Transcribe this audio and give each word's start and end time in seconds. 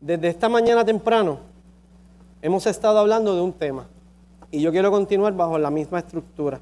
Desde 0.00 0.28
esta 0.28 0.48
mañana 0.48 0.82
temprano 0.82 1.40
hemos 2.40 2.66
estado 2.66 2.98
hablando 2.98 3.34
de 3.34 3.42
un 3.42 3.52
tema 3.52 3.86
y 4.50 4.62
yo 4.62 4.70
quiero 4.70 4.90
continuar 4.90 5.34
bajo 5.34 5.58
la 5.58 5.70
misma 5.70 5.98
estructura. 5.98 6.58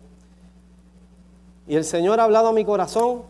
Y 1.69 1.77
el 1.77 1.85
Señor 1.85 2.19
ha 2.19 2.24
hablado 2.24 2.48
a 2.48 2.53
mi 2.53 2.64
corazón 2.64 3.22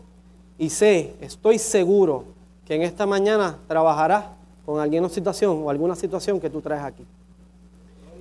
y 0.57 0.71
sé, 0.71 1.13
estoy 1.21 1.59
seguro 1.59 2.23
que 2.65 2.73
en 2.73 2.81
esta 2.81 3.05
mañana 3.05 3.59
trabajará 3.67 4.33
con 4.65 4.79
alguna 4.79 5.09
situación 5.09 5.61
o 5.63 5.69
alguna 5.69 5.95
situación 5.95 6.39
que 6.39 6.49
tú 6.49 6.59
traes 6.59 6.83
aquí. 6.83 7.05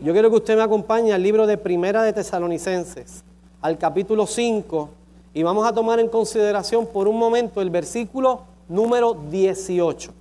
Yo 0.03 0.13
quiero 0.13 0.29
que 0.29 0.37
usted 0.37 0.57
me 0.57 0.63
acompañe 0.63 1.15
al 1.15 1.23
libro 1.23 1.47
de 1.47 1.57
Primera 1.57 2.03
de 2.03 2.13
Tesalonicenses, 2.13 3.25
al 3.63 3.79
capítulo 3.79 4.27
5, 4.27 4.91
y 5.33 5.43
vamos 5.43 5.67
a 5.67 5.73
tomar 5.73 6.01
en 6.01 6.09
consideración 6.09 6.87
por 6.87 7.09
un 7.09 7.19
momento 7.19 7.63
el 7.63 7.71
versículo 7.71 8.43
número 8.69 9.15
18. 9.15 10.13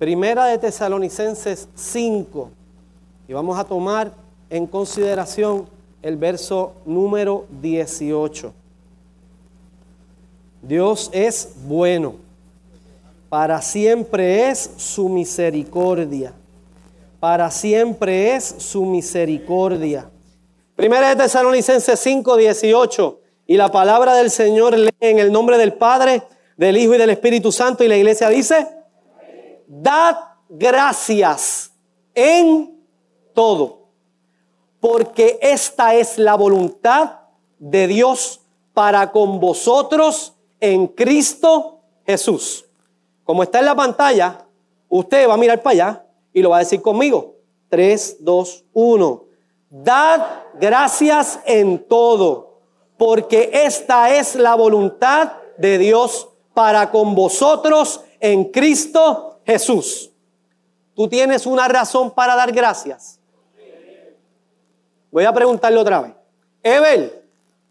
Primera 0.00 0.46
de 0.46 0.56
Tesalonicenses 0.56 1.68
5. 1.74 2.50
Y 3.28 3.34
vamos 3.34 3.58
a 3.58 3.64
tomar 3.64 4.10
en 4.48 4.66
consideración 4.66 5.68
el 6.00 6.16
verso 6.16 6.72
número 6.86 7.44
18. 7.60 8.50
Dios 10.62 11.10
es 11.12 11.50
bueno. 11.66 12.14
Para 13.28 13.60
siempre 13.60 14.48
es 14.48 14.70
su 14.78 15.10
misericordia. 15.10 16.32
Para 17.20 17.50
siempre 17.50 18.34
es 18.36 18.54
su 18.56 18.86
misericordia. 18.86 20.08
Primera 20.76 21.10
de 21.10 21.16
Tesalonicenses 21.16 22.00
5, 22.00 22.38
18. 22.38 23.20
Y 23.48 23.58
la 23.58 23.70
palabra 23.70 24.14
del 24.14 24.30
Señor 24.30 24.78
lee 24.78 24.88
en 25.00 25.18
el 25.18 25.30
nombre 25.30 25.58
del 25.58 25.74
Padre, 25.74 26.22
del 26.56 26.78
Hijo 26.78 26.94
y 26.94 26.98
del 26.98 27.10
Espíritu 27.10 27.52
Santo. 27.52 27.84
Y 27.84 27.88
la 27.88 27.98
iglesia 27.98 28.30
dice, 28.30 28.79
Dad 29.72 30.16
gracias 30.48 31.70
en 32.12 32.76
todo, 33.32 33.86
porque 34.80 35.38
esta 35.40 35.94
es 35.94 36.18
la 36.18 36.34
voluntad 36.34 37.20
de 37.60 37.86
Dios 37.86 38.40
para 38.74 39.12
con 39.12 39.38
vosotros 39.38 40.34
en 40.58 40.88
Cristo 40.88 41.82
Jesús. 42.04 42.64
Como 43.22 43.44
está 43.44 43.60
en 43.60 43.66
la 43.66 43.76
pantalla, 43.76 44.44
usted 44.88 45.28
va 45.28 45.34
a 45.34 45.36
mirar 45.36 45.62
para 45.62 45.72
allá 45.72 46.06
y 46.32 46.42
lo 46.42 46.50
va 46.50 46.56
a 46.56 46.60
decir 46.60 46.82
conmigo. 46.82 47.36
3, 47.68 48.16
2, 48.24 48.64
1. 48.72 49.24
Dad 49.70 50.26
gracias 50.58 51.38
en 51.46 51.86
todo, 51.86 52.58
porque 52.98 53.50
esta 53.52 54.12
es 54.16 54.34
la 54.34 54.56
voluntad 54.56 55.34
de 55.58 55.78
Dios 55.78 56.28
para 56.54 56.90
con 56.90 57.14
vosotros 57.14 58.00
en 58.18 58.46
Cristo 58.46 59.28
Jesús, 59.28 59.29
¿tú 60.94 61.08
tienes 61.08 61.46
una 61.46 61.66
razón 61.68 62.10
para 62.10 62.34
dar 62.36 62.52
gracias? 62.52 63.18
Voy 65.10 65.24
a 65.24 65.32
preguntarle 65.32 65.78
otra 65.78 66.00
vez. 66.02 66.12
Evel, 66.62 67.12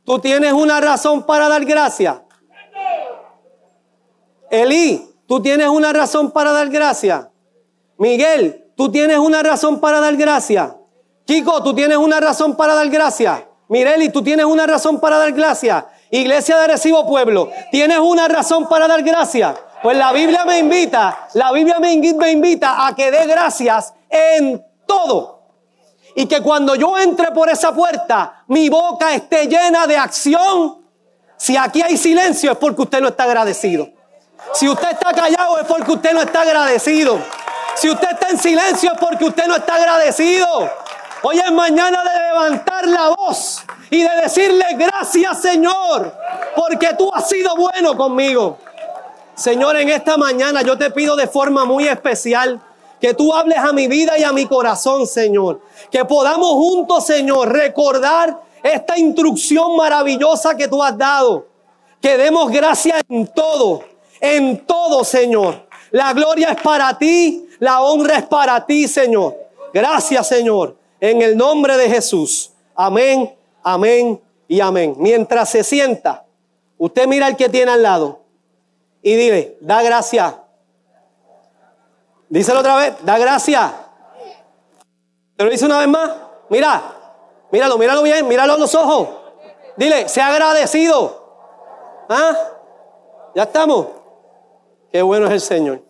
¿tú 0.03 0.19
tienes 0.19 0.51
una 0.53 0.81
razón 0.81 1.25
para 1.25 1.47
dar 1.47 1.63
gracias? 1.63 2.17
Eli, 4.49 5.07
¿tú 5.27 5.41
tienes 5.41 5.67
una 5.69 5.93
razón 5.93 6.31
para 6.31 6.51
dar 6.51 6.69
gracias? 6.69 7.27
Miguel, 7.97 8.71
¿tú 8.75 8.91
tienes 8.91 9.17
una 9.19 9.43
razón 9.43 9.79
para 9.79 9.99
dar 9.99 10.15
gracias? 10.17 10.71
Chico, 11.25 11.61
¿tú 11.63 11.75
tienes 11.75 11.97
una 11.97 12.19
razón 12.19 12.57
para 12.57 12.73
dar 12.73 12.89
gracias? 12.89 13.43
Mireli, 13.67 14.09
¿tú 14.09 14.23
tienes 14.23 14.45
una 14.45 14.65
razón 14.65 14.99
para 14.99 15.17
dar 15.17 15.31
gracias? 15.31 15.85
Iglesia 16.09 16.57
de 16.57 16.67
Recibo 16.69 17.05
Pueblo, 17.05 17.51
¿tienes 17.71 17.99
una 17.99 18.27
razón 18.27 18.67
para 18.67 18.87
dar 18.87 19.03
gracias? 19.03 19.55
Pues 19.81 19.97
la 19.97 20.11
Biblia 20.11 20.43
me 20.45 20.59
invita, 20.59 21.27
la 21.35 21.51
Biblia 21.53 21.79
me 21.79 21.93
invita 21.93 22.85
a 22.85 22.93
que 22.93 23.11
dé 23.11 23.25
gracias 23.25 23.93
en 24.09 24.63
todo. 24.85 25.39
Y 26.15 26.25
que 26.25 26.41
cuando 26.41 26.75
yo 26.75 26.97
entre 26.97 27.31
por 27.31 27.49
esa 27.49 27.73
puerta, 27.73 28.43
mi 28.47 28.67
boca 28.67 29.13
esté 29.13 29.47
llena 29.47 29.87
de 29.87 29.95
acción. 29.95 30.79
Si 31.37 31.55
aquí 31.55 31.81
hay 31.81 31.95
silencio 31.95 32.51
es 32.51 32.57
porque 32.57 32.81
usted 32.81 32.99
no 32.99 33.07
está 33.07 33.23
agradecido. 33.23 33.87
Si 34.53 34.67
usted 34.67 34.91
está 34.91 35.13
callado 35.13 35.59
es 35.59 35.65
porque 35.65 35.91
usted 35.91 36.13
no 36.13 36.21
está 36.21 36.41
agradecido. 36.41 37.17
Si 37.75 37.89
usted 37.89 38.09
está 38.11 38.29
en 38.29 38.37
silencio 38.37 38.91
es 38.91 38.99
porque 38.99 39.23
usted 39.23 39.47
no 39.47 39.55
está 39.55 39.75
agradecido. 39.75 40.69
Hoy 41.21 41.39
es 41.39 41.51
mañana 41.51 42.03
de 42.03 42.27
levantar 42.27 42.87
la 42.87 43.09
voz 43.09 43.63
y 43.89 44.03
de 44.03 44.15
decirle 44.21 44.65
gracias 44.77 45.41
Señor, 45.41 46.13
porque 46.55 46.93
tú 46.97 47.09
has 47.13 47.29
sido 47.29 47.55
bueno 47.55 47.95
conmigo. 47.95 48.57
Señor, 49.39 49.77
en 49.77 49.87
esta 49.87 50.17
mañana 50.17 50.63
yo 50.63 50.77
te 50.77 50.91
pido 50.91 51.15
de 51.15 51.25
forma 51.25 51.63
muy 51.63 51.87
especial 51.87 52.61
que 52.99 53.13
tú 53.13 53.33
hables 53.33 53.57
a 53.57 53.71
mi 53.71 53.87
vida 53.87 54.17
y 54.19 54.23
a 54.23 54.33
mi 54.33 54.45
corazón, 54.45 55.07
Señor. 55.07 55.61
Que 55.89 56.03
podamos 56.03 56.51
juntos, 56.51 57.05
Señor, 57.05 57.49
recordar 57.49 58.41
esta 58.61 58.99
instrucción 58.99 59.77
maravillosa 59.77 60.57
que 60.57 60.67
tú 60.67 60.83
has 60.83 60.97
dado. 60.97 61.47
Que 62.01 62.17
demos 62.17 62.51
gracias 62.51 63.01
en 63.07 63.27
todo, 63.27 63.85
en 64.19 64.65
todo, 64.65 65.05
Señor. 65.05 65.69
La 65.91 66.11
gloria 66.11 66.49
es 66.49 66.61
para 66.61 66.97
ti, 66.97 67.47
la 67.59 67.81
honra 67.81 68.17
es 68.17 68.25
para 68.25 68.65
ti, 68.65 68.89
Señor. 68.89 69.37
Gracias, 69.73 70.27
Señor, 70.27 70.75
en 70.99 71.21
el 71.21 71.37
nombre 71.37 71.77
de 71.77 71.89
Jesús. 71.89 72.51
Amén, 72.75 73.33
amén 73.63 74.19
y 74.49 74.59
amén. 74.59 74.95
Mientras 74.97 75.49
se 75.49 75.63
sienta, 75.63 76.25
usted 76.77 77.07
mira 77.07 77.27
al 77.27 77.37
que 77.37 77.47
tiene 77.47 77.71
al 77.71 77.83
lado 77.83 78.28
y 79.01 79.15
dile, 79.15 79.57
da 79.61 79.81
gracia. 79.81 80.43
Díselo 82.27 82.59
otra 82.59 82.75
vez, 82.75 82.93
da 83.03 83.17
gracia. 83.17 83.73
¿Te 85.35 85.43
lo 85.43 85.49
dice 85.49 85.65
una 85.65 85.79
vez 85.79 85.87
más? 85.87 86.11
Mira, 86.49 86.95
míralo, 87.51 87.77
míralo 87.77 88.03
bien, 88.03 88.27
míralo 88.27 88.55
en 88.55 88.59
los 88.59 88.75
ojos. 88.75 89.07
Dile, 89.77 90.09
sea 90.09 90.27
agradecido. 90.27 91.19
¿Ah? 92.09 92.35
Ya 93.35 93.43
estamos. 93.43 93.87
Qué 94.91 95.01
bueno 95.01 95.27
es 95.27 95.31
el 95.31 95.41
Señor. 95.41 95.83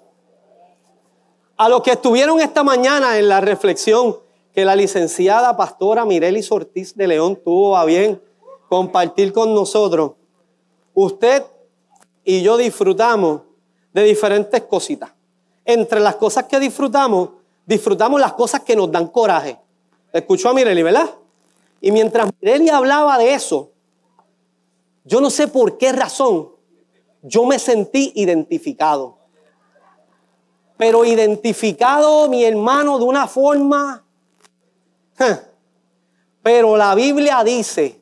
A 1.58 1.68
los 1.68 1.82
que 1.82 1.92
estuvieron 1.92 2.40
esta 2.40 2.64
mañana 2.64 3.18
en 3.18 3.28
la 3.28 3.42
reflexión 3.42 4.18
que 4.54 4.66
la 4.66 4.76
licenciada 4.76 5.56
pastora 5.58 6.06
Mirelis 6.06 6.52
Ortiz 6.52 6.96
de 6.96 7.08
León 7.08 7.40
tuvo 7.44 7.78
a 7.78 7.86
bien 7.86 8.22
compartir 8.70 9.34
con 9.34 9.54
nosotros, 9.54 10.12
usted 10.94 11.44
y 12.30 12.44
yo 12.44 12.58
disfrutamos 12.58 13.42
de 13.92 14.04
diferentes 14.04 14.62
cositas. 14.66 15.12
Entre 15.66 16.00
las 16.00 16.16
cosas 16.18 16.44
que 16.44 16.60
disfrutamos, 16.60 17.30
disfrutamos 17.66 18.22
las 18.22 18.34
cosas 18.34 18.62
que 18.62 18.76
nos 18.76 18.92
dan 18.92 19.08
coraje. 19.08 19.58
Escuchó 20.14 20.50
a 20.50 20.54
Mireli, 20.54 20.84
¿verdad? 20.84 21.10
Y 21.82 21.92
mientras 21.92 22.30
Mireli 22.40 22.70
hablaba 22.70 23.18
de 23.18 23.34
eso, 23.34 23.72
yo 25.04 25.20
no 25.20 25.32
sé 25.32 25.48
por 25.48 25.80
qué 25.80 25.92
razón, 25.92 26.50
yo 27.24 27.48
me 27.48 27.58
sentí 27.58 28.12
identificado. 28.14 29.18
Pero 30.78 31.06
identificado, 31.06 32.30
mi 32.30 32.44
hermano, 32.46 33.00
de 33.00 33.06
una 33.06 33.28
forma... 33.28 34.06
Pero 36.44 36.78
la 36.78 36.94
Biblia 36.94 37.44
dice 37.44 37.99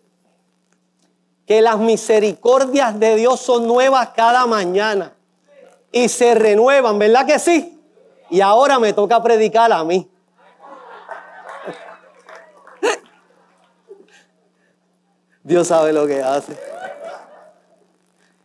que 1.47 1.62
las 1.62 1.80
misericordias 1.80 3.00
de 3.00 3.16
Dios 3.16 3.40
son 3.40 3.66
nuevas 3.66 4.09
cada 4.09 4.46
mañana 4.46 5.13
y 5.94 6.09
se 6.09 6.35
renuevan, 6.35 7.00
¿verdad 7.00 7.25
que 7.25 7.40
sí? 7.40 7.81
Y 8.30 8.41
ahora 8.41 8.78
me 8.80 8.91
toca 8.91 9.24
predicar 9.24 9.72
a 9.72 9.81
mí. 9.86 10.12
Dios 15.41 15.69
sabe 15.69 15.94
lo 15.94 16.06
que 16.06 16.22
hace. 16.22 16.59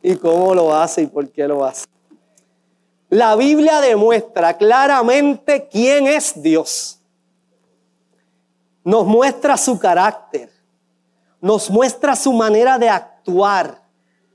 Y 0.01 0.15
cómo 0.15 0.55
lo 0.55 0.73
hace 0.73 1.03
y 1.03 1.09
por 1.09 1.29
qué 1.29 1.49
lo 1.49 1.65
hace. 1.65 1.87
La 3.09 3.35
Biblia 3.35 3.81
demuestra 3.81 4.57
claramente 4.57 5.67
quién 5.69 6.07
es 6.07 6.41
Dios. 6.41 7.01
Nos 8.85 9.05
muestra 9.05 9.57
su 9.57 9.77
carácter 9.81 10.52
nos 11.43 11.69
muestra 11.69 12.15
su 12.15 12.33
manera 12.33 12.79
de 12.79 12.89
actuar, 12.89 13.83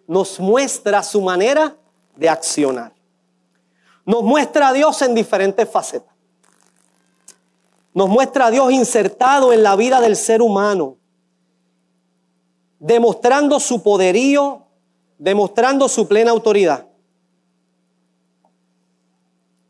nos 0.08 0.42
muestra 0.42 1.02
su 1.02 1.22
manera 1.22 1.74
de 2.18 2.28
accionar. 2.28 2.94
Nos 4.06 4.24
muestra 4.24 4.68
a 4.68 4.74
Dios 4.74 5.02
en 5.02 5.16
diferentes 5.16 5.70
facetas. 5.70 6.14
Nos 7.94 8.10
muestra 8.10 8.48
a 8.48 8.52
Dios 8.52 8.72
insertado 8.74 9.54
en 9.54 9.64
la 9.64 9.78
vida 9.78 10.02
del 10.02 10.18
ser 10.18 10.42
humano, 10.42 10.98
demostrando 12.78 13.62
su 13.62 13.82
poderío, 13.82 14.66
demostrando 15.18 15.88
su 15.88 16.10
plena 16.10 16.32
autoridad. 16.32 16.88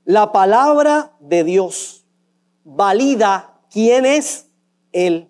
La 0.06 0.32
palabra 0.32 1.14
de 1.20 1.44
Dios 1.44 2.04
valida 2.64 3.60
quién 3.70 4.08
es 4.08 4.48
Él. 4.92 5.30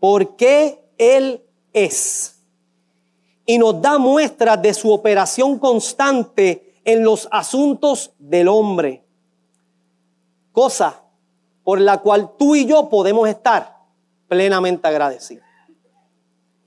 ¿Por 0.00 0.36
qué 0.36 0.85
él 0.98 1.42
es. 1.72 2.42
Y 3.44 3.58
nos 3.58 3.80
da 3.80 3.98
muestras 3.98 4.60
de 4.60 4.74
su 4.74 4.92
operación 4.92 5.58
constante 5.58 6.74
en 6.84 7.04
los 7.04 7.28
asuntos 7.30 8.12
del 8.18 8.48
hombre. 8.48 9.02
cosa 10.52 11.02
por 11.62 11.80
la 11.80 11.98
cual 11.98 12.30
tú 12.38 12.54
y 12.54 12.64
yo 12.64 12.88
podemos 12.88 13.28
estar 13.28 13.76
plenamente 14.28 14.86
agradecidos. 14.86 15.44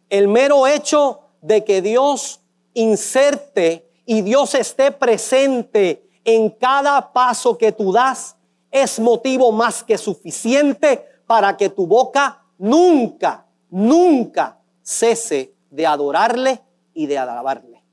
El 0.10 0.28
mero 0.28 0.68
hecho 0.68 1.22
de 1.42 1.64
que 1.64 1.82
Dios 1.82 2.42
inserte 2.74 3.90
y 4.06 4.22
Dios 4.22 4.56
esté 4.56 4.92
presente 4.92 6.10
en 6.26 6.50
cada 6.50 7.14
paso 7.14 7.58
que 7.58 7.72
tú 7.72 7.94
das 7.94 8.36
es 8.72 9.00
motivo 9.00 9.52
más 9.52 9.84
que 9.84 9.98
suficiente 9.98 11.06
para 11.26 11.56
que 11.56 11.70
tu 11.70 11.88
boca 11.88 12.44
nunca, 12.58 13.46
nunca 13.70 14.60
cese 14.82 15.54
de 15.70 15.86
adorarle 15.86 16.62
y 16.94 17.08
de 17.08 17.18
alabarle. 17.18 17.84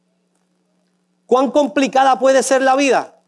¿Cuán 1.27 1.51
complicada 1.51 2.19
puede 2.19 2.43
ser 2.43 2.63
la 2.63 2.77
vida? 2.77 3.21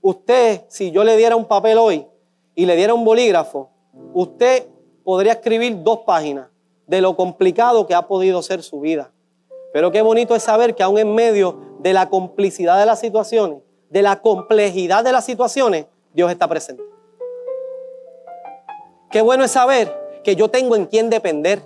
Usted, 0.00 0.62
si 0.68 0.90
yo 0.90 1.04
le 1.04 1.16
diera 1.16 1.36
un 1.36 1.46
papel 1.46 1.78
hoy 1.78 2.06
y 2.54 2.66
le 2.66 2.76
diera 2.76 2.94
un 2.94 3.04
bolígrafo, 3.04 3.70
usted 4.14 4.66
podría 5.04 5.32
escribir 5.32 5.82
dos 5.82 6.00
páginas 6.06 6.48
de 6.86 7.00
lo 7.00 7.16
complicado 7.16 7.86
que 7.86 7.94
ha 7.94 8.06
podido 8.06 8.42
ser 8.42 8.62
su 8.62 8.80
vida. 8.80 9.12
Pero 9.72 9.92
qué 9.92 10.02
bonito 10.02 10.34
es 10.34 10.42
saber 10.42 10.74
que 10.74 10.82
aún 10.82 10.98
en 10.98 11.14
medio 11.14 11.76
de 11.80 11.92
la 11.92 12.08
complicidad 12.08 12.78
de 12.78 12.86
las 12.86 13.00
situaciones, 13.00 13.58
de 13.88 14.02
la 14.02 14.20
complejidad 14.20 15.04
de 15.04 15.12
las 15.12 15.24
situaciones, 15.24 15.86
Dios 16.12 16.30
está 16.30 16.48
presente. 16.48 16.82
Qué 19.10 19.20
bueno 19.22 19.44
es 19.44 19.50
saber 19.50 19.92
que 20.24 20.36
yo 20.36 20.48
tengo 20.48 20.76
en 20.76 20.86
quién 20.86 21.10
depender 21.10 21.62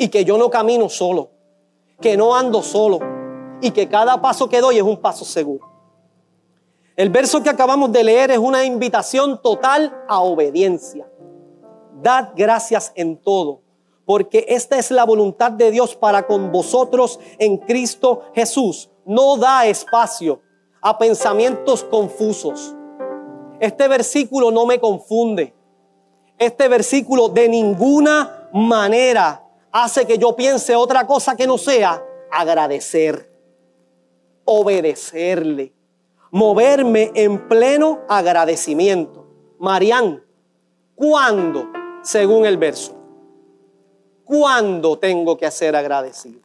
y 0.00 0.08
que 0.08 0.24
yo 0.24 0.38
no 0.38 0.48
camino 0.48 0.88
solo, 0.88 1.28
que 2.00 2.16
no 2.16 2.34
ando 2.34 2.62
solo 2.62 3.00
y 3.60 3.70
que 3.70 3.86
cada 3.86 4.18
paso 4.22 4.48
que 4.48 4.62
doy 4.62 4.78
es 4.78 4.82
un 4.82 4.96
paso 4.96 5.26
seguro. 5.26 5.68
El 6.96 7.10
verso 7.10 7.42
que 7.42 7.50
acabamos 7.50 7.92
de 7.92 8.02
leer 8.02 8.30
es 8.30 8.38
una 8.38 8.64
invitación 8.64 9.42
total 9.42 9.94
a 10.08 10.20
obediencia. 10.20 11.06
Dad 12.02 12.30
gracias 12.34 12.92
en 12.94 13.18
todo, 13.18 13.60
porque 14.06 14.46
esta 14.48 14.78
es 14.78 14.90
la 14.90 15.04
voluntad 15.04 15.52
de 15.52 15.70
Dios 15.70 15.94
para 15.94 16.26
con 16.26 16.50
vosotros 16.50 17.20
en 17.36 17.58
Cristo 17.58 18.22
Jesús. 18.34 18.88
No 19.04 19.36
da 19.36 19.66
espacio 19.66 20.40
a 20.80 20.96
pensamientos 20.96 21.84
confusos. 21.84 22.74
Este 23.58 23.86
versículo 23.86 24.50
no 24.50 24.64
me 24.64 24.80
confunde. 24.80 25.52
Este 26.38 26.68
versículo 26.68 27.28
de 27.28 27.50
ninguna 27.50 28.48
manera 28.54 29.44
hace 29.72 30.06
que 30.06 30.18
yo 30.18 30.34
piense 30.34 30.74
otra 30.76 31.06
cosa 31.06 31.36
que 31.36 31.46
no 31.46 31.58
sea 31.58 32.04
agradecer, 32.30 33.30
obedecerle, 34.44 35.72
moverme 36.30 37.10
en 37.14 37.48
pleno 37.48 38.00
agradecimiento. 38.08 39.26
Marián, 39.58 40.22
¿cuándo? 40.94 41.68
Según 42.02 42.46
el 42.46 42.56
verso. 42.56 42.96
¿Cuándo 44.24 44.98
tengo 44.98 45.36
que 45.36 45.50
ser 45.50 45.74
agradecido? 45.74 46.40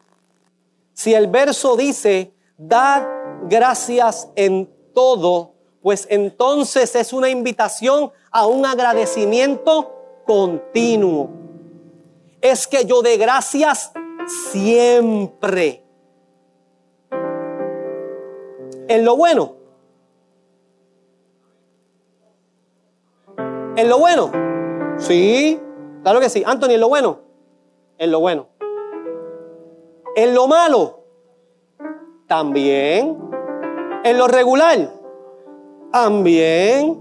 Si 0.94 1.13
el 1.13 1.28
verso 1.28 1.75
dice, 1.75 2.33
dad 2.57 3.06
gracias 3.44 4.30
en 4.36 4.74
todo, 4.94 5.54
pues 5.81 6.07
entonces 6.10 6.95
es 6.95 7.13
una 7.13 7.30
invitación 7.30 8.12
a 8.31 8.48
un 8.48 8.66
agradecimiento 8.66 10.24
continuo. 10.25 11.44
Es 12.45 12.68
que 12.68 12.86
yo 12.86 13.01
dé 13.01 13.18
gracias 13.18 13.92
siempre. 14.51 15.83
En 18.88 19.03
lo 19.03 19.18
bueno. 19.18 19.56
En 23.75 23.89
lo 23.89 23.97
bueno. 23.97 24.31
Sí, 25.00 25.59
claro 26.03 26.19
que 26.19 26.30
sí. 26.30 26.44
Anthony, 26.45 26.74
en 26.74 26.81
lo 26.81 26.88
bueno. 26.88 27.19
En 27.97 28.12
lo 28.12 28.19
bueno. 28.19 28.45
En 30.15 30.36
lo 30.36 30.47
malo. 30.47 31.00
También. 32.27 33.18
En 34.03 34.18
lo 34.19 34.27
regular. 34.27 34.92
También. 35.92 36.95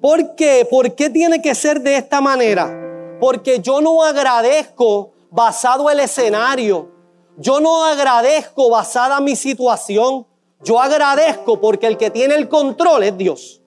¿Por 0.00 0.34
qué? 0.34 0.66
¿Por 0.70 0.94
qué 0.94 1.10
tiene 1.10 1.42
que 1.42 1.54
ser 1.54 1.82
de 1.82 1.98
esta 1.98 2.22
manera? 2.22 2.81
Porque 3.22 3.60
yo 3.60 3.80
no 3.80 4.02
agradezco 4.02 5.12
basado 5.30 5.88
el 5.88 6.00
escenario. 6.00 6.90
Yo 7.36 7.60
no 7.60 7.84
agradezco 7.84 8.68
basada 8.68 9.20
mi 9.20 9.36
situación. 9.36 10.26
Yo 10.64 10.80
agradezco 10.80 11.60
porque 11.60 11.86
el 11.86 11.96
que 11.96 12.10
tiene 12.10 12.34
el 12.34 12.48
control 12.48 13.04
es 13.04 13.16
Dios. 13.16 13.62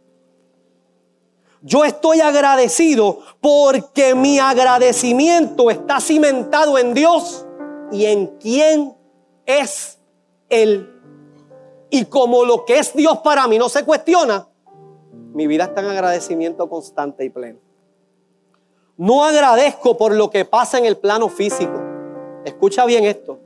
Yo 1.61 1.85
estoy 1.85 2.19
agradecido 2.19 3.19
porque 3.39 4.13
mi 4.13 4.39
agradecimiento 4.39 5.71
está 5.71 6.01
cimentado 6.01 6.77
en 6.77 6.93
Dios 6.93 7.45
y 7.93 8.07
en 8.07 8.27
quién 8.37 8.93
es 9.45 10.01
Él. 10.49 11.01
Y 11.89 12.03
como 12.03 12.43
lo 12.43 12.65
que 12.65 12.79
es 12.79 12.93
Dios 12.93 13.19
para 13.19 13.47
mí 13.47 13.57
no 13.57 13.69
se 13.69 13.85
cuestiona, 13.85 14.49
mi 15.33 15.47
vida 15.47 15.63
está 15.63 15.79
en 15.79 15.87
agradecimiento 15.87 16.67
constante 16.67 17.23
y 17.23 17.29
pleno. 17.29 17.64
No 18.97 19.25
agradezco 19.25 19.97
por 19.97 20.13
lo 20.13 20.30
que 20.30 20.45
pasa 20.45 20.77
en 20.77 20.86
el 20.86 20.97
plano 20.97 21.27
físico. 21.27 21.81
Escucha 22.45 22.86
bien 22.86 23.03
esto. 23.03 23.39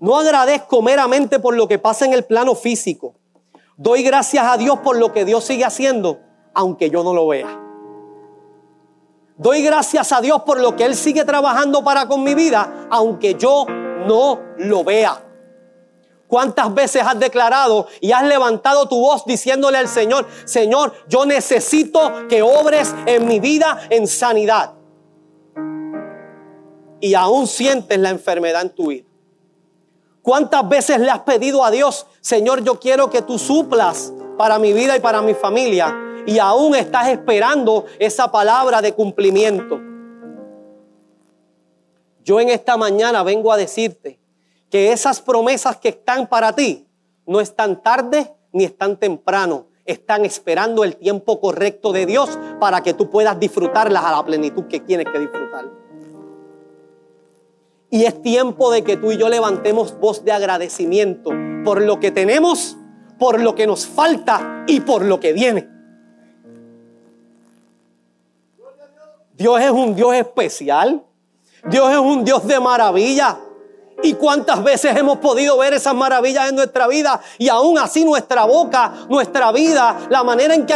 No 0.00 0.16
agradezco 0.16 0.82
meramente 0.82 1.38
por 1.38 1.54
lo 1.54 1.68
que 1.68 1.78
pasa 1.78 2.04
en 2.04 2.12
el 2.12 2.24
plano 2.24 2.56
físico. 2.56 3.14
Doy 3.76 4.02
gracias 4.02 4.44
a 4.44 4.56
Dios 4.56 4.80
por 4.80 4.96
lo 4.96 5.12
que 5.12 5.24
Dios 5.24 5.44
sigue 5.44 5.64
haciendo, 5.64 6.18
aunque 6.52 6.90
yo 6.90 7.04
no 7.04 7.14
lo 7.14 7.28
vea. 7.28 7.60
Doy 9.36 9.62
gracias 9.62 10.12
a 10.12 10.20
Dios 10.20 10.42
por 10.42 10.60
lo 10.60 10.74
que 10.76 10.84
Él 10.84 10.96
sigue 10.96 11.24
trabajando 11.24 11.84
para 11.84 12.06
con 12.06 12.22
mi 12.24 12.34
vida, 12.34 12.86
aunque 12.90 13.34
yo 13.34 13.66
no 14.06 14.40
lo 14.58 14.82
vea. 14.82 15.31
¿Cuántas 16.32 16.72
veces 16.72 17.02
has 17.02 17.20
declarado 17.20 17.88
y 18.00 18.10
has 18.12 18.24
levantado 18.24 18.88
tu 18.88 18.98
voz 18.98 19.26
diciéndole 19.26 19.76
al 19.76 19.86
Señor, 19.86 20.26
Señor, 20.46 20.94
yo 21.06 21.26
necesito 21.26 22.26
que 22.26 22.40
obres 22.40 22.94
en 23.04 23.28
mi 23.28 23.38
vida 23.38 23.78
en 23.90 24.06
sanidad? 24.06 24.72
Y 27.00 27.12
aún 27.12 27.46
sientes 27.46 27.98
la 27.98 28.08
enfermedad 28.08 28.62
en 28.62 28.70
tu 28.70 28.86
vida. 28.86 29.04
¿Cuántas 30.22 30.66
veces 30.66 31.00
le 31.00 31.10
has 31.10 31.18
pedido 31.18 31.66
a 31.66 31.70
Dios, 31.70 32.06
Señor, 32.22 32.64
yo 32.64 32.80
quiero 32.80 33.10
que 33.10 33.20
tú 33.20 33.38
suplas 33.38 34.10
para 34.38 34.58
mi 34.58 34.72
vida 34.72 34.96
y 34.96 35.00
para 35.00 35.20
mi 35.20 35.34
familia? 35.34 35.94
Y 36.24 36.38
aún 36.38 36.74
estás 36.74 37.08
esperando 37.08 37.84
esa 37.98 38.32
palabra 38.32 38.80
de 38.80 38.94
cumplimiento. 38.94 39.78
Yo 42.24 42.40
en 42.40 42.48
esta 42.48 42.78
mañana 42.78 43.22
vengo 43.22 43.52
a 43.52 43.58
decirte 43.58 44.21
que 44.72 44.90
esas 44.90 45.20
promesas 45.20 45.76
que 45.76 45.90
están 45.90 46.26
para 46.26 46.54
ti 46.54 46.88
no 47.26 47.42
están 47.42 47.82
tarde 47.82 48.34
ni 48.52 48.64
están 48.64 48.96
temprano. 48.96 49.66
Están 49.84 50.24
esperando 50.24 50.82
el 50.82 50.96
tiempo 50.96 51.40
correcto 51.40 51.92
de 51.92 52.06
Dios 52.06 52.38
para 52.58 52.82
que 52.82 52.94
tú 52.94 53.10
puedas 53.10 53.38
disfrutarlas 53.38 54.02
a 54.02 54.12
la 54.12 54.24
plenitud 54.24 54.64
que 54.68 54.80
tienes 54.80 55.06
que 55.12 55.18
disfrutar. 55.18 55.70
Y 57.90 58.06
es 58.06 58.22
tiempo 58.22 58.70
de 58.70 58.82
que 58.82 58.96
tú 58.96 59.12
y 59.12 59.18
yo 59.18 59.28
levantemos 59.28 60.00
voz 60.00 60.24
de 60.24 60.32
agradecimiento 60.32 61.32
por 61.64 61.82
lo 61.82 62.00
que 62.00 62.10
tenemos, 62.10 62.78
por 63.18 63.42
lo 63.42 63.54
que 63.54 63.66
nos 63.66 63.86
falta 63.86 64.64
y 64.66 64.80
por 64.80 65.04
lo 65.04 65.20
que 65.20 65.34
viene. 65.34 65.68
Dios 69.34 69.60
es 69.60 69.70
un 69.70 69.94
Dios 69.94 70.14
especial. 70.14 71.04
Dios 71.68 71.92
es 71.92 71.98
un 71.98 72.24
Dios 72.24 72.46
de 72.46 72.58
maravilla. 72.58 73.38
¿Y 74.02 74.14
cuántas 74.14 74.62
veces 74.62 74.96
hemos 74.96 75.18
podido 75.18 75.56
ver 75.58 75.74
esas 75.74 75.94
maravillas 75.94 76.48
en 76.48 76.56
nuestra 76.56 76.86
vida? 76.88 77.20
Y 77.38 77.48
aún 77.48 77.78
así 77.78 78.04
nuestra 78.04 78.44
boca, 78.44 78.92
nuestra 79.08 79.52
vida, 79.52 80.06
la 80.10 80.24
manera 80.24 80.54
en 80.54 80.66
que, 80.66 80.74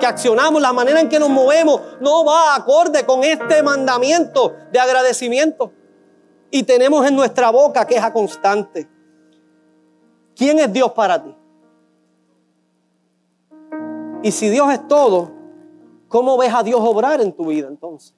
que 0.00 0.06
accionamos, 0.06 0.62
la 0.62 0.72
manera 0.72 1.00
en 1.00 1.08
que 1.08 1.18
nos 1.18 1.28
movemos, 1.28 1.80
no 2.00 2.24
va 2.24 2.54
acorde 2.54 3.04
con 3.04 3.24
este 3.24 3.62
mandamiento 3.62 4.54
de 4.72 4.78
agradecimiento. 4.78 5.72
Y 6.50 6.62
tenemos 6.62 7.06
en 7.06 7.14
nuestra 7.14 7.50
boca 7.50 7.86
queja 7.86 8.12
constante. 8.12 8.88
¿Quién 10.34 10.58
es 10.58 10.72
Dios 10.72 10.92
para 10.92 11.22
ti? 11.22 11.36
Y 14.22 14.32
si 14.32 14.48
Dios 14.48 14.72
es 14.72 14.86
todo, 14.88 15.30
¿cómo 16.08 16.36
ves 16.38 16.54
a 16.54 16.62
Dios 16.62 16.80
obrar 16.82 17.20
en 17.20 17.32
tu 17.32 17.46
vida 17.46 17.68
entonces? 17.68 18.14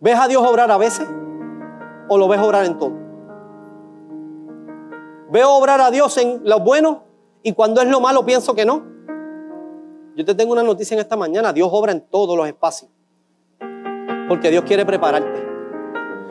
¿Ves 0.00 0.18
a 0.18 0.28
Dios 0.28 0.42
obrar 0.46 0.70
a 0.70 0.78
veces? 0.78 1.06
o 2.10 2.18
lo 2.18 2.26
ves 2.26 2.40
obrar 2.40 2.66
en 2.66 2.76
todo? 2.76 2.92
Veo 5.30 5.50
obrar 5.50 5.80
a 5.80 5.90
Dios 5.90 6.16
en 6.16 6.40
lo 6.44 6.60
bueno 6.60 7.04
y 7.42 7.52
cuando 7.52 7.80
es 7.80 7.88
lo 7.88 8.00
malo 8.00 8.26
pienso 8.26 8.54
que 8.54 8.64
no. 8.64 8.84
Yo 10.16 10.24
te 10.24 10.34
tengo 10.34 10.52
una 10.52 10.62
noticia 10.62 10.94
en 10.94 11.00
esta 11.00 11.16
mañana. 11.16 11.52
Dios 11.52 11.68
obra 11.70 11.92
en 11.92 12.00
todos 12.00 12.36
los 12.36 12.46
espacios. 12.46 12.90
Porque 14.28 14.50
Dios 14.50 14.64
quiere 14.64 14.84
prepararte. 14.84 15.48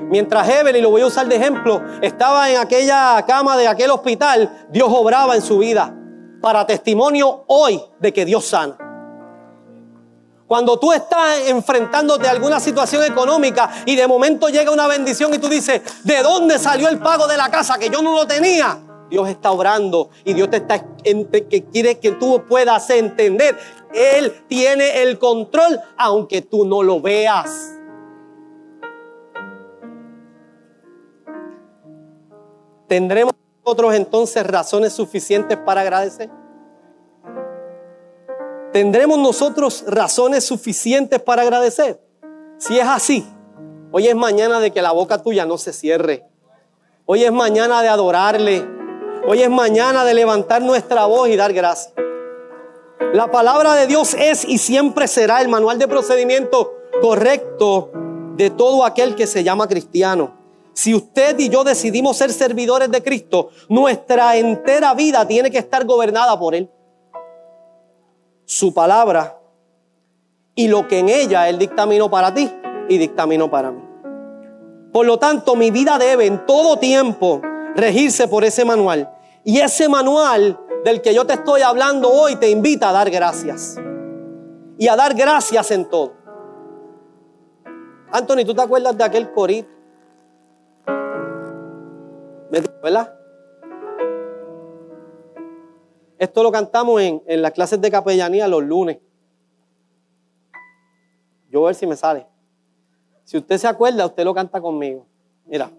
Mientras 0.10 0.50
Evelyn, 0.50 0.84
lo 0.84 0.90
voy 0.90 1.02
a 1.02 1.06
usar 1.06 1.28
de 1.28 1.36
ejemplo, 1.36 1.82
estaba 2.02 2.50
en 2.50 2.58
aquella 2.58 3.24
cama 3.28 3.56
de 3.58 3.68
aquel 3.68 3.92
hospital, 3.92 4.66
Dios 4.70 4.88
obraba 4.90 5.36
en 5.36 5.42
su 5.44 5.60
vida 5.60 5.96
para 6.42 6.66
testimonio 6.66 7.44
hoy 7.48 7.80
de 8.00 8.12
que 8.12 8.26
Dios 8.26 8.46
sana. 8.46 8.76
Cuando 10.48 10.80
tú 10.80 10.92
estás 10.92 11.48
enfrentándote 11.48 12.28
a 12.28 12.32
alguna 12.32 12.60
situación 12.60 13.04
económica 13.04 13.70
y 13.86 13.96
de 13.96 14.08
momento 14.08 14.50
llega 14.50 14.72
una 14.72 14.88
bendición 14.88 15.32
y 15.36 15.38
tú 15.38 15.48
dices, 15.48 15.82
¿de 16.04 16.24
dónde 16.24 16.58
salió 16.58 16.90
el 16.90 16.98
pago 16.98 17.28
de 17.28 17.38
la 17.38 17.52
casa 17.52 17.78
que 17.78 17.92
yo 17.92 18.02
no 18.02 18.16
lo 18.16 18.26
tenía? 18.26 18.89
Dios 19.10 19.28
está 19.30 19.52
obrando 19.52 20.10
y 20.24 20.34
Dios 20.34 20.50
te 20.50 20.58
está 20.58 20.86
que 21.04 21.66
quiere 21.72 22.00
que 22.00 22.12
tú 22.12 22.44
puedas 22.48 22.90
entender. 22.90 23.58
Él 23.94 24.34
tiene 24.48 25.02
el 25.02 25.18
control 25.18 25.80
aunque 25.98 26.42
tú 26.42 26.66
no 26.66 26.84
lo 26.84 27.02
veas. 27.02 27.76
¿Tendremos 32.88 33.34
nosotros 33.64 33.94
entonces 33.94 34.46
razones 34.46 34.94
suficientes 34.94 35.58
para 35.58 35.82
agradecer? 35.82 36.30
¿Tendremos 38.74 39.18
nosotros 39.18 39.84
razones 39.88 40.46
suficientes 40.46 41.20
para 41.22 41.42
agradecer? 41.42 42.00
Si 42.58 42.78
es 42.78 42.88
así, 42.88 43.28
hoy 43.92 44.08
es 44.08 44.16
mañana 44.16 44.60
de 44.60 44.72
que 44.72 44.82
la 44.82 44.92
boca 44.92 45.22
tuya 45.22 45.46
no 45.46 45.58
se 45.58 45.74
cierre. 45.74 46.26
Hoy 47.06 47.24
es 47.24 47.32
mañana 47.32 47.82
de 47.82 47.90
adorarle. 47.90 48.79
Hoy 49.32 49.44
es 49.44 49.50
mañana 49.52 50.04
de 50.06 50.16
levantar 50.16 50.60
nuestra 50.64 51.06
voz 51.06 51.30
y 51.30 51.36
dar 51.36 51.54
gracias. 51.54 51.94
La 53.14 53.30
palabra 53.30 53.76
de 53.76 53.86
Dios 53.86 54.16
es 54.16 54.44
y 54.44 54.58
siempre 54.58 55.08
será 55.08 55.40
el 55.40 55.50
manual 55.50 55.78
de 55.78 55.88
procedimiento 55.88 56.74
correcto 57.00 57.92
de 58.36 58.50
todo 58.50 58.84
aquel 58.84 59.14
que 59.14 59.28
se 59.28 59.44
llama 59.44 59.68
cristiano. 59.68 60.34
Si 60.74 60.96
usted 60.96 61.38
y 61.38 61.48
yo 61.48 61.64
decidimos 61.64 62.18
ser 62.18 62.34
servidores 62.34 62.90
de 62.90 63.04
Cristo, 63.04 63.52
nuestra 63.68 64.36
entera 64.36 64.96
vida 64.96 65.28
tiene 65.28 65.52
que 65.52 65.60
estar 65.60 65.86
gobernada 65.86 66.40
por 66.40 66.56
Él 66.56 66.68
su 68.46 68.74
palabra 68.74 69.38
y 70.56 70.70
lo 70.70 70.88
que 70.88 70.98
en 70.98 71.10
ella 71.10 71.48
Él 71.50 71.60
dictaminó 71.60 72.10
para 72.10 72.34
ti 72.34 72.52
y 72.90 72.98
dictaminó 72.98 73.48
para 73.48 73.70
mí. 73.70 73.84
Por 74.92 75.06
lo 75.06 75.20
tanto, 75.20 75.56
mi 75.56 75.70
vida 75.70 76.00
debe 76.00 76.26
en 76.26 76.48
todo 76.48 76.80
tiempo 76.80 77.44
regirse 77.76 78.28
por 78.28 78.44
ese 78.44 78.66
manual. 78.66 79.18
Y 79.44 79.60
ese 79.60 79.88
manual 79.90 80.60
del 80.84 81.02
que 81.02 81.14
yo 81.14 81.26
te 81.26 81.34
estoy 81.34 81.62
hablando 81.62 82.10
hoy 82.10 82.36
te 82.36 82.50
invita 82.50 82.90
a 82.90 82.94
dar 82.94 83.10
gracias. 83.10 83.78
Y 84.78 84.88
a 84.88 84.96
dar 84.96 85.14
gracias 85.14 85.72
en 85.72 85.90
todo. 85.90 86.14
Anthony, 88.12 88.46
¿tú 88.46 88.54
te 88.54 88.62
acuerdas 88.62 88.98
de 88.98 89.04
aquel 89.04 89.32
corito? 89.32 89.70
¿Verdad? 92.82 93.14
Esto 96.18 96.44
lo 96.44 96.52
cantamos 96.52 97.02
en, 97.02 97.42
las 97.42 97.52
clases 97.52 97.80
de 97.80 97.92
capellanía 97.92 98.48
los 98.48 98.64
lunes. 98.64 99.00
Yo 101.50 101.62
voy 101.62 101.68
a 101.68 101.70
ver 101.70 101.76
si 101.76 101.88
me 101.88 101.96
sale. 101.96 102.28
Si 103.24 103.38
usted 103.38 103.58
se 103.58 103.68
acuerda, 103.68 104.06
usted 104.06 104.24
lo 104.24 104.34
canta 104.34 104.60
conmigo. 104.60 105.06
Mira. 105.46 105.72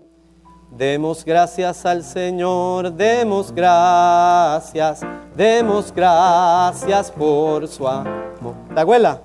Demos 0.71 1.25
gracias 1.25 1.85
al 1.85 2.05
Señor, 2.05 2.93
demos 2.93 3.53
gracias, 3.53 5.01
demos 5.35 5.93
gracias 5.93 7.11
por 7.11 7.67
su 7.67 7.89
amor. 7.89 8.55
¿Te 8.73 8.81
acuerdas? 8.81 9.19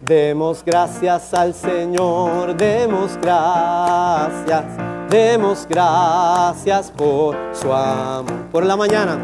Demos 0.00 0.64
gracias 0.64 1.32
al 1.32 1.54
Señor, 1.54 2.56
demos 2.56 3.16
gracias, 3.22 4.64
demos 5.08 5.64
gracias 5.68 6.90
por 6.90 7.36
su 7.52 7.72
amor. 7.72 8.48
Por 8.50 8.66
la 8.66 8.76
mañana. 8.76 9.16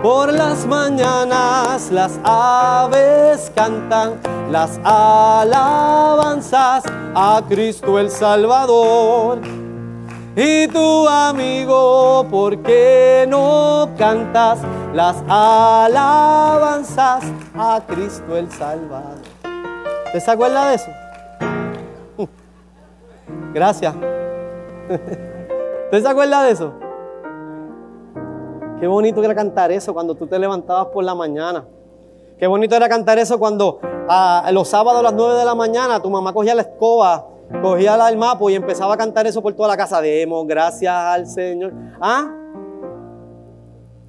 Por 0.00 0.32
las 0.32 0.64
mañanas 0.64 1.90
las 1.90 2.20
aves 2.22 3.50
cantan 3.52 4.20
las 4.48 4.78
alabanzas 4.84 6.84
a 7.16 7.42
Cristo 7.48 7.98
el 7.98 8.08
Salvador. 8.08 9.40
Y 10.36 10.68
tu 10.68 11.08
amigo, 11.08 12.26
¿por 12.30 12.62
qué 12.62 13.26
no 13.28 13.88
cantas 13.96 14.60
las 14.94 15.22
alabanzas 15.28 17.24
a 17.56 17.80
Cristo 17.86 18.36
el 18.36 18.50
Salvador? 18.50 19.18
¿Te 20.12 20.20
se 20.20 20.30
acuerda 20.30 20.68
de 20.70 20.76
eso? 20.76 20.90
Gracias. 23.52 23.94
¿Te 25.90 26.00
se 26.00 26.08
acuerda 26.08 26.42
de 26.44 26.52
eso? 26.52 26.72
Qué 28.78 28.86
bonito 28.86 29.24
era 29.24 29.34
cantar 29.34 29.72
eso 29.72 29.92
cuando 29.92 30.14
tú 30.14 30.26
te 30.26 30.38
levantabas 30.38 30.86
por 30.88 31.02
la 31.02 31.14
mañana. 31.14 31.64
Qué 32.38 32.46
bonito 32.46 32.76
era 32.76 32.88
cantar 32.88 33.18
eso 33.18 33.38
cuando 33.38 33.80
a 34.08 34.48
los 34.52 34.68
sábados 34.68 35.00
a 35.00 35.02
las 35.02 35.14
9 35.14 35.34
de 35.34 35.44
la 35.44 35.54
mañana 35.56 36.00
tu 36.00 36.08
mamá 36.08 36.32
cogía 36.32 36.54
la 36.54 36.62
escoba, 36.62 37.26
cogía 37.62 38.08
el 38.08 38.16
mapo 38.16 38.50
y 38.50 38.54
empezaba 38.54 38.94
a 38.94 38.96
cantar 38.96 39.26
eso 39.26 39.42
por 39.42 39.54
toda 39.54 39.68
la 39.68 39.76
casa. 39.76 40.00
Demos 40.00 40.46
gracias 40.46 40.94
al 40.94 41.26
Señor. 41.26 41.72
¿Ah? 42.00 42.34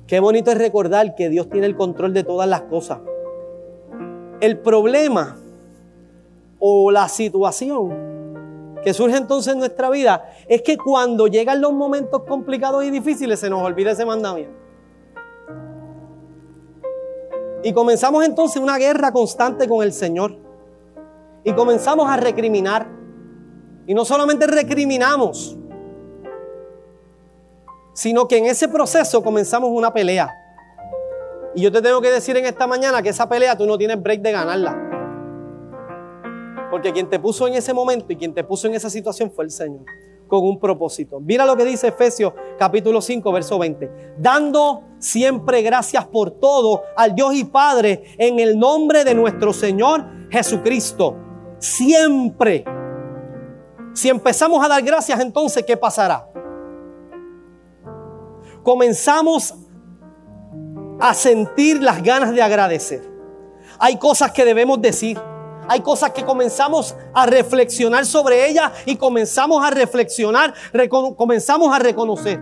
Qué 0.07 0.19
bonito 0.19 0.51
es 0.51 0.57
recordar 0.57 1.15
que 1.15 1.29
Dios 1.29 1.49
tiene 1.49 1.67
el 1.67 1.75
control 1.75 2.13
de 2.13 2.23
todas 2.23 2.49
las 2.49 2.61
cosas. 2.63 2.99
El 4.41 4.59
problema 4.59 5.37
o 6.59 6.91
la 6.91 7.07
situación 7.07 8.09
que 8.83 8.93
surge 8.93 9.17
entonces 9.17 9.53
en 9.53 9.59
nuestra 9.59 9.89
vida 9.89 10.31
es 10.47 10.61
que 10.61 10.77
cuando 10.77 11.27
llegan 11.27 11.61
los 11.61 11.73
momentos 11.73 12.23
complicados 12.23 12.83
y 12.85 12.89
difíciles 12.89 13.39
se 13.39 13.49
nos 13.49 13.61
olvida 13.61 13.91
ese 13.91 14.05
mandamiento. 14.05 14.57
Y 17.61 17.73
comenzamos 17.73 18.23
entonces 18.23 18.61
una 18.61 18.77
guerra 18.77 19.11
constante 19.11 19.67
con 19.67 19.83
el 19.83 19.91
Señor. 19.91 20.37
Y 21.43 21.53
comenzamos 21.53 22.09
a 22.09 22.17
recriminar. 22.17 22.98
Y 23.89 23.95
no 23.95 24.05
solamente 24.05 24.45
recriminamos, 24.45 25.57
sino 27.91 28.27
que 28.27 28.37
en 28.37 28.45
ese 28.45 28.67
proceso 28.67 29.23
comenzamos 29.23 29.71
una 29.73 29.91
pelea. 29.91 30.31
Y 31.55 31.63
yo 31.63 31.71
te 31.71 31.81
tengo 31.81 31.99
que 31.99 32.11
decir 32.11 32.37
en 32.37 32.45
esta 32.45 32.67
mañana 32.67 33.01
que 33.01 33.09
esa 33.09 33.27
pelea 33.27 33.57
tú 33.57 33.65
no 33.65 33.79
tienes 33.79 33.99
break 33.99 34.21
de 34.21 34.31
ganarla. 34.31 34.77
Porque 36.69 36.93
quien 36.93 37.09
te 37.09 37.17
puso 37.17 37.47
en 37.47 37.55
ese 37.55 37.73
momento 37.73 38.13
y 38.13 38.15
quien 38.15 38.31
te 38.31 38.43
puso 38.43 38.67
en 38.67 38.75
esa 38.75 38.91
situación 38.91 39.31
fue 39.31 39.45
el 39.45 39.49
Señor 39.49 39.85
con 40.27 40.43
un 40.43 40.59
propósito. 40.59 41.19
Mira 41.19 41.43
lo 41.43 41.57
que 41.57 41.65
dice 41.65 41.87
Efesios 41.87 42.33
capítulo 42.59 43.01
5, 43.01 43.31
verso 43.31 43.57
20. 43.57 44.13
Dando 44.19 44.83
siempre 44.99 45.63
gracias 45.63 46.05
por 46.05 46.29
todo 46.29 46.83
al 46.95 47.15
Dios 47.15 47.33
y 47.33 47.43
Padre 47.45 48.03
en 48.19 48.39
el 48.39 48.59
nombre 48.59 49.03
de 49.03 49.15
nuestro 49.15 49.51
Señor 49.51 50.05
Jesucristo. 50.29 51.15
Siempre. 51.57 52.65
Si 53.99 54.07
empezamos 54.07 54.63
a 54.63 54.69
dar 54.69 54.81
gracias, 54.81 55.19
entonces, 55.19 55.61
¿qué 55.67 55.75
pasará? 55.75 56.25
Comenzamos 58.63 59.53
a 61.01 61.13
sentir 61.13 61.83
las 61.83 62.01
ganas 62.01 62.33
de 62.33 62.41
agradecer. 62.41 63.01
Hay 63.77 63.97
cosas 63.97 64.31
que 64.31 64.45
debemos 64.45 64.81
decir. 64.81 65.19
Hay 65.67 65.81
cosas 65.81 66.11
que 66.11 66.23
comenzamos 66.23 66.95
a 67.13 67.25
reflexionar 67.25 68.05
sobre 68.05 68.47
ellas 68.47 68.71
y 68.85 68.95
comenzamos 68.95 69.61
a 69.65 69.69
reflexionar, 69.69 70.53
comenzamos 71.17 71.75
a 71.75 71.79
reconocer, 71.79 72.39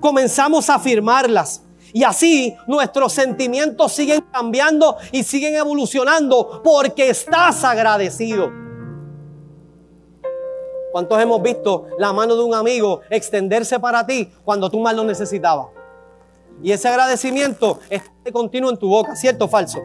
comenzamos 0.00 0.68
a 0.68 0.74
afirmarlas. 0.74 1.62
Y 1.92 2.02
así 2.02 2.56
nuestros 2.66 3.12
sentimientos 3.12 3.92
siguen 3.92 4.22
cambiando 4.32 4.96
y 5.12 5.22
siguen 5.22 5.54
evolucionando 5.54 6.62
porque 6.64 7.10
estás 7.10 7.62
agradecido. 7.62 8.65
¿Cuántos 10.96 11.20
hemos 11.20 11.42
visto 11.42 11.88
la 11.98 12.10
mano 12.14 12.34
de 12.36 12.42
un 12.42 12.54
amigo 12.54 13.02
extenderse 13.10 13.78
para 13.78 14.06
ti 14.06 14.32
cuando 14.46 14.70
tú 14.70 14.80
más 14.80 14.96
lo 14.96 15.04
necesitabas? 15.04 15.66
Y 16.62 16.72
ese 16.72 16.88
agradecimiento 16.88 17.80
está 17.90 18.32
continuo 18.32 18.70
en 18.70 18.78
tu 18.78 18.88
boca, 18.88 19.14
¿cierto 19.14 19.44
o 19.44 19.48
falso? 19.48 19.78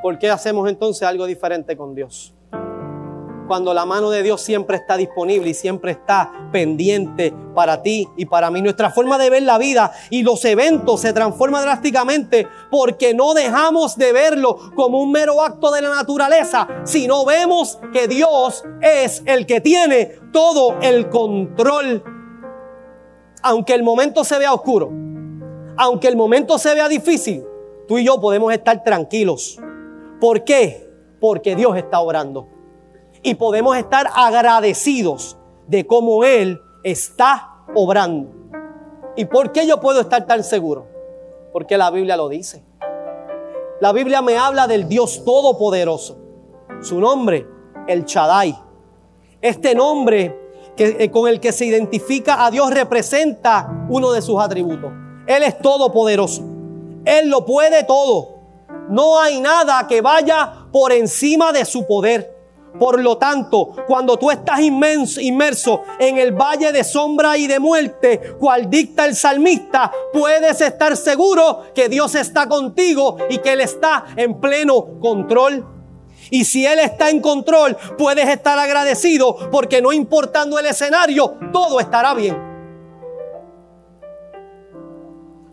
¿por 0.00 0.18
qué 0.18 0.30
hacemos 0.30 0.66
entonces 0.66 1.02
algo 1.02 1.26
diferente 1.26 1.76
con 1.76 1.94
Dios? 1.94 2.32
Cuando 3.48 3.74
la 3.74 3.86
mano 3.86 4.10
de 4.10 4.22
Dios 4.22 4.42
siempre 4.42 4.76
está 4.76 4.96
disponible 4.96 5.50
y 5.50 5.54
siempre 5.54 5.92
está 5.92 6.30
pendiente 6.52 7.34
para 7.54 7.82
ti 7.82 8.06
y 8.16 8.26
para 8.26 8.50
mí. 8.50 8.62
Nuestra 8.62 8.90
forma 8.90 9.18
de 9.18 9.30
ver 9.30 9.42
la 9.42 9.58
vida 9.58 9.90
y 10.10 10.22
los 10.22 10.44
eventos 10.44 11.00
se 11.00 11.12
transforma 11.12 11.60
drásticamente 11.60 12.46
porque 12.70 13.14
no 13.14 13.34
dejamos 13.34 13.96
de 13.96 14.12
verlo 14.12 14.58
como 14.76 15.00
un 15.00 15.10
mero 15.10 15.42
acto 15.42 15.72
de 15.72 15.82
la 15.82 15.88
naturaleza, 15.88 16.68
sino 16.84 17.24
vemos 17.24 17.80
que 17.92 18.06
Dios 18.06 18.64
es 18.80 19.22
el 19.26 19.46
que 19.46 19.60
tiene 19.60 20.12
todo 20.32 20.76
el 20.82 21.08
control. 21.08 22.04
Aunque 23.42 23.74
el 23.74 23.82
momento 23.82 24.22
se 24.24 24.38
vea 24.38 24.52
oscuro, 24.52 24.92
aunque 25.76 26.08
el 26.08 26.16
momento 26.16 26.58
se 26.58 26.74
vea 26.74 26.88
difícil, 26.88 27.44
tú 27.88 27.98
y 27.98 28.04
yo 28.04 28.20
podemos 28.20 28.52
estar 28.52 28.84
tranquilos 28.84 29.58
¿Por 30.20 30.42
qué? 30.42 30.90
Porque 31.20 31.54
Dios 31.54 31.76
está 31.76 32.00
orando. 32.00 32.48
Y 33.22 33.34
podemos 33.34 33.76
estar 33.76 34.08
agradecidos 34.14 35.36
de 35.66 35.86
cómo 35.86 36.24
Él 36.24 36.60
está 36.82 37.64
obrando. 37.74 38.30
¿Y 39.16 39.24
por 39.24 39.52
qué 39.52 39.66
yo 39.66 39.80
puedo 39.80 40.00
estar 40.00 40.26
tan 40.26 40.44
seguro? 40.44 40.86
Porque 41.52 41.76
la 41.76 41.90
Biblia 41.90 42.16
lo 42.16 42.28
dice. 42.28 42.64
La 43.80 43.92
Biblia 43.92 44.22
me 44.22 44.36
habla 44.36 44.66
del 44.66 44.88
Dios 44.88 45.24
Todopoderoso. 45.24 46.18
Su 46.80 47.00
nombre, 47.00 47.46
el 47.86 48.04
Shaddai. 48.04 48.56
Este 49.40 49.74
nombre 49.74 50.36
que, 50.76 50.96
eh, 51.00 51.10
con 51.10 51.28
el 51.28 51.40
que 51.40 51.52
se 51.52 51.64
identifica 51.64 52.44
a 52.44 52.50
Dios 52.50 52.70
representa 52.72 53.86
uno 53.88 54.12
de 54.12 54.22
sus 54.22 54.40
atributos. 54.40 54.92
Él 55.26 55.42
es 55.42 55.58
todopoderoso. 55.58 56.42
Él 57.04 57.28
lo 57.28 57.44
puede 57.44 57.84
todo. 57.84 58.38
No 58.88 59.20
hay 59.20 59.40
nada 59.40 59.86
que 59.86 60.00
vaya 60.00 60.66
por 60.72 60.92
encima 60.92 61.52
de 61.52 61.64
su 61.64 61.86
poder. 61.86 62.37
Por 62.78 63.00
lo 63.00 63.18
tanto, 63.18 63.70
cuando 63.86 64.16
tú 64.16 64.30
estás 64.30 64.60
inmenso, 64.60 65.20
inmerso 65.20 65.82
en 65.98 66.18
el 66.18 66.32
valle 66.32 66.72
de 66.72 66.84
sombra 66.84 67.36
y 67.36 67.46
de 67.46 67.58
muerte, 67.58 68.34
cual 68.38 68.68
dicta 68.70 69.04
el 69.04 69.16
salmista, 69.16 69.90
puedes 70.12 70.60
estar 70.60 70.96
seguro 70.96 71.62
que 71.74 71.88
Dios 71.88 72.14
está 72.14 72.48
contigo 72.48 73.16
y 73.30 73.38
que 73.38 73.52
Él 73.52 73.60
está 73.60 74.06
en 74.16 74.40
pleno 74.40 75.00
control. 75.00 75.66
Y 76.30 76.44
si 76.44 76.66
Él 76.66 76.78
está 76.78 77.10
en 77.10 77.20
control, 77.20 77.76
puedes 77.96 78.28
estar 78.28 78.58
agradecido 78.58 79.50
porque 79.50 79.80
no 79.80 79.92
importando 79.92 80.58
el 80.58 80.66
escenario, 80.66 81.36
todo 81.52 81.80
estará 81.80 82.14
bien. 82.14 82.48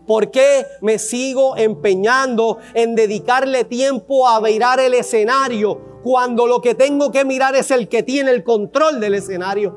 ¿Por 0.06 0.30
qué 0.30 0.64
me 0.82 1.00
sigo 1.00 1.56
empeñando 1.56 2.58
en 2.74 2.94
dedicarle 2.94 3.64
tiempo 3.64 4.28
a 4.28 4.40
mirar 4.40 4.78
el 4.78 4.94
escenario 4.94 5.95
cuando 6.06 6.46
lo 6.46 6.60
que 6.60 6.76
tengo 6.76 7.10
que 7.10 7.24
mirar 7.24 7.56
es 7.56 7.72
el 7.72 7.88
que 7.88 8.04
tiene 8.04 8.30
el 8.30 8.44
control 8.44 9.00
del 9.00 9.14
escenario? 9.14 9.76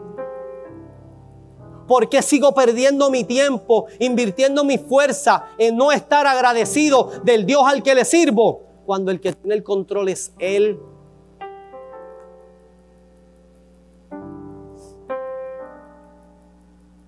¿Por 1.88 2.07
qué 2.07 2.21
sigo 2.21 2.53
perdiendo 2.53 3.09
mi 3.09 3.24
tiempo, 3.24 3.88
invirtiendo 3.98 4.63
mi 4.63 4.77
fuerza 4.77 5.48
en 5.57 5.75
no 5.75 5.91
estar 5.91 6.27
agradecido 6.27 7.09
del 7.24 7.48
Dios 7.48 7.63
al 7.65 7.81
que 7.81 7.95
le 7.95 8.05
sirvo 8.05 8.62
cuando 8.86 9.09
el 9.09 9.19
que 9.19 9.33
tiene 9.33 9.55
el 9.55 9.63
control 9.63 10.09
es 10.09 10.31
Él? 10.38 10.79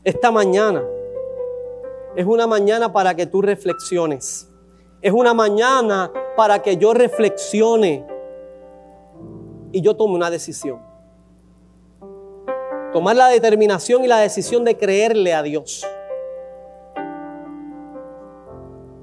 Esta 0.04 0.32
mañana 0.32 0.84
es 2.16 2.26
una 2.26 2.48
mañana 2.48 2.92
para 2.92 3.14
que 3.14 3.28
tú 3.28 3.44
reflexiones. 3.44 4.50
Es 5.04 5.14
una 5.14 5.36
mañana 5.36 6.12
para 6.36 6.64
que 6.64 6.78
yo 6.78 6.96
reflexione 6.96 8.08
y 9.72 9.82
yo 9.82 9.96
tome 9.96 10.16
una 10.16 10.30
decisión. 10.30 10.80
Tomar 12.94 13.16
la 13.16 13.30
determinación 13.30 14.04
y 14.04 14.08
la 14.08 14.18
decisión 14.18 14.66
de 14.66 14.78
creerle 14.78 15.34
a 15.34 15.44
Dios. 15.44 15.88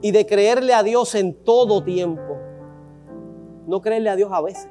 Y 0.02 0.10
de 0.10 0.26
creerle 0.26 0.74
a 0.74 0.82
Dios 0.82 1.14
en 1.14 1.34
todo 1.34 1.82
tiempo. 1.82 2.36
No 3.66 3.80
creerle 3.80 4.10
a 4.10 4.16
Dios 4.16 4.30
a 4.32 4.42
veces. 4.42 4.68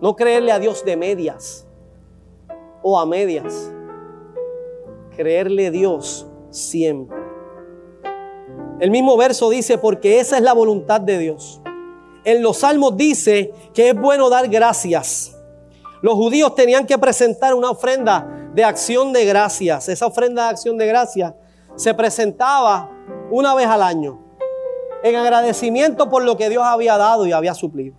No 0.00 0.16
creerle 0.16 0.52
a 0.52 0.58
Dios 0.58 0.84
de 0.84 0.96
medias 0.96 1.66
o 2.82 2.98
a 2.98 3.06
medias. 3.06 3.72
Creerle 5.16 5.68
a 5.68 5.70
Dios 5.70 6.26
siempre. 6.50 7.24
El 8.80 8.90
mismo 8.90 9.16
verso 9.16 9.50
dice, 9.50 9.78
porque 9.78 10.20
esa 10.20 10.36
es 10.36 10.42
la 10.42 10.52
voluntad 10.52 11.00
de 11.00 11.18
Dios. 11.18 11.60
En 12.24 12.42
los 12.42 12.58
salmos 12.58 12.96
dice 12.96 13.52
que 13.74 13.90
es 13.90 13.94
bueno 13.94 14.30
dar 14.30 14.48
gracias. 14.48 15.36
Los 16.00 16.14
judíos 16.14 16.54
tenían 16.54 16.86
que 16.86 16.98
presentar 16.98 17.54
una 17.54 17.70
ofrenda 17.70 18.50
de 18.54 18.64
acción 18.64 19.12
de 19.12 19.24
gracias. 19.24 19.88
Esa 19.88 20.06
ofrenda 20.06 20.44
de 20.44 20.50
acción 20.50 20.78
de 20.78 20.86
gracias 20.86 21.34
se 21.76 21.92
presentaba 21.92 22.90
una 23.30 23.54
vez 23.54 23.66
al 23.66 23.82
año 23.82 24.20
en 25.02 25.16
agradecimiento 25.16 26.08
por 26.08 26.24
lo 26.24 26.36
que 26.36 26.48
Dios 26.48 26.62
había 26.64 26.96
dado 26.96 27.26
y 27.26 27.32
había 27.32 27.54
suplido. 27.54 27.94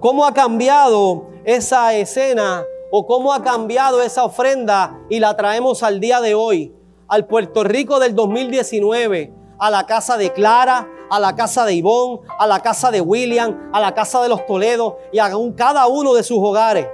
¿Cómo 0.00 0.26
ha 0.26 0.34
cambiado 0.34 1.28
esa 1.44 1.94
escena 1.94 2.64
o 2.90 3.06
cómo 3.06 3.32
ha 3.32 3.42
cambiado 3.42 4.02
esa 4.02 4.24
ofrenda 4.24 5.00
y 5.08 5.18
la 5.18 5.34
traemos 5.36 5.82
al 5.82 5.98
día 5.98 6.20
de 6.20 6.34
hoy, 6.34 6.74
al 7.08 7.26
Puerto 7.26 7.64
Rico 7.64 7.98
del 7.98 8.14
2019, 8.14 9.32
a 9.58 9.70
la 9.70 9.86
casa 9.86 10.16
de 10.16 10.32
Clara, 10.32 10.88
a 11.10 11.18
la 11.20 11.34
casa 11.34 11.64
de 11.64 11.74
Ivón, 11.74 12.20
a 12.38 12.46
la 12.46 12.60
casa 12.60 12.90
de 12.90 13.00
William, 13.00 13.70
a 13.72 13.80
la 13.80 13.94
casa 13.94 14.22
de 14.22 14.28
los 14.28 14.46
Toledo 14.46 14.98
y 15.12 15.18
a 15.18 15.30
cada 15.56 15.86
uno 15.86 16.14
de 16.14 16.22
sus 16.22 16.38
hogares. 16.38 16.88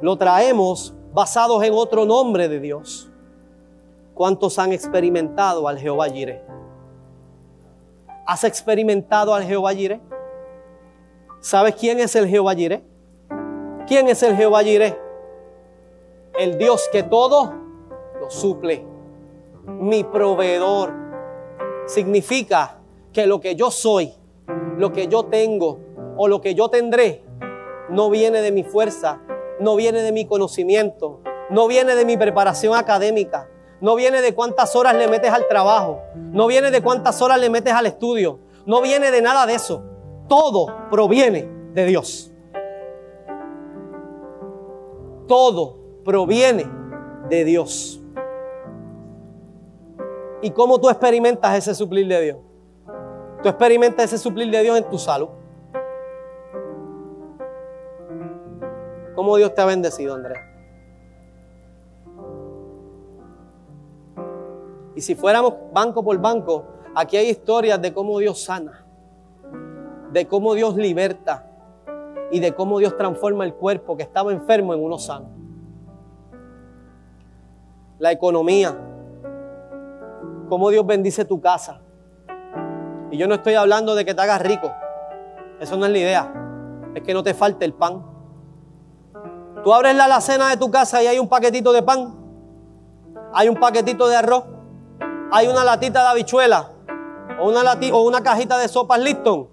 Lo 0.00 0.16
traemos 0.16 0.94
basados 1.12 1.62
en 1.62 1.74
otro 1.74 2.04
nombre 2.04 2.48
de 2.48 2.60
Dios. 2.60 3.10
¿Cuántos 4.14 4.58
han 4.58 4.72
experimentado 4.72 5.66
al 5.66 5.78
Jehová 5.78 6.08
Jireh? 6.08 6.42
¿Has 8.26 8.44
experimentado 8.44 9.34
al 9.34 9.44
Jehová 9.44 9.72
Jireh? 9.72 10.00
¿Sabes 11.40 11.74
quién 11.74 12.00
es 12.00 12.14
el 12.14 12.28
Jehová 12.28 12.54
Jireh? 12.54 12.84
¿Quién 13.86 14.08
es 14.08 14.22
el 14.22 14.36
Jehová 14.36 14.62
Jireh? 14.62 14.96
El 16.38 16.58
Dios 16.58 16.88
que 16.92 17.02
todo 17.02 17.52
lo 18.20 18.30
suple. 18.30 18.86
Mi 19.66 20.04
proveedor. 20.04 21.09
Significa 21.92 22.78
que 23.12 23.26
lo 23.26 23.40
que 23.40 23.56
yo 23.56 23.70
soy, 23.70 24.12
lo 24.78 24.92
que 24.92 25.08
yo 25.08 25.24
tengo 25.24 25.78
o 26.16 26.28
lo 26.28 26.40
que 26.40 26.54
yo 26.54 26.68
tendré, 26.68 27.24
no 27.88 28.10
viene 28.10 28.42
de 28.42 28.52
mi 28.52 28.62
fuerza, 28.62 29.20
no 29.58 29.76
viene 29.76 30.02
de 30.02 30.12
mi 30.12 30.26
conocimiento, 30.26 31.20
no 31.50 31.66
viene 31.66 31.94
de 31.94 32.04
mi 32.04 32.16
preparación 32.16 32.74
académica, 32.74 33.48
no 33.80 33.96
viene 33.96 34.20
de 34.20 34.34
cuántas 34.34 34.76
horas 34.76 34.94
le 34.94 35.08
metes 35.08 35.32
al 35.32 35.48
trabajo, 35.48 36.00
no 36.14 36.46
viene 36.46 36.70
de 36.70 36.82
cuántas 36.82 37.20
horas 37.22 37.40
le 37.40 37.50
metes 37.50 37.72
al 37.72 37.86
estudio, 37.86 38.38
no 38.66 38.80
viene 38.82 39.10
de 39.10 39.22
nada 39.22 39.46
de 39.46 39.54
eso. 39.54 39.82
Todo 40.28 40.66
proviene 40.90 41.48
de 41.72 41.86
Dios. 41.86 42.30
todo 45.30 45.76
proviene 46.04 46.66
de 47.28 47.44
Dios. 47.44 47.99
¿Y 50.42 50.50
cómo 50.50 50.80
tú 50.80 50.88
experimentas 50.88 51.56
ese 51.56 51.74
suplir 51.74 52.06
de 52.08 52.20
Dios? 52.22 52.38
Tú 53.42 53.48
experimentas 53.48 54.06
ese 54.06 54.18
suplir 54.18 54.50
de 54.50 54.62
Dios 54.62 54.78
en 54.78 54.88
tu 54.88 54.98
salud. 54.98 55.28
¿Cómo 59.14 59.36
Dios 59.36 59.54
te 59.54 59.60
ha 59.60 59.66
bendecido, 59.66 60.14
Andrés? 60.14 60.38
Y 64.94 65.00
si 65.00 65.14
fuéramos 65.14 65.54
banco 65.72 66.02
por 66.02 66.18
banco, 66.18 66.64
aquí 66.94 67.16
hay 67.16 67.28
historias 67.28 67.80
de 67.80 67.92
cómo 67.92 68.18
Dios 68.18 68.42
sana, 68.42 68.84
de 70.12 70.26
cómo 70.26 70.54
Dios 70.54 70.76
liberta, 70.76 71.50
y 72.30 72.40
de 72.40 72.54
cómo 72.54 72.78
Dios 72.78 72.96
transforma 72.96 73.44
el 73.44 73.54
cuerpo 73.54 73.96
que 73.96 74.02
estaba 74.02 74.32
enfermo 74.32 74.72
en 74.72 74.82
uno 74.82 74.98
sano. 74.98 75.28
La 77.98 78.12
economía, 78.12 78.76
cómo 80.50 80.68
Dios 80.68 80.84
bendice 80.84 81.24
tu 81.24 81.40
casa. 81.40 81.80
Y 83.10 83.16
yo 83.16 83.26
no 83.26 83.36
estoy 83.36 83.54
hablando 83.54 83.94
de 83.94 84.04
que 84.04 84.12
te 84.12 84.20
hagas 84.20 84.42
rico, 84.42 84.70
eso 85.58 85.78
no 85.78 85.86
es 85.86 85.92
la 85.92 85.98
idea, 85.98 86.34
es 86.94 87.02
que 87.02 87.14
no 87.14 87.22
te 87.22 87.32
falte 87.32 87.64
el 87.64 87.72
pan. 87.72 88.04
Tú 89.64 89.72
abres 89.72 89.94
la 89.96 90.04
alacena 90.04 90.50
de 90.50 90.58
tu 90.58 90.70
casa 90.70 91.02
y 91.02 91.06
hay 91.06 91.18
un 91.18 91.28
paquetito 91.28 91.72
de 91.72 91.82
pan, 91.82 92.14
hay 93.32 93.48
un 93.48 93.56
paquetito 93.56 94.08
de 94.08 94.16
arroz, 94.16 94.44
hay 95.32 95.48
una 95.48 95.64
latita 95.64 96.02
de 96.02 96.08
habichuela 96.08 96.70
o 97.40 97.48
una, 97.48 97.62
o 97.92 98.02
una 98.02 98.22
cajita 98.22 98.58
de 98.58 98.68
sopas 98.68 99.00
Lipton 99.00 99.48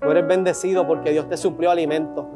Tú 0.00 0.10
eres 0.10 0.26
bendecido 0.26 0.86
porque 0.86 1.10
Dios 1.10 1.28
te 1.28 1.36
suplió 1.36 1.70
alimento. 1.70 2.28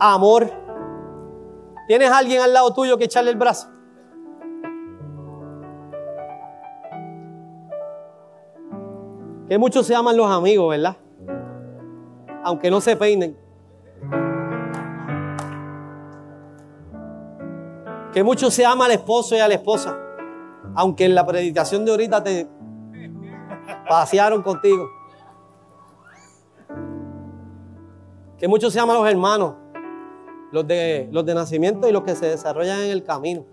Amor. 0.00 0.50
¿Tienes 1.86 2.10
alguien 2.10 2.40
al 2.42 2.52
lado 2.52 2.74
tuyo 2.74 2.98
que 2.98 3.04
echarle 3.04 3.30
el 3.30 3.36
brazo? 3.36 3.73
Que 9.48 9.58
muchos 9.58 9.86
se 9.86 9.92
llaman 9.92 10.16
los 10.16 10.30
amigos, 10.30 10.70
¿verdad? 10.70 10.96
Aunque 12.42 12.70
no 12.70 12.80
se 12.80 12.96
peinen. 12.96 13.36
Que 18.12 18.22
muchos 18.22 18.54
se 18.54 18.64
ama 18.64 18.86
al 18.86 18.92
esposo 18.92 19.34
y 19.34 19.40
a 19.40 19.48
la 19.48 19.54
esposa. 19.54 19.98
Aunque 20.74 21.04
en 21.04 21.14
la 21.14 21.26
predicación 21.26 21.84
de 21.84 21.90
ahorita 21.90 22.22
te, 22.22 22.48
pasearon 23.88 24.42
contigo. 24.42 24.88
Que 28.38 28.48
muchos 28.48 28.72
se 28.72 28.78
llaman 28.78 28.96
los 28.96 29.08
hermanos, 29.08 29.54
los 30.52 30.66
de, 30.66 31.08
los 31.12 31.24
de 31.24 31.34
nacimiento 31.34 31.88
y 31.88 31.92
los 31.92 32.02
que 32.02 32.14
se 32.14 32.26
desarrollan 32.26 32.80
en 32.80 32.90
el 32.90 33.04
camino. 33.04 33.44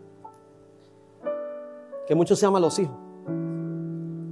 Que 2.08 2.15
muchos 2.15 2.39
se 2.39 2.45
llaman 2.45 2.62
los 2.62 2.80
hijos. 2.80 3.00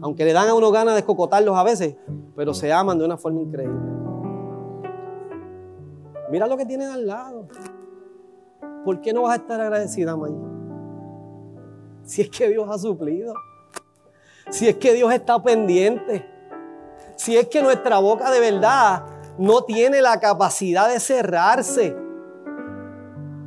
Aunque 0.02 0.26
le 0.26 0.34
dan 0.34 0.48
a 0.48 0.54
uno 0.54 0.72
ganas 0.72 0.94
de 0.94 1.00
escocotarlos 1.00 1.58
a 1.58 1.64
veces, 1.64 1.96
pero 2.36 2.54
se 2.54 2.72
aman 2.72 2.98
de 2.98 3.06
una 3.06 3.18
forma 3.18 3.42
increíble. 3.42 3.80
Mira 6.32 6.48
lo 6.48 6.58
que 6.58 6.66
tienen 6.66 6.90
al 6.90 7.08
lado. 7.08 7.48
¿Por 8.86 9.02
qué 9.02 9.12
no 9.14 9.24
vas 9.24 9.34
a 9.34 9.42
estar 9.42 9.60
agradecida, 9.60 10.16
mañana? 10.16 10.48
Si 12.04 12.22
es 12.22 12.30
que 12.30 12.48
Dios 12.48 12.68
ha 12.70 12.78
suplido 12.78 13.34
si 14.50 14.68
es 14.68 14.78
que 14.78 14.94
Dios 14.94 15.12
está 15.14 15.42
pendiente, 15.42 16.28
Si 17.16 17.36
es 17.36 17.50
que 17.50 17.62
nuestra 17.62 18.00
boca 18.00 18.32
de 18.32 18.40
verdad 18.40 19.04
no 19.38 19.64
tiene 19.64 20.02
la 20.02 20.22
capacidad 20.22 20.88
de 20.88 21.02
cerrarse. 21.02 21.94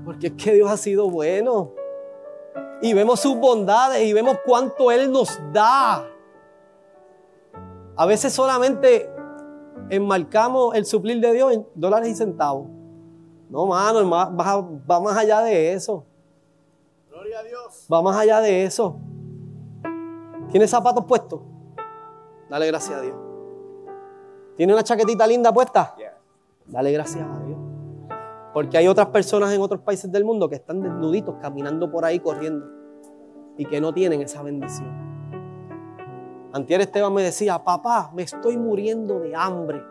Porque 0.04 0.26
es 0.26 0.32
que 0.34 0.52
Dios 0.52 0.70
ha 0.70 0.76
sido 0.76 1.08
bueno. 1.08 1.72
Y 2.82 2.92
vemos 2.92 3.20
sus 3.20 3.34
bondades 3.38 4.02
y 4.02 4.12
vemos 4.12 4.36
cuánto 4.44 4.90
Él 4.90 5.10
nos 5.10 5.40
da. 5.54 6.06
A 7.96 8.06
veces 8.06 8.32
solamente 8.32 9.10
enmarcamos 9.90 10.74
el 10.74 10.86
suplir 10.86 11.20
de 11.20 11.32
Dios 11.32 11.52
en 11.52 11.66
dólares 11.74 12.08
y 12.08 12.14
centavos. 12.14 12.66
No, 13.50 13.66
mano, 13.66 14.08
va, 14.08 15.00
más 15.00 15.16
allá 15.16 15.42
de 15.42 15.74
eso. 15.74 16.06
Gloria 17.10 17.40
a 17.40 17.42
Dios. 17.42 17.86
Va 17.92 18.00
más 18.00 18.16
allá 18.16 18.40
de 18.40 18.64
eso. 18.64 18.96
¿Tiene 20.50 20.66
zapatos 20.66 21.04
puestos? 21.04 21.40
Dale 22.48 22.66
gracias 22.66 22.98
a 22.98 23.02
Dios. 23.02 23.16
¿Tiene 24.56 24.72
una 24.72 24.82
chaquetita 24.82 25.26
linda 25.26 25.52
puesta? 25.52 25.94
Dale 26.66 26.92
gracias 26.92 27.26
a 27.26 27.44
Dios. 27.44 27.58
Porque 28.54 28.78
hay 28.78 28.88
otras 28.88 29.08
personas 29.08 29.52
en 29.52 29.60
otros 29.60 29.80
países 29.80 30.10
del 30.10 30.24
mundo 30.24 30.48
que 30.48 30.56
están 30.56 30.80
desnuditos, 30.80 31.36
caminando 31.40 31.90
por 31.90 32.04
ahí, 32.04 32.20
corriendo. 32.20 32.66
Y 33.58 33.66
que 33.66 33.80
no 33.80 33.92
tienen 33.92 34.22
esa 34.22 34.42
bendición. 34.42 35.11
Antier 36.52 36.82
Esteban 36.82 37.14
me 37.14 37.22
decía, 37.22 37.62
papá, 37.64 38.10
me 38.14 38.22
estoy 38.22 38.56
muriendo 38.58 39.20
de 39.20 39.34
hambre. 39.34 39.82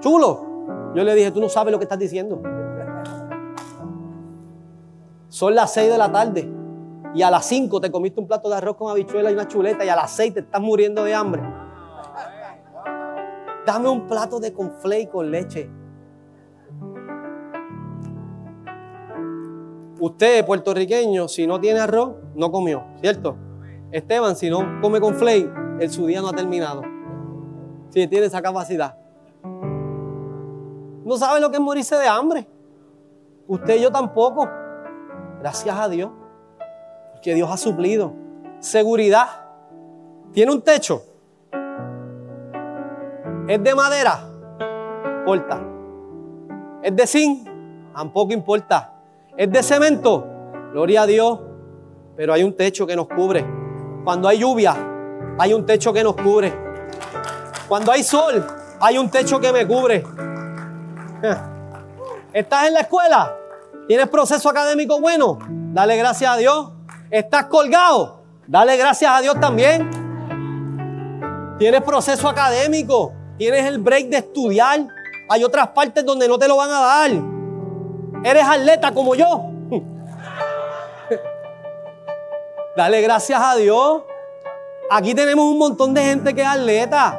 Chulo. 0.00 0.50
Yo 0.94 1.02
le 1.02 1.14
dije, 1.14 1.30
tú 1.30 1.40
no 1.40 1.48
sabes 1.48 1.72
lo 1.72 1.78
que 1.78 1.84
estás 1.84 1.98
diciendo. 1.98 2.40
Son 5.28 5.54
las 5.54 5.72
6 5.72 5.90
de 5.90 5.98
la 5.98 6.12
tarde 6.12 6.52
y 7.14 7.22
a 7.22 7.30
las 7.30 7.46
5 7.46 7.80
te 7.80 7.90
comiste 7.90 8.20
un 8.20 8.26
plato 8.26 8.48
de 8.48 8.56
arroz 8.56 8.76
con 8.76 8.90
habichuela 8.90 9.30
y 9.30 9.34
una 9.34 9.48
chuleta 9.48 9.84
y 9.84 9.88
a 9.88 9.96
las 9.96 10.10
6 10.12 10.34
te 10.34 10.40
estás 10.40 10.60
muriendo 10.60 11.02
de 11.02 11.14
hambre. 11.14 11.42
Dame 13.66 13.88
un 13.88 14.06
plato 14.06 14.38
de 14.38 14.52
conflay 14.52 15.06
con 15.06 15.30
leche. 15.30 15.70
Usted, 20.02 20.44
puertorriqueño, 20.44 21.28
si 21.28 21.46
no 21.46 21.60
tiene 21.60 21.78
arroz, 21.78 22.16
no 22.34 22.50
comió, 22.50 22.82
¿cierto? 23.00 23.36
Esteban, 23.92 24.34
si 24.34 24.50
no 24.50 24.80
come 24.80 25.00
con 25.00 25.14
flay, 25.14 25.48
el 25.78 25.90
su 25.90 26.06
día 26.06 26.20
no 26.20 26.30
ha 26.30 26.32
terminado. 26.32 26.82
Si 27.90 28.08
tiene 28.08 28.26
esa 28.26 28.42
capacidad. 28.42 28.96
No 31.04 31.16
sabe 31.16 31.40
lo 31.40 31.50
que 31.50 31.58
es 31.58 31.62
morirse 31.62 31.94
de 31.94 32.08
hambre. 32.08 32.48
Usted 33.46 33.76
y 33.76 33.82
yo 33.82 33.92
tampoco. 33.92 34.48
Gracias 35.38 35.78
a 35.78 35.88
Dios. 35.88 36.10
Porque 37.12 37.36
Dios 37.36 37.48
ha 37.48 37.56
suplido. 37.56 38.12
Seguridad. 38.58 39.28
Tiene 40.32 40.50
un 40.50 40.62
techo. 40.62 41.00
Es 43.46 43.62
de 43.62 43.72
madera. 43.72 44.18
Importa. 45.20 45.62
Es 46.82 46.96
de 46.96 47.06
zinc. 47.06 47.48
Tampoco 47.94 48.32
importa. 48.32 48.91
Es 49.34 49.50
de 49.50 49.62
cemento, 49.62 50.26
gloria 50.72 51.02
a 51.02 51.06
Dios, 51.06 51.40
pero 52.16 52.34
hay 52.34 52.44
un 52.44 52.54
techo 52.54 52.86
que 52.86 52.94
nos 52.94 53.08
cubre. 53.08 53.46
Cuando 54.04 54.28
hay 54.28 54.40
lluvia, 54.40 54.76
hay 55.38 55.54
un 55.54 55.64
techo 55.64 55.90
que 55.90 56.04
nos 56.04 56.16
cubre. 56.16 56.52
Cuando 57.66 57.92
hay 57.92 58.02
sol, 58.02 58.46
hay 58.78 58.98
un 58.98 59.08
techo 59.08 59.40
que 59.40 59.50
me 59.50 59.66
cubre. 59.66 60.04
¿Estás 62.34 62.66
en 62.66 62.74
la 62.74 62.80
escuela? 62.80 63.34
¿Tienes 63.88 64.08
proceso 64.10 64.50
académico 64.50 65.00
bueno? 65.00 65.38
Dale 65.48 65.96
gracias 65.96 66.30
a 66.30 66.36
Dios. 66.36 66.70
¿Estás 67.10 67.46
colgado? 67.46 68.22
Dale 68.46 68.76
gracias 68.76 69.10
a 69.10 69.22
Dios 69.22 69.40
también. 69.40 69.90
¿Tienes 71.58 71.80
proceso 71.80 72.28
académico? 72.28 73.14
¿Tienes 73.38 73.64
el 73.64 73.78
break 73.78 74.08
de 74.08 74.18
estudiar? 74.18 74.86
Hay 75.30 75.42
otras 75.42 75.68
partes 75.68 76.04
donde 76.04 76.28
no 76.28 76.38
te 76.38 76.48
lo 76.48 76.56
van 76.56 76.70
a 76.70 76.80
dar. 76.80 77.31
Eres 78.24 78.44
atleta 78.44 78.92
como 78.92 79.14
yo. 79.14 79.50
Dale 82.76 83.00
gracias 83.02 83.40
a 83.42 83.56
Dios. 83.56 84.02
Aquí 84.90 85.14
tenemos 85.14 85.44
un 85.44 85.58
montón 85.58 85.92
de 85.94 86.02
gente 86.02 86.34
que 86.34 86.42
es 86.42 86.46
atleta. 86.46 87.18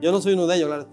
Yo 0.00 0.12
no 0.12 0.20
soy 0.20 0.34
uno 0.34 0.46
de 0.46 0.56
ellos, 0.56 0.68
claro. 0.68 0.86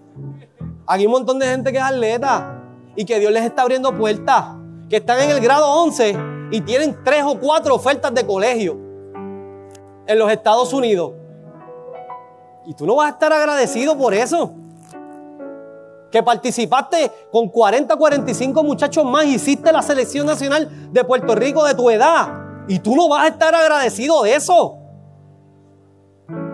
Aquí 0.86 1.02
hay 1.02 1.06
un 1.06 1.12
montón 1.12 1.38
de 1.38 1.46
gente 1.46 1.70
que 1.70 1.78
es 1.78 1.84
atleta 1.84 2.62
y 2.96 3.04
que 3.04 3.20
Dios 3.20 3.32
les 3.32 3.44
está 3.44 3.62
abriendo 3.62 3.96
puertas. 3.96 4.56
Que 4.88 4.96
están 4.96 5.20
en 5.20 5.30
el 5.30 5.40
grado 5.40 5.70
11 5.82 6.16
y 6.50 6.60
tienen 6.62 6.98
tres 7.04 7.22
o 7.24 7.38
cuatro 7.38 7.74
ofertas 7.74 8.12
de 8.12 8.26
colegio 8.26 8.76
en 10.06 10.18
los 10.18 10.30
Estados 10.30 10.72
Unidos. 10.72 11.12
Y 12.66 12.74
tú 12.74 12.86
no 12.86 12.96
vas 12.96 13.06
a 13.06 13.10
estar 13.10 13.32
agradecido 13.32 13.96
por 13.96 14.12
eso 14.14 14.54
que 16.10 16.22
participaste 16.22 17.10
con 17.30 17.48
40, 17.48 17.96
45 17.96 18.64
muchachos 18.64 19.04
más, 19.04 19.26
hiciste 19.26 19.72
la 19.72 19.82
selección 19.82 20.26
nacional 20.26 20.92
de 20.92 21.04
Puerto 21.04 21.34
Rico 21.34 21.64
de 21.64 21.74
tu 21.74 21.88
edad. 21.90 22.28
Y 22.66 22.80
tú 22.80 22.96
no 22.96 23.08
vas 23.08 23.24
a 23.24 23.28
estar 23.28 23.54
agradecido 23.54 24.22
de 24.22 24.34
eso. 24.34 24.76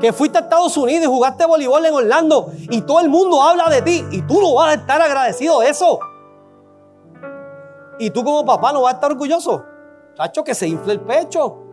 Que 0.01 0.12
fuiste 0.12 0.38
a 0.38 0.42
Estados 0.42 0.77
Unidos 0.77 1.05
y 1.05 1.07
jugaste 1.07 1.47
voleibol 1.47 1.85
en 1.85 1.95
Orlando 1.95 2.51
y 2.71 2.83
todo 2.83 3.01
el 3.01 3.09
mundo 3.09 3.42
habla 3.42 3.69
de 3.69 3.83
ti 3.83 4.05
y 4.11 4.23
tú 4.23 4.40
no 4.40 4.55
vas 4.55 4.71
a 4.71 4.75
estar 4.75 5.01
agradecido 5.01 5.61
de 5.61 5.71
eso. 5.71 5.99
Y 7.99 8.11
tú 8.11 8.25
como 8.25 8.45
papá 8.45 8.73
no 8.73 8.83
vas 8.83 8.92
a 8.92 8.97
estar 8.97 9.11
orgulloso. 9.11 9.64
Chacho, 10.14 10.45
que 10.45 10.55
se 10.55 10.69
infle 10.69 10.95
el 10.95 11.01
pecho. 11.01 11.64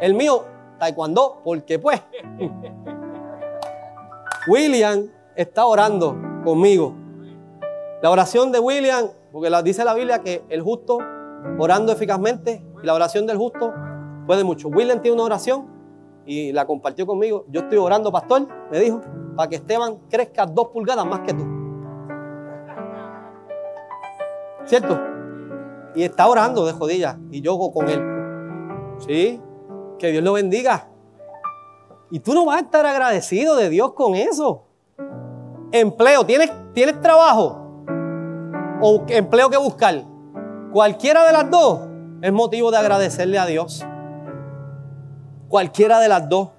El 0.00 0.14
mío, 0.14 0.44
taekwondo, 0.78 1.40
porque 1.44 1.78
pues. 1.78 2.00
William 4.48 5.08
está 5.36 5.66
orando 5.66 6.16
conmigo 6.42 7.01
la 8.02 8.10
oración 8.10 8.50
de 8.50 8.58
William, 8.58 9.06
porque 9.30 9.48
dice 9.62 9.84
la 9.84 9.94
Biblia 9.94 10.18
que 10.18 10.44
el 10.48 10.60
justo 10.60 10.98
orando 11.58 11.92
eficazmente, 11.92 12.64
y 12.82 12.86
la 12.86 12.94
oración 12.94 13.26
del 13.28 13.38
justo 13.38 13.72
puede 14.26 14.42
mucho. 14.42 14.68
William 14.68 15.00
tiene 15.00 15.14
una 15.14 15.24
oración 15.24 15.68
y 16.26 16.52
la 16.52 16.66
compartió 16.66 17.06
conmigo. 17.06 17.44
Yo 17.48 17.60
estoy 17.60 17.78
orando, 17.78 18.10
pastor, 18.10 18.48
me 18.72 18.80
dijo, 18.80 19.00
para 19.36 19.48
que 19.48 19.56
Esteban 19.56 19.98
crezca 20.10 20.46
dos 20.46 20.68
pulgadas 20.68 21.06
más 21.06 21.20
que 21.20 21.32
tú. 21.32 21.46
¿Cierto? 24.64 24.98
Y 25.94 26.02
está 26.02 26.26
orando 26.26 26.66
de 26.66 26.72
jodillas 26.72 27.16
y 27.30 27.40
yo 27.40 27.56
con 27.72 27.88
él. 27.88 28.02
¿Sí? 28.98 29.40
Que 29.98 30.08
Dios 30.08 30.24
lo 30.24 30.32
bendiga. 30.32 30.88
Y 32.10 32.18
tú 32.18 32.34
no 32.34 32.46
vas 32.46 32.56
a 32.56 32.60
estar 32.64 32.84
agradecido 32.84 33.54
de 33.54 33.68
Dios 33.68 33.92
con 33.92 34.16
eso. 34.16 34.64
Empleo, 35.70 36.26
¿tienes, 36.26 36.50
¿tienes 36.74 37.00
trabajo? 37.00 37.61
O 38.82 39.04
empleo 39.08 39.48
que 39.48 39.56
buscar. 39.56 40.04
Cualquiera 40.72 41.24
de 41.24 41.32
las 41.32 41.50
dos 41.50 41.80
es 42.20 42.32
motivo 42.32 42.70
de 42.70 42.78
agradecerle 42.78 43.38
a 43.38 43.46
Dios. 43.46 43.86
Cualquiera 45.48 46.00
de 46.00 46.08
las 46.08 46.28
dos. 46.28 46.50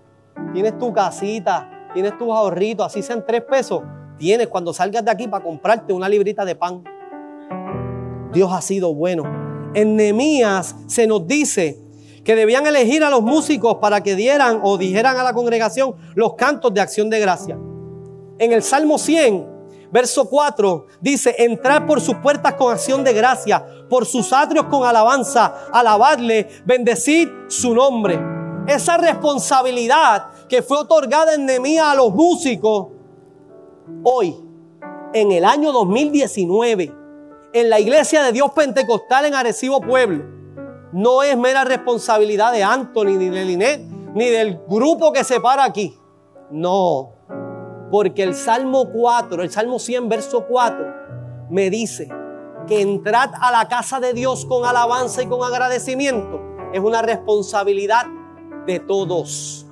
Tienes 0.53 0.77
tu 0.79 0.93
casita, 0.93 1.89
tienes 1.93 2.17
tus 2.17 2.29
ahorritos, 2.29 2.85
así 2.85 3.01
sean 3.03 3.25
tres 3.25 3.41
pesos. 3.41 3.81
Tienes 4.17 4.47
cuando 4.47 4.73
salgas 4.73 5.03
de 5.03 5.11
aquí 5.11 5.27
para 5.27 5.43
comprarte 5.43 5.93
una 5.93 6.07
librita 6.07 6.45
de 6.45 6.55
pan. 6.55 6.83
Dios 8.31 8.51
ha 8.51 8.61
sido 8.61 8.93
bueno. 8.93 9.23
En 9.73 9.95
Nehemías 9.95 10.75
se 10.87 11.07
nos 11.07 11.27
dice 11.27 11.79
que 12.23 12.35
debían 12.35 12.65
elegir 12.65 13.03
a 13.03 13.09
los 13.09 13.21
músicos 13.21 13.75
para 13.75 14.01
que 14.01 14.15
dieran 14.15 14.61
o 14.63 14.77
dijeran 14.77 15.17
a 15.17 15.23
la 15.23 15.33
congregación 15.33 15.95
los 16.15 16.35
cantos 16.35 16.73
de 16.73 16.81
acción 16.81 17.09
de 17.09 17.19
gracia. 17.19 17.57
En 18.39 18.53
el 18.53 18.63
Salmo 18.63 18.97
100 18.97 19.52
Verso 19.93 20.27
4 20.27 20.87
dice, 21.01 21.35
entrar 21.37 21.85
por 21.85 22.01
sus 22.01 22.15
puertas 22.15 22.55
con 22.55 22.71
acción 22.71 23.03
de 23.03 23.13
gracia, 23.13 23.63
por 23.87 24.07
sus 24.07 24.33
atrios 24.33 24.65
con 24.65 24.83
alabanza, 24.83 25.67
alabadle, 25.71 26.49
bendecid 26.65 27.29
su 27.47 27.75
nombre. 27.75 28.19
Esa 28.65 28.97
responsabilidad 28.97 30.29
que 30.49 30.63
fue 30.63 30.79
otorgada 30.79 31.35
en 31.35 31.45
Nemía 31.45 31.91
a 31.91 31.95
los 31.95 32.11
músicos, 32.11 32.87
hoy, 34.03 34.35
en 35.13 35.31
el 35.31 35.45
año 35.45 35.71
2019, 35.71 36.91
en 37.53 37.69
la 37.69 37.79
iglesia 37.79 38.23
de 38.23 38.31
Dios 38.31 38.51
Pentecostal 38.51 39.25
en 39.25 39.35
Arecibo 39.35 39.79
Pueblo, 39.79 40.23
no 40.91 41.21
es 41.21 41.37
mera 41.37 41.65
responsabilidad 41.65 42.51
de 42.51 42.63
Anthony, 42.63 43.15
ni 43.19 43.29
de 43.29 43.45
Linet, 43.45 43.81
ni 44.15 44.25
del 44.31 44.59
grupo 44.67 45.13
que 45.13 45.23
se 45.23 45.39
para 45.39 45.63
aquí. 45.63 45.95
No, 46.49 47.12
porque 47.93 48.23
el 48.23 48.33
Salmo 48.33 48.89
4, 48.91 49.43
el 49.43 49.51
Salmo 49.51 49.77
100, 49.77 50.09
verso 50.09 50.47
4, 50.47 51.47
me 51.51 51.69
dice 51.69 52.09
que 52.65 52.81
entrad 52.81 53.29
a 53.39 53.51
la 53.51 53.67
casa 53.67 53.99
de 53.99 54.13
Dios 54.13 54.47
con 54.47 54.65
alabanza 54.65 55.21
y 55.21 55.27
con 55.27 55.43
agradecimiento 55.43 56.41
es 56.73 56.79
una 56.79 57.03
responsabilidad 57.03 58.07
de 58.65 58.79
todos. 58.79 59.67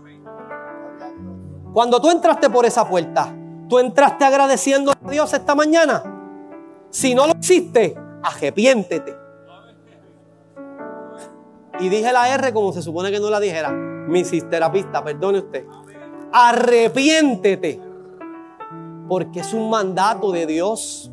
Cuando 1.73 1.99
tú 1.99 2.11
entraste 2.11 2.47
por 2.51 2.63
esa 2.67 2.87
puerta, 2.87 3.35
tú 3.67 3.79
entraste 3.79 4.23
agradeciendo 4.23 4.91
a 4.91 5.09
Dios 5.09 5.33
esta 5.33 5.55
mañana. 5.55 6.03
Si 6.91 7.15
no 7.15 7.25
lo 7.25 7.33
hiciste, 7.39 7.97
arrepiéntete. 8.21 9.17
Y 11.79 11.89
dije 11.89 12.13
la 12.13 12.31
R 12.35 12.53
como 12.53 12.71
se 12.71 12.83
supone 12.83 13.09
que 13.09 13.19
no 13.19 13.31
la 13.31 13.39
dijera. 13.39 13.71
Mi 13.71 14.23
sisterapista, 14.23 15.03
perdone 15.03 15.39
usted. 15.39 15.65
arrepiéntete, 16.31 17.90
porque 19.11 19.41
es 19.41 19.51
un 19.51 19.69
mandato 19.69 20.31
de 20.31 20.45
Dios. 20.45 21.11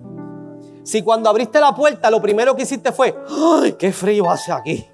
Si 0.84 1.02
cuando 1.02 1.28
abriste 1.30 1.58
la 1.58 1.74
puerta 1.74 2.08
lo 2.12 2.22
primero 2.22 2.54
que 2.54 2.62
hiciste 2.62 2.92
fue, 2.92 3.12
¡ay, 3.61 3.72
qué 3.72 3.90
frío 3.90 4.30
hace 4.30 4.52
aquí! 4.52 4.87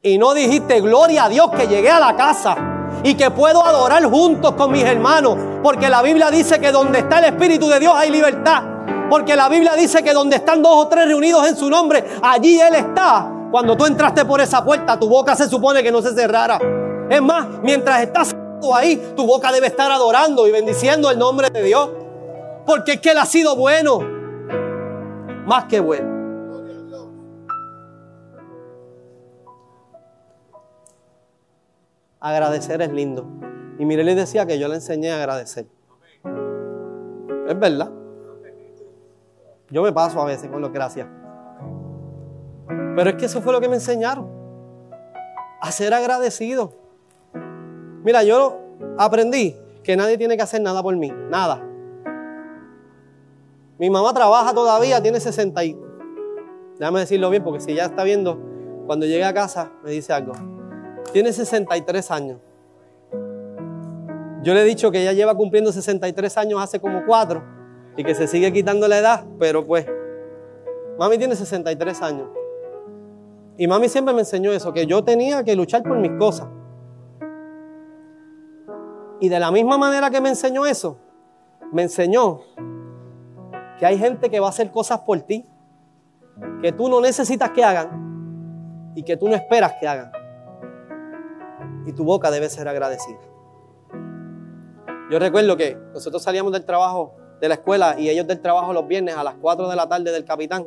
Y 0.00 0.16
no 0.16 0.32
dijiste, 0.32 0.80
gloria 0.80 1.24
a 1.24 1.28
Dios 1.28 1.50
que 1.50 1.66
llegué 1.66 1.90
a 1.90 2.00
la 2.00 2.16
casa 2.16 2.56
y 3.04 3.12
que 3.16 3.30
puedo 3.30 3.62
adorar 3.62 4.02
juntos 4.04 4.52
con 4.52 4.72
mis 4.72 4.82
hermanos, 4.82 5.36
porque 5.62 5.90
la 5.90 6.00
Biblia 6.00 6.30
dice 6.30 6.58
que 6.58 6.72
donde 6.72 7.00
está 7.00 7.18
el 7.18 7.34
Espíritu 7.34 7.68
de 7.68 7.80
Dios 7.80 7.92
hay 7.94 8.10
libertad. 8.10 8.62
Porque 9.10 9.36
la 9.36 9.50
Biblia 9.50 9.74
dice 9.74 10.02
que 10.02 10.14
donde 10.14 10.36
están 10.36 10.62
dos 10.62 10.72
o 10.74 10.88
tres 10.88 11.06
reunidos 11.06 11.46
en 11.46 11.54
su 11.54 11.68
nombre, 11.68 12.02
allí 12.22 12.58
Él 12.58 12.76
está. 12.76 13.30
Cuando 13.50 13.76
tú 13.76 13.84
entraste 13.84 14.24
por 14.24 14.40
esa 14.40 14.64
puerta, 14.64 14.98
tu 14.98 15.06
boca 15.06 15.36
se 15.36 15.50
supone 15.50 15.82
que 15.82 15.92
no 15.92 16.00
se 16.00 16.14
cerrara. 16.14 16.58
Es 17.10 17.20
más, 17.20 17.46
mientras 17.62 18.00
estás 18.00 18.34
ahí, 18.74 19.12
tu 19.16 19.26
boca 19.26 19.52
debe 19.52 19.66
estar 19.68 19.90
adorando 19.90 20.46
y 20.46 20.52
bendiciendo 20.52 21.10
el 21.10 21.18
nombre 21.18 21.50
de 21.50 21.62
Dios. 21.62 21.90
Porque 22.66 22.92
es 22.92 23.00
que 23.00 23.10
Él 23.10 23.18
ha 23.18 23.26
sido 23.26 23.56
bueno. 23.56 24.00
Más 25.46 25.64
que 25.64 25.80
bueno. 25.80 26.18
Agradecer 32.20 32.82
es 32.82 32.92
lindo. 32.92 33.26
Y 33.78 33.84
Mireli 33.84 34.14
decía 34.14 34.44
que 34.44 34.58
yo 34.58 34.68
le 34.68 34.74
enseñé 34.74 35.12
a 35.12 35.16
agradecer. 35.16 35.66
Es 37.46 37.58
verdad. 37.58 37.90
Yo 39.70 39.82
me 39.82 39.92
paso 39.92 40.20
a 40.20 40.24
veces 40.24 40.50
con 40.50 40.60
los 40.60 40.72
gracias. 40.72 41.06
Pero 42.96 43.10
es 43.10 43.16
que 43.16 43.26
eso 43.26 43.40
fue 43.40 43.52
lo 43.52 43.60
que 43.60 43.68
me 43.68 43.76
enseñaron. 43.76 44.28
A 45.60 45.70
ser 45.70 45.94
agradecido. 45.94 46.87
Mira, 48.04 48.22
yo 48.22 48.58
aprendí 48.96 49.56
que 49.82 49.96
nadie 49.96 50.18
tiene 50.18 50.36
que 50.36 50.42
hacer 50.42 50.60
nada 50.60 50.82
por 50.82 50.96
mí. 50.96 51.10
Nada. 51.30 51.64
Mi 53.78 53.90
mamá 53.90 54.12
trabaja 54.12 54.52
todavía, 54.52 55.02
tiene 55.02 55.20
60 55.20 55.64
y... 55.64 55.78
Déjame 56.78 57.00
decirlo 57.00 57.30
bien, 57.30 57.42
porque 57.42 57.60
si 57.60 57.74
ya 57.74 57.86
está 57.86 58.04
viendo, 58.04 58.38
cuando 58.86 59.06
llegue 59.06 59.24
a 59.24 59.34
casa 59.34 59.72
me 59.84 59.90
dice 59.90 60.12
algo. 60.12 60.32
Tiene 61.12 61.32
63 61.32 62.10
años. 62.10 62.38
Yo 64.42 64.54
le 64.54 64.62
he 64.62 64.64
dicho 64.64 64.90
que 64.90 65.02
ella 65.02 65.12
lleva 65.12 65.34
cumpliendo 65.34 65.72
63 65.72 66.38
años 66.38 66.60
hace 66.62 66.80
como 66.80 67.04
4 67.04 67.42
y 67.96 68.04
que 68.04 68.14
se 68.14 68.26
sigue 68.26 68.52
quitando 68.52 68.86
la 68.86 68.98
edad, 68.98 69.24
pero 69.38 69.66
pues, 69.66 69.86
mami 70.98 71.18
tiene 71.18 71.34
63 71.34 72.02
años. 72.02 72.28
Y 73.56 73.66
mami 73.66 73.88
siempre 73.88 74.14
me 74.14 74.20
enseñó 74.20 74.52
eso, 74.52 74.72
que 74.72 74.86
yo 74.86 75.02
tenía 75.02 75.42
que 75.42 75.56
luchar 75.56 75.82
por 75.82 75.98
mis 75.98 76.12
cosas. 76.12 76.46
Y 79.20 79.28
de 79.28 79.40
la 79.40 79.50
misma 79.50 79.78
manera 79.78 80.10
que 80.10 80.20
me 80.20 80.28
enseñó 80.28 80.66
eso, 80.66 80.98
me 81.72 81.82
enseñó 81.82 82.40
que 83.78 83.86
hay 83.86 83.98
gente 83.98 84.30
que 84.30 84.40
va 84.40 84.46
a 84.46 84.50
hacer 84.50 84.70
cosas 84.70 85.00
por 85.00 85.20
ti, 85.20 85.46
que 86.62 86.72
tú 86.72 86.88
no 86.88 87.00
necesitas 87.00 87.50
que 87.50 87.64
hagan 87.64 88.92
y 88.94 89.02
que 89.02 89.16
tú 89.16 89.28
no 89.28 89.34
esperas 89.34 89.74
que 89.80 89.88
hagan 89.88 90.12
y 91.86 91.92
tu 91.92 92.04
boca 92.04 92.30
debe 92.30 92.48
ser 92.48 92.68
agradecida. 92.68 93.18
Yo 95.10 95.18
recuerdo 95.18 95.56
que 95.56 95.76
nosotros 95.94 96.22
salíamos 96.22 96.52
del 96.52 96.64
trabajo 96.64 97.14
de 97.40 97.48
la 97.48 97.54
escuela 97.54 97.98
y 97.98 98.10
ellos 98.10 98.26
del 98.26 98.40
trabajo 98.40 98.72
los 98.72 98.86
viernes 98.86 99.16
a 99.16 99.24
las 99.24 99.34
4 99.40 99.68
de 99.68 99.76
la 99.76 99.88
tarde 99.88 100.12
del 100.12 100.24
capitán. 100.24 100.66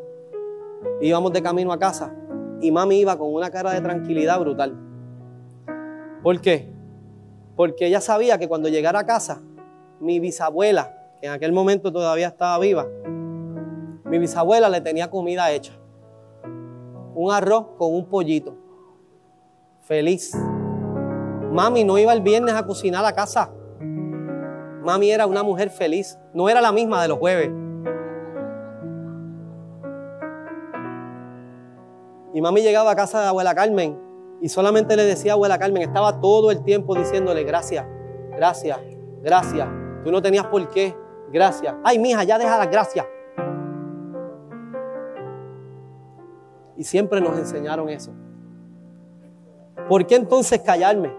Íbamos 0.99 1.31
de 1.31 1.43
camino 1.43 1.71
a 1.71 1.77
casa 1.77 2.11
y 2.59 2.71
mami 2.71 2.99
iba 2.99 3.17
con 3.17 3.31
una 3.31 3.51
cara 3.51 3.71
de 3.71 3.81
tranquilidad 3.81 4.39
brutal. 4.39 4.75
¿Por 6.23 6.41
qué? 6.41 6.73
Porque 7.61 7.85
ella 7.85 8.01
sabía 8.01 8.39
que 8.39 8.47
cuando 8.47 8.69
llegara 8.69 9.01
a 9.01 9.05
casa, 9.05 9.39
mi 9.99 10.19
bisabuela, 10.19 10.97
que 11.19 11.27
en 11.27 11.33
aquel 11.33 11.51
momento 11.51 11.93
todavía 11.93 12.29
estaba 12.29 12.57
viva, 12.57 12.87
mi 14.03 14.17
bisabuela 14.17 14.67
le 14.67 14.81
tenía 14.81 15.11
comida 15.11 15.51
hecha. 15.51 15.71
Un 17.13 17.31
arroz 17.31 17.67
con 17.77 17.93
un 17.93 18.09
pollito. 18.09 18.57
Feliz. 19.81 20.35
Mami 21.51 21.83
no 21.83 21.99
iba 21.99 22.11
el 22.13 22.21
viernes 22.21 22.55
a 22.55 22.65
cocinar 22.65 23.05
a 23.05 23.13
casa. 23.13 23.51
Mami 24.83 25.11
era 25.11 25.27
una 25.27 25.43
mujer 25.43 25.69
feliz. 25.69 26.17
No 26.33 26.49
era 26.49 26.61
la 26.61 26.71
misma 26.71 26.99
de 27.03 27.09
los 27.09 27.19
jueves. 27.19 27.51
Y 32.33 32.41
mami 32.41 32.63
llegaba 32.63 32.89
a 32.89 32.95
casa 32.95 33.21
de 33.21 33.27
abuela 33.27 33.53
Carmen 33.53 34.10
y 34.41 34.49
solamente 34.49 34.95
le 34.95 35.03
decía 35.03 35.33
a 35.33 35.35
abuela 35.35 35.59
Carmen, 35.59 35.83
estaba 35.83 36.19
todo 36.19 36.49
el 36.49 36.63
tiempo 36.63 36.95
diciéndole 36.95 37.43
gracias, 37.43 37.85
gracias, 38.35 38.79
gracias. 39.21 39.67
Tú 40.03 40.11
no 40.11 40.19
tenías 40.19 40.47
por 40.47 40.67
qué, 40.69 40.95
gracias. 41.31 41.75
Ay, 41.83 41.99
mija, 41.99 42.23
ya 42.23 42.39
deja 42.39 42.57
las 42.57 42.69
gracias. 42.69 43.05
Y 46.75 46.83
siempre 46.83 47.21
nos 47.21 47.37
enseñaron 47.37 47.87
eso. 47.89 48.11
¿Por 49.87 50.07
qué 50.07 50.15
entonces 50.15 50.59
callarme? 50.61 51.13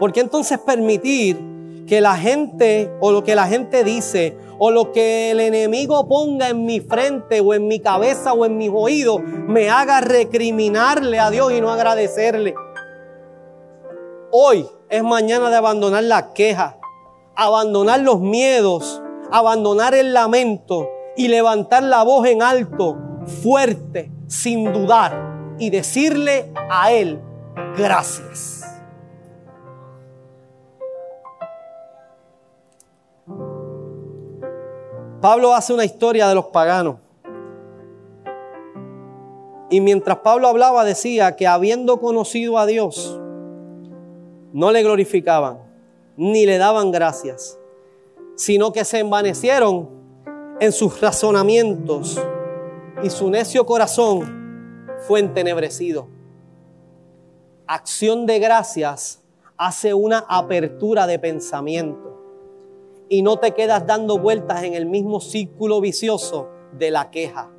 ¿Por 0.00 0.12
qué 0.12 0.20
entonces 0.20 0.58
permitir 0.58 1.38
que 1.86 2.00
la 2.00 2.16
gente 2.16 2.90
o 3.00 3.12
lo 3.12 3.22
que 3.22 3.34
la 3.34 3.46
gente 3.46 3.84
dice 3.84 4.36
o 4.58 4.70
lo 4.70 4.92
que 4.92 5.30
el 5.30 5.40
enemigo 5.40 6.08
ponga 6.08 6.48
en 6.48 6.64
mi 6.64 6.80
frente 6.80 7.40
o 7.40 7.54
en 7.54 7.68
mi 7.68 7.80
cabeza 7.80 8.32
o 8.32 8.44
en 8.44 8.56
mis 8.56 8.70
oídos 8.72 9.20
me 9.22 9.70
haga 9.70 10.00
recriminarle 10.00 11.20
a 11.20 11.30
Dios 11.30 11.52
y 11.52 11.60
no 11.60 11.70
agradecerle? 11.70 12.54
Hoy 14.32 14.66
es 14.88 15.02
mañana 15.02 15.50
de 15.50 15.56
abandonar 15.56 16.04
la 16.04 16.32
queja, 16.32 16.78
abandonar 17.34 18.00
los 18.00 18.20
miedos, 18.20 19.02
abandonar 19.30 19.94
el 19.94 20.12
lamento 20.12 20.88
y 21.16 21.28
levantar 21.28 21.82
la 21.82 22.02
voz 22.02 22.26
en 22.26 22.42
alto, 22.42 22.96
fuerte, 23.42 24.10
sin 24.26 24.72
dudar 24.72 25.54
y 25.58 25.70
decirle 25.70 26.52
a 26.70 26.92
Él 26.92 27.20
gracias. 27.76 28.55
Pablo 35.20 35.54
hace 35.54 35.72
una 35.72 35.84
historia 35.84 36.28
de 36.28 36.34
los 36.34 36.46
paganos. 36.46 36.96
Y 39.70 39.80
mientras 39.80 40.18
Pablo 40.18 40.46
hablaba 40.46 40.84
decía 40.84 41.36
que 41.36 41.46
habiendo 41.46 42.00
conocido 42.00 42.58
a 42.58 42.66
Dios, 42.66 43.18
no 44.52 44.70
le 44.70 44.82
glorificaban, 44.82 45.58
ni 46.16 46.46
le 46.46 46.58
daban 46.58 46.92
gracias, 46.92 47.58
sino 48.36 48.72
que 48.72 48.84
se 48.84 49.00
envanecieron 49.00 49.88
en 50.60 50.72
sus 50.72 51.00
razonamientos 51.00 52.20
y 53.02 53.10
su 53.10 53.28
necio 53.30 53.66
corazón 53.66 54.86
fue 55.06 55.20
entenebrecido. 55.20 56.08
Acción 57.66 58.26
de 58.26 58.38
gracias 58.38 59.22
hace 59.56 59.94
una 59.94 60.24
apertura 60.28 61.06
de 61.06 61.18
pensamiento 61.18 62.05
y 63.08 63.22
no 63.22 63.38
te 63.38 63.52
quedas 63.52 63.86
dando 63.86 64.18
vueltas 64.18 64.62
en 64.64 64.74
el 64.74 64.86
mismo 64.86 65.20
círculo 65.20 65.80
vicioso 65.80 66.48
de 66.72 66.90
la 66.90 67.10
queja. 67.10 67.50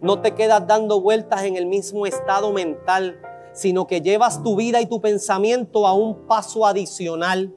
No 0.00 0.20
te 0.20 0.34
quedas 0.34 0.66
dando 0.66 1.00
vueltas 1.00 1.44
en 1.44 1.56
el 1.56 1.66
mismo 1.66 2.06
estado 2.06 2.52
mental, 2.52 3.20
sino 3.52 3.86
que 3.86 4.00
llevas 4.00 4.42
tu 4.42 4.56
vida 4.56 4.80
y 4.80 4.86
tu 4.86 5.00
pensamiento 5.00 5.86
a 5.86 5.92
un 5.92 6.26
paso 6.26 6.64
adicional. 6.64 7.52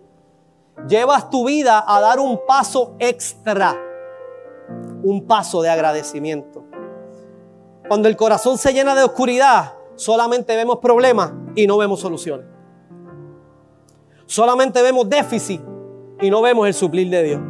Llevas 0.87 1.29
tu 1.29 1.45
vida 1.45 1.83
a 1.87 2.01
dar 2.01 2.19
un 2.19 2.39
paso 2.47 2.95
extra, 2.99 3.79
un 5.03 5.25
paso 5.27 5.61
de 5.61 5.69
agradecimiento. 5.69 6.65
Cuando 7.87 8.07
el 8.07 8.15
corazón 8.15 8.57
se 8.57 8.73
llena 8.73 8.95
de 8.95 9.03
oscuridad, 9.03 9.73
solamente 9.95 10.55
vemos 10.55 10.79
problemas 10.79 11.33
y 11.55 11.67
no 11.67 11.77
vemos 11.77 11.99
soluciones. 11.99 12.47
Solamente 14.25 14.81
vemos 14.81 15.07
déficit 15.09 15.61
y 16.21 16.29
no 16.29 16.41
vemos 16.41 16.67
el 16.67 16.73
suplir 16.73 17.09
de 17.09 17.23
Dios. 17.23 17.41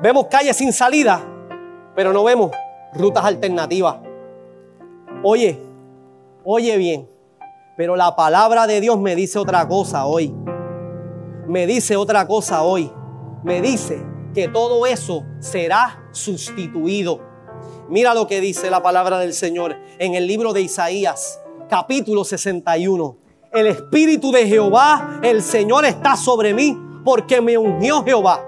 Vemos 0.00 0.26
calles 0.28 0.56
sin 0.56 0.72
salida, 0.72 1.20
pero 1.94 2.12
no 2.12 2.24
vemos 2.24 2.52
rutas 2.94 3.24
alternativas. 3.24 3.96
Oye, 5.22 5.58
oye 6.44 6.76
bien, 6.76 7.08
pero 7.76 7.96
la 7.96 8.14
palabra 8.14 8.66
de 8.66 8.80
Dios 8.80 8.98
me 8.98 9.16
dice 9.16 9.38
otra 9.38 9.66
cosa 9.66 10.06
hoy. 10.06 10.34
Me 11.46 11.66
dice 11.66 11.96
otra 11.96 12.26
cosa 12.26 12.62
hoy. 12.62 12.90
Me 13.42 13.60
dice 13.60 14.00
que 14.32 14.48
todo 14.48 14.86
eso 14.86 15.24
será 15.40 16.08
sustituido. 16.12 17.20
Mira 17.88 18.14
lo 18.14 18.26
que 18.26 18.40
dice 18.40 18.70
la 18.70 18.82
palabra 18.82 19.18
del 19.18 19.34
Señor 19.34 19.76
en 19.98 20.14
el 20.14 20.26
libro 20.26 20.52
de 20.52 20.62
Isaías, 20.62 21.40
capítulo 21.68 22.24
61. 22.24 23.16
El 23.52 23.66
Espíritu 23.66 24.32
de 24.32 24.46
Jehová, 24.46 25.20
el 25.22 25.42
Señor 25.42 25.84
está 25.84 26.16
sobre 26.16 26.54
mí 26.54 26.91
porque 27.04 27.40
me 27.40 27.58
ungió 27.58 28.04
Jehová. 28.04 28.44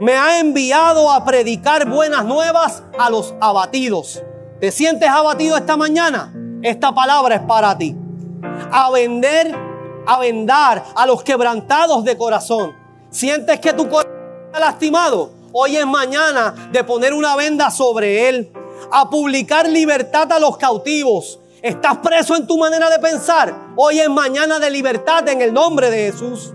Me 0.00 0.14
ha 0.14 0.40
enviado 0.40 1.10
a 1.10 1.24
predicar 1.24 1.88
buenas 1.88 2.24
nuevas 2.24 2.82
a 2.98 3.08
los 3.10 3.34
abatidos. 3.40 4.22
¿Te 4.60 4.70
sientes 4.70 5.08
abatido 5.08 5.56
esta 5.56 5.76
mañana? 5.76 6.32
Esta 6.62 6.94
palabra 6.94 7.36
es 7.36 7.42
para 7.42 7.76
ti. 7.76 7.96
A 8.70 8.90
vender 8.90 9.66
a 10.06 10.20
vendar 10.20 10.84
a 10.94 11.06
los 11.06 11.22
quebrantados 11.22 12.04
de 12.04 12.16
corazón. 12.16 12.74
Sientes 13.10 13.60
que 13.60 13.72
tu 13.72 13.88
corazón 13.88 14.12
está 14.46 14.60
lastimado. 14.60 15.30
Hoy 15.52 15.76
es 15.76 15.86
mañana 15.86 16.70
de 16.70 16.84
poner 16.84 17.12
una 17.12 17.36
venda 17.36 17.70
sobre 17.70 18.28
él. 18.28 18.52
A 18.90 19.10
publicar 19.10 19.68
libertad 19.68 20.30
a 20.32 20.38
los 20.38 20.56
cautivos. 20.56 21.40
Estás 21.60 21.98
preso 21.98 22.36
en 22.36 22.46
tu 22.46 22.56
manera 22.56 22.88
de 22.88 22.98
pensar. 22.98 23.54
Hoy 23.74 23.98
es 23.98 24.08
mañana 24.08 24.58
de 24.58 24.70
libertad 24.70 25.28
en 25.28 25.42
el 25.42 25.52
nombre 25.52 25.90
de 25.90 26.12
Jesús. 26.12 26.52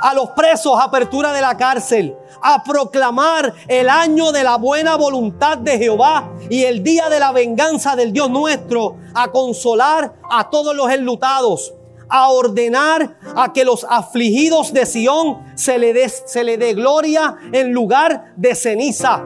A 0.00 0.14
los 0.14 0.30
presos, 0.30 0.78
apertura 0.80 1.32
de 1.32 1.40
la 1.40 1.56
cárcel. 1.56 2.16
A 2.40 2.62
proclamar 2.64 3.52
el 3.68 3.88
año 3.88 4.32
de 4.32 4.44
la 4.44 4.56
buena 4.56 4.96
voluntad 4.96 5.58
de 5.58 5.78
Jehová 5.78 6.32
y 6.50 6.64
el 6.64 6.82
día 6.82 7.08
de 7.08 7.20
la 7.20 7.32
venganza 7.32 7.96
del 7.96 8.12
Dios 8.12 8.30
nuestro. 8.30 8.96
A 9.14 9.30
consolar 9.30 10.14
a 10.30 10.50
todos 10.50 10.74
los 10.74 10.90
enlutados 10.90 11.74
a 12.14 12.28
ordenar 12.28 13.16
a 13.34 13.54
que 13.54 13.64
los 13.64 13.86
afligidos 13.88 14.74
de 14.74 14.84
Sión 14.84 15.38
se 15.54 15.78
le 15.78 15.94
dé 15.94 16.10
se 16.10 16.44
le 16.44 16.58
dé 16.58 16.74
gloria 16.74 17.36
en 17.52 17.72
lugar 17.72 18.34
de 18.36 18.54
ceniza, 18.54 19.24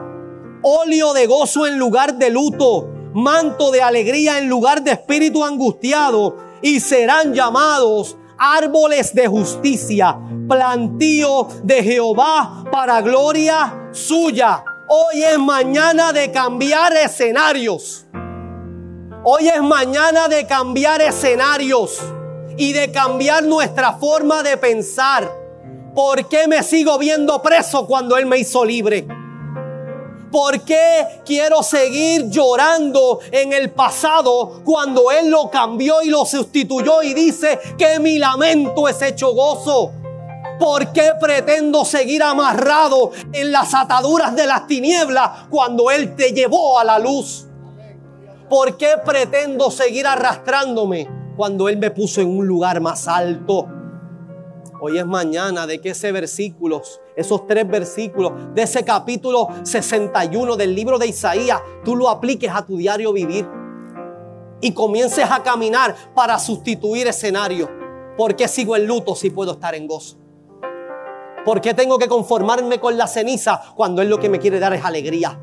óleo 0.63 1.13
de 1.13 1.27
gozo 1.27 1.67
en 1.67 1.77
lugar 1.77 2.15
de 2.15 2.29
luto, 2.29 2.87
manto 3.13 3.71
de 3.71 3.81
alegría 3.81 4.37
en 4.37 4.47
lugar 4.47 4.83
de 4.83 4.91
espíritu 4.91 5.43
angustiado, 5.43 6.37
y 6.61 6.79
serán 6.79 7.33
llamados 7.33 8.17
árboles 8.37 9.13
de 9.13 9.27
justicia, 9.27 10.17
plantío 10.47 11.47
de 11.63 11.83
Jehová 11.83 12.63
para 12.71 13.01
gloria 13.01 13.89
suya. 13.91 14.63
Hoy 14.87 15.23
es 15.23 15.37
mañana 15.37 16.13
de 16.13 16.31
cambiar 16.31 16.95
escenarios. 16.95 18.05
Hoy 19.23 19.49
es 19.49 19.61
mañana 19.61 20.27
de 20.27 20.47
cambiar 20.47 21.01
escenarios 21.01 21.99
y 22.57 22.71
de 22.73 22.91
cambiar 22.91 23.43
nuestra 23.43 23.93
forma 23.93 24.43
de 24.43 24.55
pensar. 24.57 25.29
¿Por 25.93 26.29
qué 26.29 26.47
me 26.47 26.63
sigo 26.63 26.97
viendo 26.97 27.41
preso 27.41 27.85
cuando 27.87 28.17
Él 28.17 28.25
me 28.25 28.37
hizo 28.37 28.63
libre? 28.63 29.07
¿Por 30.31 30.61
qué 30.61 31.21
quiero 31.25 31.63
seguir 31.63 32.29
llorando 32.29 33.19
en 33.31 33.53
el 33.53 33.71
pasado 33.71 34.61
cuando 34.65 35.09
Él 35.11 35.29
lo 35.29 35.49
cambió 35.49 36.01
y 36.01 36.09
lo 36.09 36.25
sustituyó 36.25 37.01
y 37.01 37.13
dice 37.13 37.59
que 37.77 37.99
mi 37.99 38.19
lamento 38.19 38.87
es 38.87 39.01
hecho 39.01 39.33
gozo? 39.33 39.91
¿Por 40.59 40.91
qué 40.91 41.11
pretendo 41.19 41.85
seguir 41.85 42.23
amarrado 42.23 43.11
en 43.31 43.51
las 43.51 43.73
ataduras 43.73 44.35
de 44.35 44.47
las 44.47 44.67
tinieblas 44.67 45.47
cuando 45.49 45.91
Él 45.91 46.15
te 46.15 46.31
llevó 46.31 46.79
a 46.79 46.83
la 46.83 46.99
luz? 46.99 47.45
¿Por 48.49 48.77
qué 48.77 48.95
pretendo 49.05 49.71
seguir 49.71 50.07
arrastrándome 50.07 51.07
cuando 51.37 51.69
Él 51.69 51.77
me 51.77 51.91
puso 51.91 52.21
en 52.21 52.37
un 52.37 52.47
lugar 52.47 52.81
más 52.81 53.07
alto? 53.07 53.76
Hoy 54.79 54.99
es 54.99 55.05
mañana 55.07 55.65
de 55.65 55.81
que 55.81 55.89
ese 55.89 56.11
versículo, 56.11 56.83
esos 57.15 57.47
tres 57.47 57.67
versículos 57.67 58.33
de 58.53 58.61
ese 58.61 58.85
capítulo 58.85 59.47
61 59.63 60.55
del 60.55 60.75
libro 60.75 60.99
de 60.99 61.07
Isaías, 61.07 61.59
tú 61.83 61.95
lo 61.95 62.09
apliques 62.09 62.51
a 62.53 62.63
tu 62.63 62.77
diario 62.77 63.11
vivir 63.11 63.47
y 64.61 64.73
comiences 64.73 65.25
a 65.29 65.41
caminar 65.41 65.95
para 66.13 66.37
sustituir 66.37 67.07
escenario. 67.07 67.69
¿Por 68.15 68.35
qué 68.35 68.47
sigo 68.47 68.75
en 68.75 68.85
luto 68.85 69.15
si 69.15 69.31
puedo 69.31 69.53
estar 69.53 69.73
en 69.73 69.87
gozo? 69.87 70.17
¿Por 71.43 71.59
qué 71.59 71.73
tengo 71.73 71.97
que 71.97 72.07
conformarme 72.07 72.79
con 72.79 72.97
la 72.97 73.07
ceniza 73.07 73.59
cuando 73.75 74.03
Él 74.03 74.09
lo 74.09 74.19
que 74.19 74.29
me 74.29 74.37
quiere 74.37 74.59
dar 74.59 74.73
es 74.73 74.85
alegría? 74.85 75.39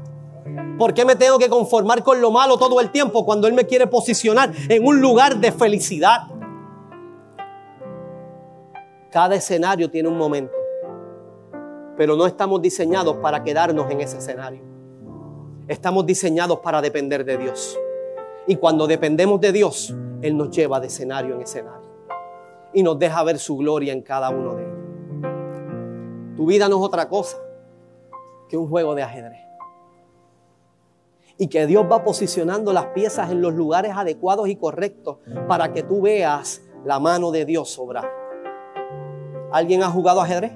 ¿Por 0.79 0.95
qué 0.95 1.05
me 1.05 1.17
tengo 1.17 1.39
que 1.39 1.49
conformar 1.49 2.05
con 2.05 2.21
lo 2.21 2.31
malo 2.31 2.57
todo 2.57 2.81
el 2.81 2.91
tiempo 2.91 3.25
cuando 3.25 3.49
Él 3.49 3.55
me 3.55 3.67
quiere 3.67 3.89
posicionar 3.89 4.53
en 4.69 4.87
un 4.87 5.01
lugar 5.01 5.39
de 5.39 5.51
felicidad? 5.51 6.29
Cada 9.15 9.37
escenario 9.37 9.89
tiene 9.89 10.09
un 10.09 10.19
momento, 10.19 10.57
pero 11.97 12.17
no 12.17 12.27
estamos 12.27 12.61
diseñados 12.61 13.19
para 13.19 13.45
quedarnos 13.45 13.89
en 13.89 14.01
ese 14.01 14.19
escenario. 14.19 14.61
Estamos 15.69 16.05
diseñados 16.05 16.59
para 16.59 16.83
depender 16.83 17.25
de 17.25 17.39
Dios. 17.39 17.79
Y 18.49 18.57
cuando 18.57 18.89
dependemos 18.89 19.41
de 19.41 19.53
Dios, 19.53 19.95
Él 20.21 20.37
nos 20.37 20.51
lleva 20.51 20.81
de 20.81 20.89
escenario 20.89 21.37
en 21.37 21.43
escenario. 21.43 21.89
Y 22.73 22.83
nos 22.83 22.99
deja 22.99 23.23
ver 23.23 23.39
su 23.39 23.57
gloria 23.57 23.93
en 23.93 24.03
cada 24.03 24.31
uno 24.31 24.57
de 24.57 24.65
ellos. 24.65 26.37
Tu 26.37 26.47
vida 26.47 26.69
no 26.69 26.79
es 26.79 26.83
otra 26.83 27.09
cosa 27.09 27.37
que 28.49 28.57
un 28.57 28.69
juego 28.69 28.97
de 28.97 29.05
ajedrez. 29.05 29.45
Y 31.39 31.47
que 31.47 31.69
Dios 31.69 31.87
va 31.89 32.03
posicionando 32.03 32.73
las 32.73 32.87
piezas 32.87 33.31
en 33.31 33.41
los 33.41 33.55
lugares 33.55 33.93
adecuados 33.95 34.49
y 34.49 34.57
correctos 34.57 35.19
para 35.47 35.73
que 35.73 35.85
tú 35.85 36.03
veas 36.03 36.63
la 36.85 36.99
mano 36.99 37.31
de 37.31 37.45
Dios 37.45 37.71
sobrar. 37.71 38.24
¿Alguien 39.55 39.85
ha 39.85 39.89
jugado 39.89 40.21
ajedrez? 40.21 40.51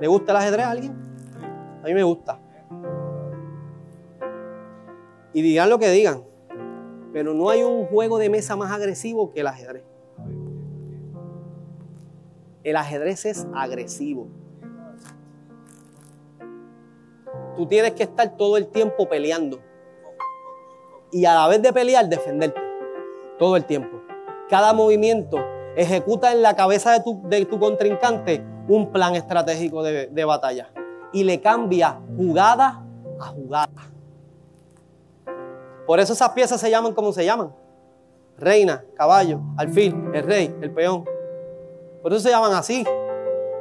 ¿Le 0.00 0.06
gusta 0.06 0.30
el 0.30 0.36
ajedrez 0.36 0.64
a 0.64 0.70
alguien? 0.70 0.92
A 1.82 1.86
mí 1.88 1.94
me 1.94 2.04
gusta. 2.04 2.38
Y 5.32 5.42
digan 5.42 5.68
lo 5.68 5.80
que 5.80 5.90
digan, 5.90 6.22
pero 7.12 7.34
no 7.34 7.50
hay 7.50 7.64
un 7.64 7.86
juego 7.86 8.18
de 8.18 8.30
mesa 8.30 8.54
más 8.54 8.70
agresivo 8.70 9.32
que 9.32 9.40
el 9.40 9.48
ajedrez. 9.48 9.82
El 12.62 12.76
ajedrez 12.76 13.24
es 13.24 13.48
agresivo. 13.52 14.28
Tú 17.56 17.66
tienes 17.66 17.94
que 17.94 18.04
estar 18.04 18.36
todo 18.36 18.56
el 18.56 18.68
tiempo 18.68 19.08
peleando. 19.08 19.58
Y 21.10 21.24
a 21.24 21.34
la 21.34 21.48
vez 21.48 21.60
de 21.60 21.72
pelear, 21.72 22.08
defenderte. 22.08 22.60
Todo 23.40 23.56
el 23.56 23.64
tiempo. 23.64 24.00
Cada 24.48 24.72
movimiento 24.72 25.53
ejecuta 25.76 26.32
en 26.32 26.42
la 26.42 26.54
cabeza 26.56 26.92
de 26.92 27.00
tu, 27.00 27.20
de 27.28 27.44
tu 27.44 27.58
contrincante 27.58 28.44
un 28.68 28.90
plan 28.92 29.14
estratégico 29.14 29.82
de, 29.82 30.06
de 30.06 30.24
batalla 30.24 30.70
y 31.12 31.24
le 31.24 31.40
cambia 31.40 32.00
jugada 32.16 32.82
a 33.20 33.24
jugada. 33.26 33.90
Por 35.86 36.00
eso 36.00 36.12
esas 36.12 36.30
piezas 36.30 36.60
se 36.60 36.70
llaman 36.70 36.94
como 36.94 37.12
se 37.12 37.24
llaman. 37.24 37.54
Reina, 38.38 38.84
caballo, 38.94 39.40
alfil, 39.56 39.94
el 40.12 40.22
rey, 40.24 40.54
el 40.60 40.70
peón. 40.72 41.04
Por 42.02 42.12
eso 42.12 42.22
se 42.22 42.30
llaman 42.30 42.52
así. 42.52 42.84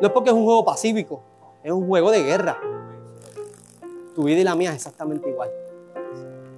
No 0.02 0.08
es 0.08 0.14
porque 0.14 0.30
es 0.30 0.36
un 0.36 0.46
juego 0.46 0.66
pacífico, 0.66 1.22
es 1.64 1.72
un 1.72 1.88
juego 1.88 2.12
de 2.12 2.24
guerra. 2.24 2.58
Tu 4.16 4.24
vida 4.24 4.40
y 4.40 4.44
la 4.44 4.56
mía 4.56 4.70
es 4.70 4.78
exactamente 4.78 5.30
igual 5.30 5.50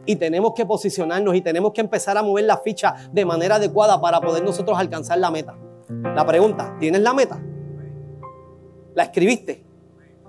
y 0.06 0.16
tenemos 0.16 0.54
que 0.54 0.66
posicionarnos 0.66 1.36
y 1.36 1.42
tenemos 1.42 1.72
que 1.74 1.82
empezar 1.82 2.18
a 2.18 2.24
mover 2.24 2.46
la 2.46 2.58
ficha 2.58 2.96
de 3.12 3.26
manera 3.26 3.56
adecuada 3.56 4.00
para 4.00 4.22
poder 4.22 4.44
nosotros 4.44 4.78
alcanzar 4.78 5.18
la 5.18 5.32
meta. 5.32 5.58
La 5.90 6.26
pregunta, 6.26 6.76
¿tienes 6.80 7.02
la 7.02 7.14
meta? 7.14 7.42
¿La 8.94 9.04
escribiste? 9.04 9.64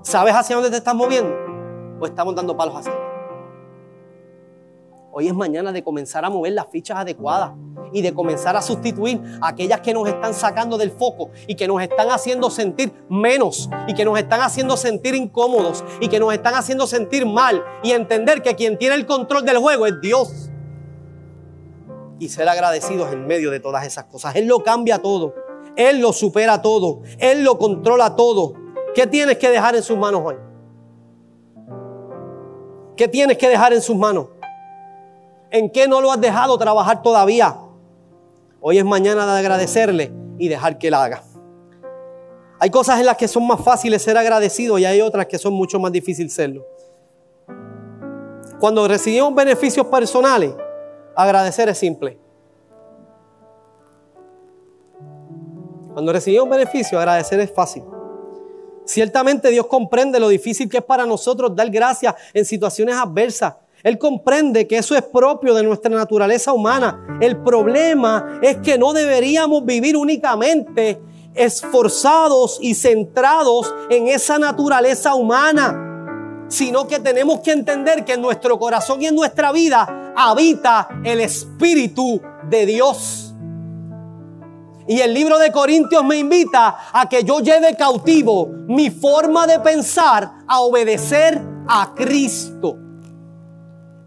¿Sabes 0.02 0.34
hacia 0.34 0.56
dónde 0.56 0.70
te 0.70 0.76
estás 0.76 0.94
moviendo? 0.94 1.34
¿O 2.00 2.06
estamos 2.06 2.34
dando 2.34 2.56
palos 2.56 2.76
hacia 2.76 3.05
Hoy 5.18 5.28
es 5.28 5.34
mañana 5.34 5.72
de 5.72 5.82
comenzar 5.82 6.26
a 6.26 6.28
mover 6.28 6.52
las 6.52 6.66
fichas 6.70 6.98
adecuadas 6.98 7.52
y 7.90 8.02
de 8.02 8.12
comenzar 8.12 8.54
a 8.54 8.60
sustituir 8.60 9.18
aquellas 9.40 9.80
que 9.80 9.94
nos 9.94 10.06
están 10.06 10.34
sacando 10.34 10.76
del 10.76 10.90
foco 10.90 11.30
y 11.46 11.54
que 11.54 11.66
nos 11.66 11.80
están 11.80 12.10
haciendo 12.10 12.50
sentir 12.50 12.92
menos 13.08 13.70
y 13.88 13.94
que 13.94 14.04
nos 14.04 14.18
están 14.18 14.42
haciendo 14.42 14.76
sentir 14.76 15.14
incómodos 15.14 15.82
y 16.02 16.08
que 16.08 16.20
nos 16.20 16.34
están 16.34 16.52
haciendo 16.52 16.86
sentir 16.86 17.24
mal 17.24 17.64
y 17.82 17.92
entender 17.92 18.42
que 18.42 18.54
quien 18.56 18.76
tiene 18.76 18.94
el 18.94 19.06
control 19.06 19.46
del 19.46 19.56
juego 19.56 19.86
es 19.86 19.98
Dios. 20.02 20.50
Y 22.18 22.28
ser 22.28 22.46
agradecidos 22.50 23.10
en 23.10 23.26
medio 23.26 23.50
de 23.50 23.58
todas 23.58 23.86
esas 23.86 24.04
cosas. 24.04 24.36
Él 24.36 24.46
lo 24.46 24.62
cambia 24.62 24.98
todo. 24.98 25.34
Él 25.76 25.98
lo 25.98 26.12
supera 26.12 26.60
todo. 26.60 27.00
Él 27.18 27.42
lo 27.42 27.56
controla 27.56 28.16
todo. 28.16 28.52
¿Qué 28.94 29.06
tienes 29.06 29.38
que 29.38 29.48
dejar 29.48 29.76
en 29.76 29.82
sus 29.82 29.96
manos 29.96 30.20
hoy? 30.26 30.34
¿Qué 32.98 33.08
tienes 33.08 33.38
que 33.38 33.48
dejar 33.48 33.72
en 33.72 33.80
sus 33.80 33.96
manos? 33.96 34.35
¿En 35.50 35.70
qué 35.70 35.86
no 35.86 36.00
lo 36.00 36.10
has 36.12 36.20
dejado 36.20 36.58
trabajar 36.58 37.02
todavía? 37.02 37.56
Hoy 38.60 38.78
es 38.78 38.84
mañana 38.84 39.26
de 39.32 39.38
agradecerle 39.38 40.12
y 40.38 40.48
dejar 40.48 40.78
que 40.78 40.88
él 40.88 40.94
haga. 40.94 41.22
Hay 42.58 42.70
cosas 42.70 42.98
en 42.98 43.06
las 43.06 43.16
que 43.16 43.28
son 43.28 43.46
más 43.46 43.60
fáciles 43.60 44.02
ser 44.02 44.16
agradecidos 44.16 44.80
y 44.80 44.84
hay 44.84 45.00
otras 45.00 45.26
que 45.26 45.38
son 45.38 45.52
mucho 45.52 45.78
más 45.78 45.92
difíciles 45.92 46.32
serlo. 46.32 46.64
Cuando 48.58 48.88
recibimos 48.88 49.34
beneficios 49.34 49.86
personales, 49.86 50.54
agradecer 51.14 51.68
es 51.68 51.78
simple. 51.78 52.18
Cuando 55.92 56.12
recibimos 56.12 56.48
beneficios, 56.48 56.98
agradecer 56.98 57.40
es 57.40 57.52
fácil. 57.52 57.84
Ciertamente 58.84 59.50
Dios 59.50 59.66
comprende 59.66 60.18
lo 60.18 60.28
difícil 60.28 60.68
que 60.68 60.78
es 60.78 60.84
para 60.84 61.04
nosotros 61.04 61.54
dar 61.54 61.68
gracias 61.70 62.14
en 62.32 62.44
situaciones 62.44 62.96
adversas. 62.96 63.54
Él 63.86 63.98
comprende 64.00 64.66
que 64.66 64.78
eso 64.78 64.96
es 64.96 65.02
propio 65.04 65.54
de 65.54 65.62
nuestra 65.62 65.94
naturaleza 65.94 66.52
humana. 66.52 67.18
El 67.20 67.36
problema 67.36 68.40
es 68.42 68.56
que 68.56 68.76
no 68.76 68.92
deberíamos 68.92 69.64
vivir 69.64 69.96
únicamente 69.96 71.00
esforzados 71.36 72.58
y 72.60 72.74
centrados 72.74 73.72
en 73.88 74.08
esa 74.08 74.40
naturaleza 74.40 75.14
humana, 75.14 76.48
sino 76.48 76.88
que 76.88 76.98
tenemos 76.98 77.38
que 77.42 77.52
entender 77.52 78.04
que 78.04 78.14
en 78.14 78.22
nuestro 78.22 78.58
corazón 78.58 79.02
y 79.02 79.06
en 79.06 79.14
nuestra 79.14 79.52
vida 79.52 80.12
habita 80.16 80.88
el 81.04 81.20
Espíritu 81.20 82.20
de 82.50 82.66
Dios. 82.66 83.36
Y 84.88 84.98
el 84.98 85.14
libro 85.14 85.38
de 85.38 85.52
Corintios 85.52 86.04
me 86.04 86.18
invita 86.18 86.76
a 86.92 87.08
que 87.08 87.22
yo 87.22 87.38
lleve 87.38 87.76
cautivo 87.76 88.48
mi 88.66 88.90
forma 88.90 89.46
de 89.46 89.60
pensar 89.60 90.38
a 90.48 90.60
obedecer 90.62 91.40
a 91.68 91.94
Cristo. 91.94 92.80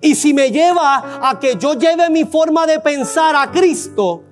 Y 0.02 0.16
si 0.16 0.34
me 0.34 0.50
lleva 0.50 1.30
a 1.30 1.40
que 1.40 1.56
yo 1.58 1.74
lleve 1.74 2.10
mi 2.10 2.24
forma 2.24 2.66
de 2.66 2.80
pensar 2.80 3.36
a 3.36 3.52
Cristo, 3.52 4.24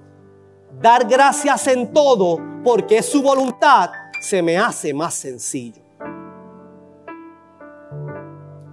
dar 0.81 1.05
gracias 1.07 1.67
en 1.67 1.91
todo 1.91 2.39
porque 2.63 2.99
es 2.99 3.05
su 3.05 3.21
voluntad, 3.21 3.89
se 4.21 4.41
me 4.41 4.57
hace 4.57 4.93
más 4.93 5.13
sencillo. 5.13 5.81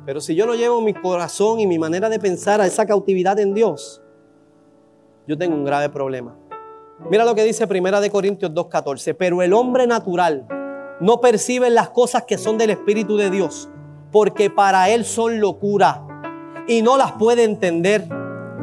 Pero 0.06 0.20
si 0.20 0.34
yo 0.34 0.46
no 0.46 0.54
llevo 0.54 0.80
mi 0.80 0.94
corazón 0.94 1.60
y 1.60 1.66
mi 1.66 1.78
manera 1.78 2.08
de 2.08 2.20
pensar 2.20 2.60
a 2.60 2.66
esa 2.66 2.86
cautividad 2.86 3.38
en 3.40 3.54
Dios, 3.54 4.02
yo 5.26 5.36
tengo 5.36 5.56
un 5.56 5.64
grave 5.64 5.88
problema. 5.88 6.36
Mira 7.10 7.24
lo 7.24 7.34
que 7.34 7.42
dice 7.42 7.66
Primera 7.66 8.00
de 8.00 8.10
Corintios 8.10 8.52
2:14, 8.52 9.14
pero 9.14 9.42
el 9.42 9.52
hombre 9.52 9.86
natural 9.86 10.46
no 11.00 11.20
percibe 11.20 11.70
las 11.70 11.90
cosas 11.90 12.24
que 12.24 12.38
son 12.38 12.56
del 12.56 12.70
espíritu 12.70 13.16
de 13.16 13.30
Dios, 13.30 13.68
porque 14.12 14.48
para 14.48 14.90
él 14.90 15.04
son 15.04 15.40
locura 15.40 16.06
y 16.66 16.82
no 16.82 16.96
las 16.96 17.12
puede 17.12 17.44
entender 17.44 18.08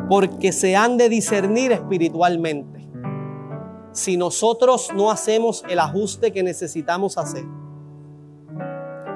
porque 0.10 0.52
se 0.52 0.76
han 0.76 0.98
de 0.98 1.10
discernir 1.10 1.72
espiritualmente. 1.72 2.88
Si 3.94 4.18
nosotros 4.18 4.90
no 4.96 5.12
hacemos 5.12 5.64
el 5.70 5.80
ajuste 5.80 6.32
que 6.32 6.44
necesitamos 6.44 7.18
hacer 7.18 7.46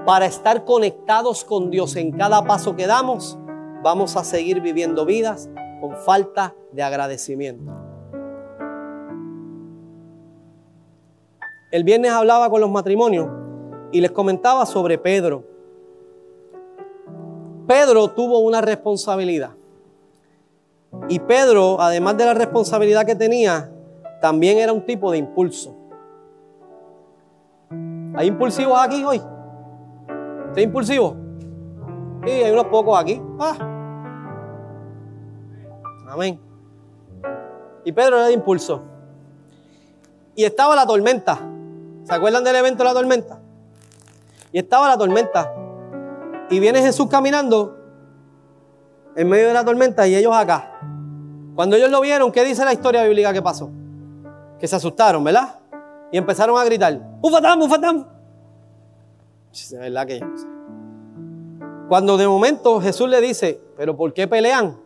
para 0.06 0.26
estar 0.26 0.66
conectados 0.66 1.44
con 1.44 1.72
Dios 1.72 1.96
en 1.96 2.12
cada 2.12 2.44
paso 2.44 2.76
que 2.76 2.86
damos, 2.86 3.38
vamos 3.82 4.16
a 4.16 4.24
seguir 4.24 4.62
viviendo 4.62 5.06
vidas 5.06 5.50
con 5.82 5.96
falta 5.96 6.54
de 6.72 6.84
agradecimiento. 6.84 7.72
El 11.72 11.84
viernes 11.84 12.12
hablaba 12.12 12.50
con 12.50 12.62
los 12.62 12.70
matrimonios 12.70 13.28
y 13.92 14.00
les 14.00 14.12
comentaba 14.12 14.66
sobre 14.66 14.98
Pedro. 14.98 15.55
Pedro 17.68 18.10
tuvo 18.10 18.40
una 18.40 18.62
responsabilidad. 18.62 19.52
Y 21.10 21.20
Pedro, 21.20 21.80
además 21.82 22.18
de 22.18 22.26
la 22.26 22.34
responsabilidad 22.34 23.06
que 23.06 23.16
tenía, 23.16 23.72
también 24.22 24.58
era 24.58 24.72
un 24.72 24.86
tipo 24.86 25.12
de 25.12 25.18
impulso. 25.18 25.76
¿Hay 28.16 28.28
impulsivos 28.28 28.78
aquí 28.80 29.04
hoy? 29.04 29.22
¿Usted 30.48 30.62
impulsivo? 30.62 31.16
Sí, 32.24 32.32
hay 32.32 32.52
unos 32.52 32.66
pocos 32.66 32.98
aquí. 32.98 33.22
Ah. 33.40 33.58
Amén. 36.08 36.40
Y 37.84 37.92
Pedro 37.92 38.18
era 38.18 38.28
de 38.28 38.34
impulso. 38.34 38.82
Y 40.36 40.44
estaba 40.44 40.76
la 40.76 40.88
tormenta. 40.88 41.40
¿Se 42.04 42.14
acuerdan 42.14 42.44
del 42.44 42.56
evento 42.56 42.84
de 42.84 42.90
la 42.90 42.94
tormenta? 42.94 43.40
Y 44.52 44.60
estaba 44.60 44.88
la 44.88 44.98
tormenta. 44.98 45.54
Y 46.50 46.60
viene 46.60 46.82
Jesús 46.82 47.08
caminando 47.08 47.78
en 49.16 49.28
medio 49.30 49.48
de 49.48 49.54
la 49.54 49.64
tormenta 49.64 50.08
y 50.08 50.16
ellos 50.16 50.36
acá. 50.36 50.80
Cuando 51.56 51.76
ellos 51.76 51.90
lo 51.90 52.02
vieron, 52.02 52.32
¿qué 52.32 52.44
dice 52.44 52.66
la 52.66 52.74
historia 52.74 53.04
bíblica 53.04 53.34
que 53.34 53.42
pasó? 53.42 53.70
Que 54.60 54.68
se 54.68 54.76
asustaron, 54.76 55.24
¿verdad? 55.24 55.60
Y 56.12 56.18
empezaron 56.18 56.58
a 56.58 56.64
gritar, 56.66 57.00
¡Bufatán, 57.20 57.60
bufatán! 57.60 58.08
Es 59.52 59.72
verdad 59.72 60.06
que 60.06 60.20
Cuando 61.88 62.18
de 62.18 62.28
momento 62.28 62.82
Jesús 62.82 63.10
le 63.10 63.22
dice, 63.22 63.60
¿pero 63.78 63.96
por 63.96 64.14
qué 64.14 64.28
pelean? 64.28 64.78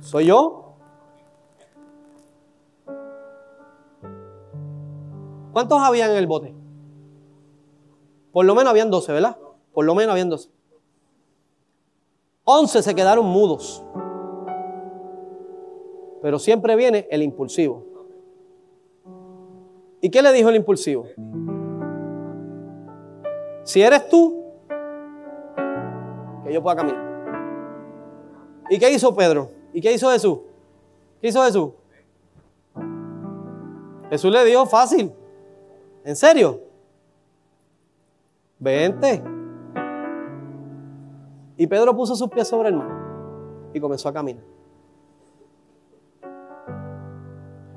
¿Soy 0.00 0.26
yo? 0.26 0.76
¿Cuántos 5.52 5.80
habían 5.80 6.10
en 6.10 6.16
el 6.16 6.26
bote? 6.26 6.54
Por 8.32 8.44
lo 8.44 8.54
menos 8.54 8.70
habían 8.70 8.90
12, 8.90 9.12
¿verdad? 9.12 9.36
Por 9.74 9.84
lo 9.84 9.94
menos 9.94 10.12
habían 10.12 10.30
12. 10.30 10.48
11 12.44 12.82
se 12.82 12.94
quedaron 12.94 13.26
mudos. 13.26 13.84
Pero 16.22 16.38
siempre 16.38 16.76
viene 16.76 17.06
el 17.10 17.22
impulsivo. 17.22 17.84
¿Y 20.00 20.10
qué 20.10 20.22
le 20.22 20.32
dijo 20.32 20.48
el 20.48 20.56
impulsivo? 20.56 21.06
Si 23.64 23.82
eres 23.82 24.08
tú, 24.08 24.44
que 26.44 26.52
yo 26.52 26.62
pueda 26.62 26.76
caminar. 26.76 27.02
¿Y 28.70 28.78
qué 28.78 28.90
hizo 28.92 29.14
Pedro? 29.14 29.50
¿Y 29.72 29.80
qué 29.80 29.92
hizo 29.92 30.10
Jesús? 30.10 30.38
¿Qué 31.20 31.28
hizo 31.28 31.42
Jesús? 31.42 31.70
Jesús 34.10 34.30
le 34.30 34.44
dijo 34.44 34.66
fácil. 34.66 35.12
¿En 36.04 36.14
serio? 36.14 36.60
Vente. 38.58 39.33
Y 41.56 41.66
Pedro 41.66 41.94
puso 41.94 42.16
sus 42.16 42.28
pies 42.28 42.48
sobre 42.48 42.68
el 42.70 42.76
mar 42.76 42.88
y 43.72 43.80
comenzó 43.80 44.08
a 44.08 44.12
caminar. 44.12 44.44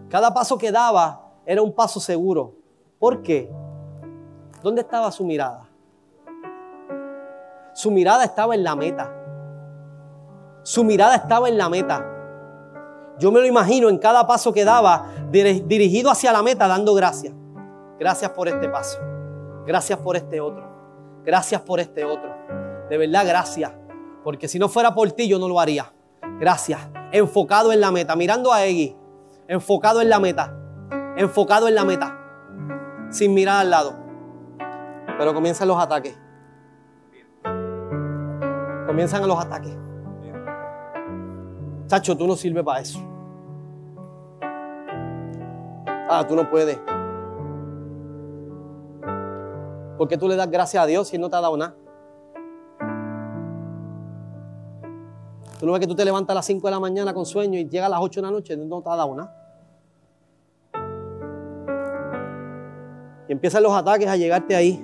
Cada 0.10 0.34
paso 0.34 0.58
que 0.58 0.72
daba 0.72 1.34
era 1.46 1.62
un 1.62 1.74
paso 1.74 2.00
seguro. 2.00 2.54
¿Por 2.98 3.22
qué? 3.22 3.52
¿Dónde 4.64 4.82
estaba 4.82 5.12
su 5.12 5.26
mirada? 5.26 5.68
Su 7.74 7.92
mirada 7.92 8.24
estaba 8.24 8.56
en 8.56 8.64
la 8.64 8.76
meta. 8.76 9.14
Su 10.64 10.84
mirada 10.84 11.16
estaba 11.16 11.48
en 11.48 11.58
la 11.58 11.70
meta. 11.70 12.06
Yo 13.20 13.32
me 13.32 13.40
lo 13.40 13.46
imagino 13.46 13.90
en 13.90 13.98
cada 13.98 14.26
paso 14.28 14.54
que 14.54 14.64
daba, 14.64 15.10
dirigido 15.30 16.10
hacia 16.10 16.32
la 16.32 16.42
meta, 16.42 16.68
dando 16.68 16.94
gracias. 16.94 17.34
Gracias 18.00 18.32
por 18.32 18.48
este 18.48 18.70
paso. 18.70 19.00
Gracias 19.66 20.00
por 20.00 20.16
este 20.16 20.40
otro. 20.40 20.66
Gracias 21.24 21.62
por 21.62 21.80
este 21.80 22.06
otro. 22.06 22.34
De 22.90 22.98
verdad, 22.98 23.26
gracias. 23.26 23.72
Porque 24.24 24.48
si 24.48 24.60
no 24.60 24.70
fuera 24.70 24.94
por 24.94 25.12
ti, 25.12 25.28
yo 25.28 25.40
no 25.40 25.48
lo 25.48 25.60
haría. 25.60 25.94
Gracias. 26.40 26.80
Enfocado 27.12 27.72
en 27.72 27.82
la 27.82 27.92
meta. 27.92 28.16
Mirando 28.16 28.52
a 28.52 28.66
Eggy. 28.66 28.96
Enfocado 29.48 30.02
en 30.02 30.10
la 30.10 30.20
meta. 30.20 30.54
Enfocado 31.16 31.68
en 31.68 31.76
la 31.76 31.86
meta. 31.86 32.18
Sin 33.10 33.34
mirar 33.34 33.62
al 33.62 33.70
lado. 33.70 33.96
Pero 35.18 35.34
comienzan 35.34 35.68
los 35.68 35.80
ataques. 35.80 36.18
Comienzan 38.86 39.28
los 39.28 39.40
ataques. 39.40 39.78
Chacho, 41.88 42.18
tú 42.18 42.28
no 42.28 42.36
sirves 42.36 42.64
para 42.64 42.82
eso. 42.82 43.00
Ah, 46.10 46.26
tú 46.28 46.36
no 46.36 46.50
puedes. 46.50 46.78
¿Por 49.98 50.08
qué 50.08 50.18
tú 50.18 50.28
le 50.28 50.36
das 50.36 50.50
gracias 50.50 50.84
a 50.84 50.86
Dios 50.86 51.08
si 51.08 51.16
Él 51.16 51.22
no 51.22 51.30
te 51.30 51.36
ha 51.38 51.42
dado 51.42 51.58
nada? 51.58 51.76
Tú 55.60 55.66
no 55.66 55.72
ves 55.72 55.82
que 55.82 55.88
tú 55.88 55.96
te 55.96 56.06
levantas 56.06 56.34
a 56.34 56.36
las 56.36 56.46
5 56.46 56.68
de 56.68 56.72
la 56.72 56.80
mañana 56.80 57.14
con 57.14 57.26
sueño 57.26 57.60
y 57.60 57.68
llega 57.68 57.88
a 57.88 57.90
las 57.90 58.00
8 58.02 58.22
de 58.22 58.26
la 58.28 58.32
noche 58.32 58.56
no 58.58 58.82
te 58.82 58.90
ha 58.90 58.96
dado 58.96 59.16
nada. 59.16 59.34
Y 63.28 63.32
empiezan 63.32 63.64
los 63.64 63.74
ataques 63.74 64.08
a 64.08 64.16
llegarte 64.16 64.56
ahí 64.56 64.84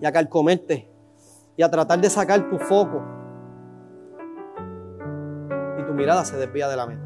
y 0.00 0.04
a 0.04 0.12
calcomerte 0.12 0.90
y 1.56 1.62
a 1.62 1.70
tratar 1.70 2.00
de 2.00 2.10
sacar 2.10 2.50
tu 2.50 2.58
foco. 2.58 3.02
Y 5.78 5.82
tu 5.84 5.94
mirada 5.94 6.24
se 6.24 6.36
desvía 6.36 6.68
de 6.68 6.76
la 6.76 6.86
meta. 6.86 7.02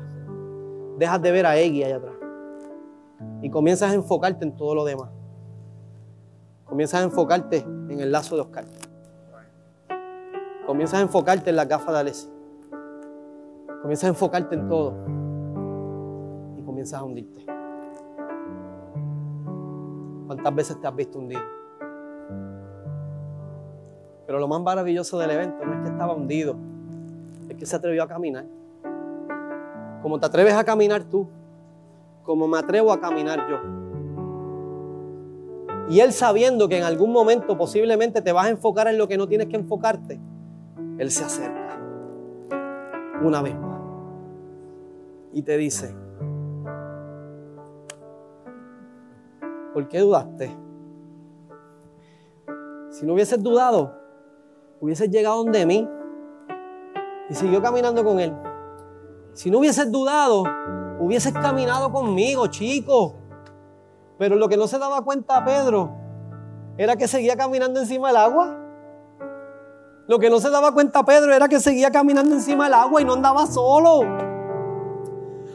Dejas 0.98 1.22
de 1.22 1.32
ver 1.32 1.46
a 1.46 1.56
Eggy 1.56 1.84
allá 1.84 1.96
atrás. 1.96 2.14
Y 3.42 3.50
comienzas 3.50 3.92
a 3.92 3.94
enfocarte 3.94 4.44
en 4.44 4.56
todo 4.56 4.74
lo 4.74 4.84
demás. 4.84 5.10
Comienzas 6.64 7.02
a 7.02 7.04
enfocarte 7.04 7.58
en 7.58 8.00
el 8.00 8.10
lazo 8.10 8.36
de 8.36 8.42
Oscar. 8.42 8.64
Comienzas 10.66 11.00
a 11.00 11.02
enfocarte 11.02 11.50
en 11.50 11.56
la 11.56 11.66
gafas 11.66 11.92
de 11.92 12.00
Alessi. 12.00 12.31
Comienzas 13.82 14.04
a 14.04 14.08
enfocarte 14.08 14.54
en 14.54 14.68
todo. 14.68 14.94
Y 16.56 16.62
comienzas 16.62 17.00
a 17.00 17.04
hundirte. 17.04 17.44
¿Cuántas 20.26 20.54
veces 20.54 20.80
te 20.80 20.86
has 20.86 20.94
visto 20.94 21.18
hundido? 21.18 21.42
Pero 24.24 24.38
lo 24.38 24.46
más 24.46 24.62
maravilloso 24.62 25.18
del 25.18 25.32
evento 25.32 25.64
no 25.64 25.74
es 25.74 25.80
que 25.80 25.88
estaba 25.88 26.14
hundido, 26.14 26.54
es 27.48 27.56
que 27.56 27.66
se 27.66 27.74
atrevió 27.74 28.04
a 28.04 28.08
caminar. 28.08 28.46
Como 30.00 30.18
te 30.20 30.26
atreves 30.26 30.54
a 30.54 30.62
caminar 30.64 31.02
tú, 31.02 31.26
como 32.22 32.46
me 32.46 32.58
atrevo 32.58 32.92
a 32.92 33.00
caminar 33.00 33.40
yo. 33.50 33.58
Y 35.90 36.00
Él 36.00 36.12
sabiendo 36.12 36.68
que 36.68 36.78
en 36.78 36.84
algún 36.84 37.12
momento 37.12 37.58
posiblemente 37.58 38.22
te 38.22 38.32
vas 38.32 38.46
a 38.46 38.50
enfocar 38.50 38.86
en 38.86 38.96
lo 38.96 39.08
que 39.08 39.18
no 39.18 39.26
tienes 39.26 39.48
que 39.48 39.56
enfocarte, 39.56 40.20
Él 40.98 41.10
se 41.10 41.24
acerca 41.24 41.78
una 43.22 43.42
vez 43.42 43.54
más 43.54 43.71
y 45.32 45.42
te 45.42 45.56
dice, 45.56 45.94
¿por 49.72 49.88
qué 49.88 50.00
dudaste? 50.00 50.54
Si 52.90 53.06
no 53.06 53.14
hubieses 53.14 53.42
dudado, 53.42 53.94
hubieses 54.80 55.10
llegado 55.10 55.42
donde 55.42 55.64
mí 55.64 55.88
y 57.30 57.34
siguió 57.34 57.62
caminando 57.62 58.04
con 58.04 58.20
Él. 58.20 58.34
Si 59.32 59.50
no 59.50 59.60
hubieses 59.60 59.90
dudado, 59.90 60.44
hubieses 61.00 61.32
caminado 61.32 61.90
conmigo, 61.90 62.46
chico. 62.48 63.14
Pero 64.18 64.36
lo 64.36 64.48
que 64.48 64.58
no 64.58 64.68
se 64.68 64.78
daba 64.78 65.02
cuenta 65.02 65.42
Pedro 65.44 65.90
era 66.76 66.96
que 66.96 67.08
seguía 67.08 67.36
caminando 67.36 67.80
encima 67.80 68.08
del 68.08 68.16
agua. 68.18 68.58
Lo 70.06 70.18
que 70.18 70.28
no 70.28 70.38
se 70.38 70.50
daba 70.50 70.72
cuenta 70.72 71.02
Pedro 71.04 71.32
era 71.32 71.48
que 71.48 71.60
seguía 71.60 71.90
caminando 71.90 72.34
encima 72.34 72.64
del 72.64 72.74
agua 72.74 73.00
y 73.00 73.04
no 73.04 73.14
andaba 73.14 73.46
solo. 73.46 74.31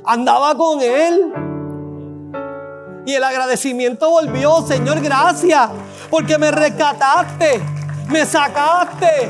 Andaba 0.08 0.56
con 0.56 0.82
él. 0.82 1.34
Y 3.06 3.14
el 3.14 3.24
agradecimiento 3.24 4.10
volvió, 4.10 4.62
Señor, 4.62 5.02
gracias, 5.02 5.70
porque 6.10 6.38
me 6.38 6.52
rescataste, 6.52 7.62
me 8.10 8.26
sacaste, 8.26 9.30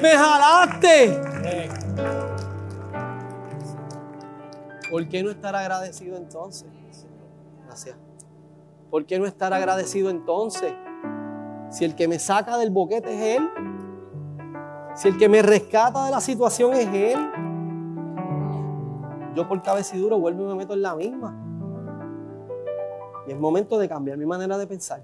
me 0.00 0.10
jalaste. 0.10 1.20
¿Por 4.90 5.08
qué 5.08 5.22
no 5.22 5.30
estar 5.30 5.54
agradecido 5.54 6.16
entonces? 6.16 6.68
Gracias. 7.66 7.96
¿Por 8.90 9.06
qué 9.06 9.18
no 9.18 9.26
estar 9.26 9.54
agradecido 9.54 10.10
entonces? 10.10 10.72
Si 11.70 11.84
el 11.84 11.94
que 11.94 12.08
me 12.08 12.18
saca 12.18 12.58
del 12.58 12.70
boquete 12.70 13.14
es 13.14 13.38
Él, 13.38 13.48
si 14.96 15.08
el 15.08 15.16
que 15.16 15.28
me 15.28 15.40
rescata 15.42 16.04
de 16.06 16.10
la 16.10 16.20
situación 16.20 16.72
es 16.72 16.88
Él, 16.92 17.49
yo 19.34 19.48
por 19.48 19.62
cabeciduro 19.62 20.18
vuelvo 20.18 20.44
y 20.44 20.46
me 20.46 20.54
meto 20.54 20.74
en 20.74 20.82
la 20.82 20.94
misma. 20.94 21.36
Y 23.26 23.32
es 23.32 23.38
momento 23.38 23.78
de 23.78 23.88
cambiar 23.88 24.18
mi 24.18 24.26
manera 24.26 24.58
de 24.58 24.66
pensar. 24.66 25.02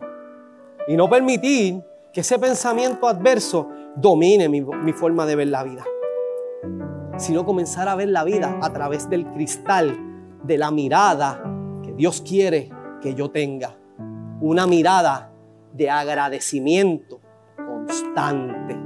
Y 0.89 0.97
no 0.97 1.09
permitir 1.09 1.83
que 2.13 2.21
ese 2.21 2.39
pensamiento 2.39 3.09
adverso 3.09 3.69
domine 3.97 4.49
mi, 4.49 4.61
mi 4.61 4.93
forma 4.93 5.27
de 5.27 5.37
ver 5.37 5.49
la 5.49 5.63
vida. 5.63 5.85
Sino 7.19 7.45
comenzar 7.45 7.89
a 7.89 7.95
ver 7.95 8.09
la 8.09 8.25
vida 8.25 8.59
a 8.63 8.73
través 8.73 9.09
del 9.09 9.27
cristal 9.27 9.97
de 10.43 10.59
la 10.59 10.71
mirada 10.71 11.43
que 11.83 11.93
Dios 11.93 12.23
quiere 12.23 12.71
que 13.01 13.15
yo 13.15 13.31
tenga. 13.31 13.77
Una 14.41 14.67
mirada 14.67 15.33
de 15.73 15.91
agradecimiento 15.91 17.21
constante. 17.57 18.77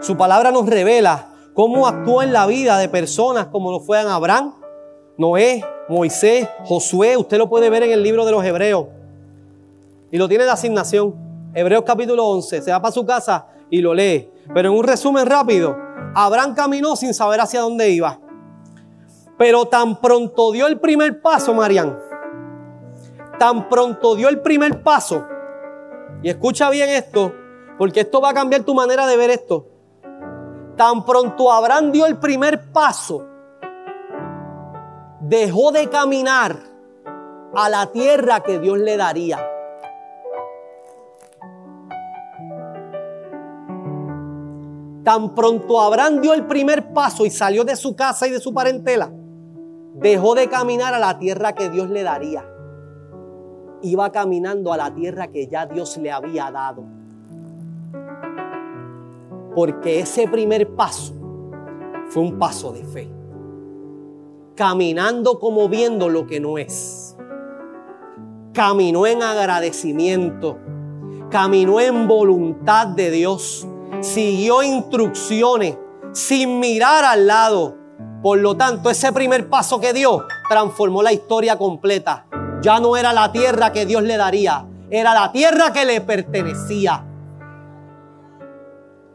Su 0.00 0.16
palabra 0.16 0.50
nos 0.50 0.68
revela 0.68 1.29
cómo 1.54 1.86
actuó 1.86 2.22
en 2.22 2.32
la 2.32 2.46
vida 2.46 2.78
de 2.78 2.88
personas 2.88 3.46
como 3.48 3.70
lo 3.70 3.80
fueran 3.80 4.08
Abraham, 4.08 4.54
Noé, 5.16 5.64
Moisés, 5.88 6.48
Josué. 6.64 7.16
Usted 7.16 7.38
lo 7.38 7.48
puede 7.48 7.68
ver 7.68 7.82
en 7.82 7.90
el 7.90 8.02
libro 8.02 8.24
de 8.24 8.32
los 8.32 8.44
Hebreos. 8.44 8.86
Y 10.10 10.18
lo 10.18 10.28
tiene 10.28 10.44
de 10.44 10.50
asignación. 10.50 11.14
Hebreos 11.54 11.84
capítulo 11.84 12.26
11. 12.26 12.62
Se 12.62 12.70
va 12.70 12.80
para 12.80 12.92
su 12.92 13.04
casa 13.04 13.48
y 13.70 13.80
lo 13.80 13.94
lee. 13.94 14.30
Pero 14.54 14.70
en 14.70 14.76
un 14.76 14.84
resumen 14.84 15.26
rápido, 15.26 15.76
Abraham 16.14 16.54
caminó 16.54 16.96
sin 16.96 17.14
saber 17.14 17.40
hacia 17.40 17.60
dónde 17.60 17.90
iba. 17.90 18.18
Pero 19.38 19.66
tan 19.66 20.00
pronto 20.00 20.52
dio 20.52 20.66
el 20.66 20.78
primer 20.80 21.20
paso, 21.22 21.54
Marian. 21.54 21.98
Tan 23.38 23.68
pronto 23.68 24.14
dio 24.14 24.28
el 24.28 24.40
primer 24.40 24.82
paso. 24.82 25.24
Y 26.22 26.28
escucha 26.28 26.68
bien 26.70 26.90
esto, 26.90 27.32
porque 27.78 28.00
esto 28.00 28.20
va 28.20 28.30
a 28.30 28.34
cambiar 28.34 28.62
tu 28.64 28.74
manera 28.74 29.06
de 29.06 29.16
ver 29.16 29.30
esto. 29.30 29.69
Tan 30.80 31.04
pronto 31.04 31.52
Abraham 31.52 31.92
dio 31.92 32.06
el 32.06 32.16
primer 32.16 32.72
paso, 32.72 33.22
dejó 35.20 35.72
de 35.72 35.90
caminar 35.90 36.56
a 37.54 37.68
la 37.68 37.92
tierra 37.92 38.40
que 38.40 38.58
Dios 38.58 38.78
le 38.78 38.96
daría. 38.96 39.46
Tan 45.04 45.34
pronto 45.34 45.82
Abraham 45.82 46.22
dio 46.22 46.32
el 46.32 46.46
primer 46.46 46.94
paso 46.94 47.26
y 47.26 47.30
salió 47.30 47.62
de 47.64 47.76
su 47.76 47.94
casa 47.94 48.26
y 48.26 48.30
de 48.30 48.40
su 48.40 48.54
parentela, 48.54 49.12
dejó 49.96 50.34
de 50.34 50.48
caminar 50.48 50.94
a 50.94 50.98
la 50.98 51.18
tierra 51.18 51.52
que 51.52 51.68
Dios 51.68 51.90
le 51.90 52.04
daría. 52.04 52.42
Iba 53.82 54.10
caminando 54.12 54.72
a 54.72 54.78
la 54.78 54.94
tierra 54.94 55.28
que 55.28 55.46
ya 55.46 55.66
Dios 55.66 55.98
le 55.98 56.10
había 56.10 56.50
dado. 56.50 56.99
Porque 59.54 60.00
ese 60.00 60.28
primer 60.28 60.74
paso 60.74 61.14
fue 62.08 62.22
un 62.22 62.38
paso 62.38 62.72
de 62.72 62.84
fe. 62.84 63.10
Caminando 64.54 65.38
como 65.38 65.68
viendo 65.68 66.08
lo 66.08 66.26
que 66.26 66.40
no 66.40 66.58
es. 66.58 67.16
Caminó 68.52 69.06
en 69.06 69.22
agradecimiento. 69.22 70.58
Caminó 71.30 71.80
en 71.80 72.06
voluntad 72.06 72.88
de 72.88 73.10
Dios. 73.10 73.66
Siguió 74.00 74.62
instrucciones 74.62 75.76
sin 76.12 76.60
mirar 76.60 77.04
al 77.04 77.26
lado. 77.26 77.76
Por 78.22 78.38
lo 78.38 78.56
tanto, 78.56 78.90
ese 78.90 79.12
primer 79.12 79.48
paso 79.48 79.80
que 79.80 79.92
dio 79.92 80.26
transformó 80.48 81.02
la 81.02 81.12
historia 81.12 81.56
completa. 81.56 82.26
Ya 82.60 82.80
no 82.80 82.96
era 82.96 83.12
la 83.12 83.32
tierra 83.32 83.72
que 83.72 83.86
Dios 83.86 84.02
le 84.02 84.16
daría, 84.18 84.66
era 84.90 85.14
la 85.14 85.32
tierra 85.32 85.72
que 85.72 85.86
le 85.86 86.00
pertenecía. 86.02 87.06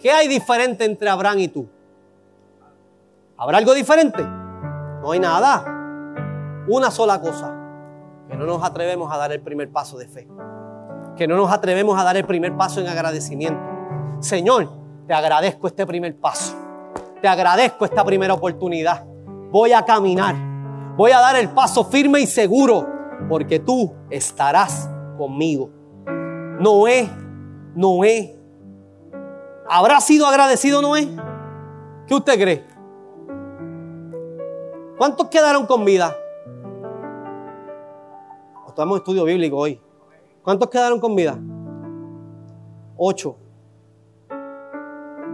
¿Qué 0.06 0.12
hay 0.12 0.28
diferente 0.28 0.86
entre 0.86 1.10
Abraham 1.10 1.40
y 1.40 1.48
tú? 1.48 1.68
¿Habrá 3.38 3.58
algo 3.58 3.74
diferente? 3.74 4.22
No 4.22 5.12
hay 5.12 5.20
nada. 5.20 5.66
Una 6.68 6.92
sola 6.92 7.20
cosa, 7.20 7.52
que 8.30 8.38
no 8.38 8.46
nos 8.46 8.64
atrevemos 8.64 9.12
a 9.12 9.18
dar 9.18 9.32
el 9.32 9.42
primer 9.42 9.72
paso 9.72 9.98
de 9.98 10.08
fe. 10.08 10.28
Que 11.16 11.28
no 11.28 11.36
nos 11.36 11.52
atrevemos 11.52 12.00
a 12.00 12.04
dar 12.04 12.16
el 12.18 12.24
primer 12.24 12.56
paso 12.56 12.82
en 12.82 12.88
agradecimiento. 12.88 13.60
Señor, 14.20 14.70
te 15.08 15.16
agradezco 15.16 15.66
este 15.66 15.88
primer 15.88 16.16
paso. 16.20 16.56
Te 17.20 17.28
agradezco 17.28 17.84
esta 17.84 18.06
primera 18.06 18.36
oportunidad. 18.36 19.08
Voy 19.50 19.74
a 19.74 19.84
caminar. 19.86 20.36
Voy 20.96 21.14
a 21.14 21.20
dar 21.20 21.36
el 21.36 21.50
paso 21.50 21.84
firme 21.84 22.20
y 22.20 22.28
seguro 22.28 22.88
porque 23.28 23.58
tú 23.58 23.92
estarás 24.12 24.88
conmigo. 25.18 25.72
Noé, 26.60 27.10
Noé. 27.74 28.35
¿Habrá 29.68 30.00
sido 30.00 30.28
agradecido 30.28 30.82
Noé? 30.82 31.08
¿Qué 32.08 32.14
usted 32.14 32.40
cree? 32.40 32.66
¿Cuántos 34.98 35.28
quedaron 35.28 35.66
con 35.66 35.84
vida? 35.84 36.16
Estamos 38.68 38.98
en 38.98 39.02
estudio 39.02 39.24
bíblico 39.24 39.58
hoy. 39.58 39.82
¿Cuántos 40.44 40.70
quedaron 40.70 41.00
con 41.00 41.16
vida? 41.16 41.38
Ocho. 42.98 43.38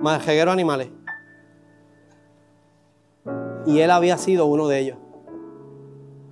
Más 0.01 0.27
animales. 0.27 0.89
Y 3.65 3.79
él 3.79 3.91
había 3.91 4.17
sido 4.17 4.45
uno 4.45 4.67
de 4.67 4.79
ellos. 4.79 4.97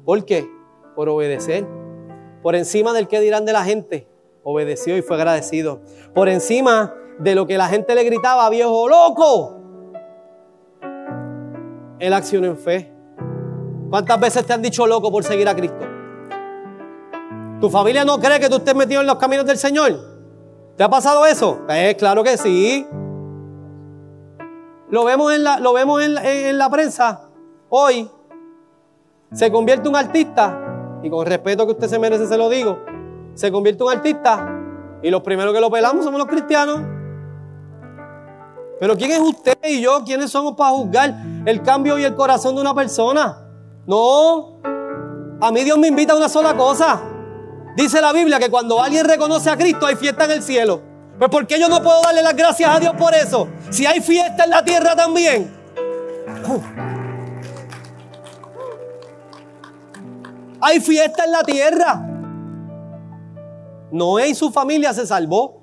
¿Por 0.06 0.26
qué? 0.26 0.60
por 1.00 1.08
obedecer. 1.08 1.66
Por 2.44 2.56
encima 2.56 2.92
del 2.92 3.08
que 3.08 3.22
dirán 3.22 3.46
de 3.46 3.54
la 3.54 3.64
gente, 3.64 4.06
obedeció 4.44 4.98
y 4.98 5.02
fue 5.02 5.16
agradecido. 5.16 5.80
Por 6.14 6.28
encima 6.28 6.94
de 7.20 7.36
lo 7.36 7.46
que 7.46 7.58
la 7.58 7.68
gente 7.68 7.94
le 7.96 8.04
gritaba, 8.04 8.50
viejo 8.50 8.88
loco, 8.88 9.56
él 12.00 12.14
accionó 12.14 12.48
en 12.48 12.58
fe. 12.58 12.94
¿Cuántas 13.90 14.20
veces 14.20 14.46
te 14.46 14.54
han 14.54 14.62
dicho 14.62 14.88
loco 14.88 15.12
por 15.12 15.24
seguir 15.24 15.48
a 15.48 15.56
Cristo? 15.56 15.86
¿Tu 17.60 17.70
familia 17.70 18.06
no 18.06 18.20
cree 18.20 18.40
que 18.40 18.50
tú 18.50 18.58
estés 18.58 18.76
metido 18.76 19.02
en 19.02 19.08
los 19.08 19.18
caminos 19.18 19.46
del 19.46 19.58
Señor? 19.58 19.94
¿Te 20.78 20.84
ha 20.84 20.90
pasado 20.90 21.26
eso? 21.26 21.66
Eh, 21.70 21.96
claro 21.98 22.24
que 22.24 22.38
sí. 22.38 22.88
Lo 24.90 25.04
vemos 25.04 25.34
en 25.34 25.44
la, 25.44 25.60
lo 25.60 25.74
vemos 25.74 26.02
en 26.02 26.18
en 26.18 26.58
la 26.58 26.70
prensa 26.70 27.30
hoy. 27.68 28.10
Se 29.34 29.52
convierte 29.52 29.90
un 29.90 29.96
artista 29.96 31.00
y 31.04 31.10
con 31.10 31.26
respeto 31.26 31.66
que 31.66 31.74
usted 31.74 31.88
se 31.88 32.00
merece 32.00 32.28
se 32.28 32.38
lo 32.38 32.50
digo, 32.50 32.80
se 33.34 33.52
convierte 33.52 33.84
un 33.84 33.92
artista 33.92 34.56
y 35.02 35.10
los 35.10 35.22
primeros 35.22 35.54
que 35.54 35.62
lo 35.62 35.70
pelamos 35.70 36.04
somos 36.04 36.20
los 36.20 36.28
cristianos. 36.28 36.99
Pero 38.80 38.96
¿quién 38.96 39.12
es 39.12 39.20
usted 39.20 39.58
y 39.64 39.82
yo? 39.82 40.04
¿Quiénes 40.06 40.32
somos 40.32 40.56
para 40.56 40.72
juzgar 40.72 41.14
el 41.46 41.62
cambio 41.64 42.00
y 42.00 42.06
el 42.06 42.16
corazón 42.16 42.56
de 42.56 42.62
una 42.62 42.74
persona? 42.74 43.46
No. 43.86 44.62
A 45.42 45.52
mí 45.52 45.64
Dios 45.64 45.78
me 45.78 45.88
invita 45.88 46.14
a 46.14 46.16
una 46.16 46.30
sola 46.30 46.56
cosa. 46.56 47.02
Dice 47.76 48.00
la 48.02 48.14
Biblia 48.14 48.40
que 48.40 48.50
cuando 48.50 48.82
alguien 48.82 49.06
reconoce 49.06 49.50
a 49.50 49.58
Cristo 49.58 49.86
hay 49.86 49.96
fiesta 49.96 50.26
en 50.26 50.32
el 50.32 50.42
cielo. 50.44 50.82
Pues 51.18 51.30
¿por 51.30 51.46
qué 51.46 51.60
yo 51.60 51.68
no 51.68 51.84
puedo 51.84 52.02
darle 52.02 52.24
las 52.24 52.36
gracias 52.36 52.74
a 52.74 52.80
Dios 52.80 52.94
por 52.98 53.14
eso? 53.14 53.50
Si 53.70 53.86
hay 53.86 54.00
fiesta 54.00 54.46
en 54.46 54.50
la 54.50 54.64
tierra 54.64 54.96
también. 54.96 55.54
Hay 60.62 60.80
fiesta 60.80 61.26
en 61.26 61.32
la 61.32 61.44
tierra. 61.44 62.06
Noé 63.92 64.30
y 64.30 64.36
su 64.36 64.52
familia 64.52 64.94
se 64.94 65.06
salvó 65.06 65.59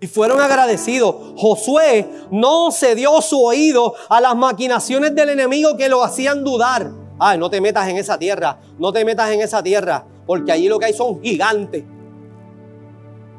y 0.00 0.06
fueron 0.06 0.40
agradecidos. 0.40 1.16
Josué 1.36 2.08
no 2.30 2.70
cedió 2.70 3.20
su 3.20 3.42
oído 3.42 3.94
a 4.08 4.20
las 4.20 4.36
maquinaciones 4.36 5.14
del 5.14 5.30
enemigo 5.30 5.76
que 5.76 5.88
lo 5.88 6.02
hacían 6.02 6.44
dudar. 6.44 6.90
Ay, 7.18 7.38
no 7.38 7.48
te 7.48 7.60
metas 7.60 7.88
en 7.88 7.96
esa 7.96 8.18
tierra, 8.18 8.58
no 8.78 8.92
te 8.92 9.04
metas 9.04 9.30
en 9.30 9.40
esa 9.40 9.62
tierra, 9.62 10.04
porque 10.26 10.52
allí 10.52 10.68
lo 10.68 10.78
que 10.78 10.86
hay 10.86 10.94
son 10.94 11.22
gigantes. 11.22 11.84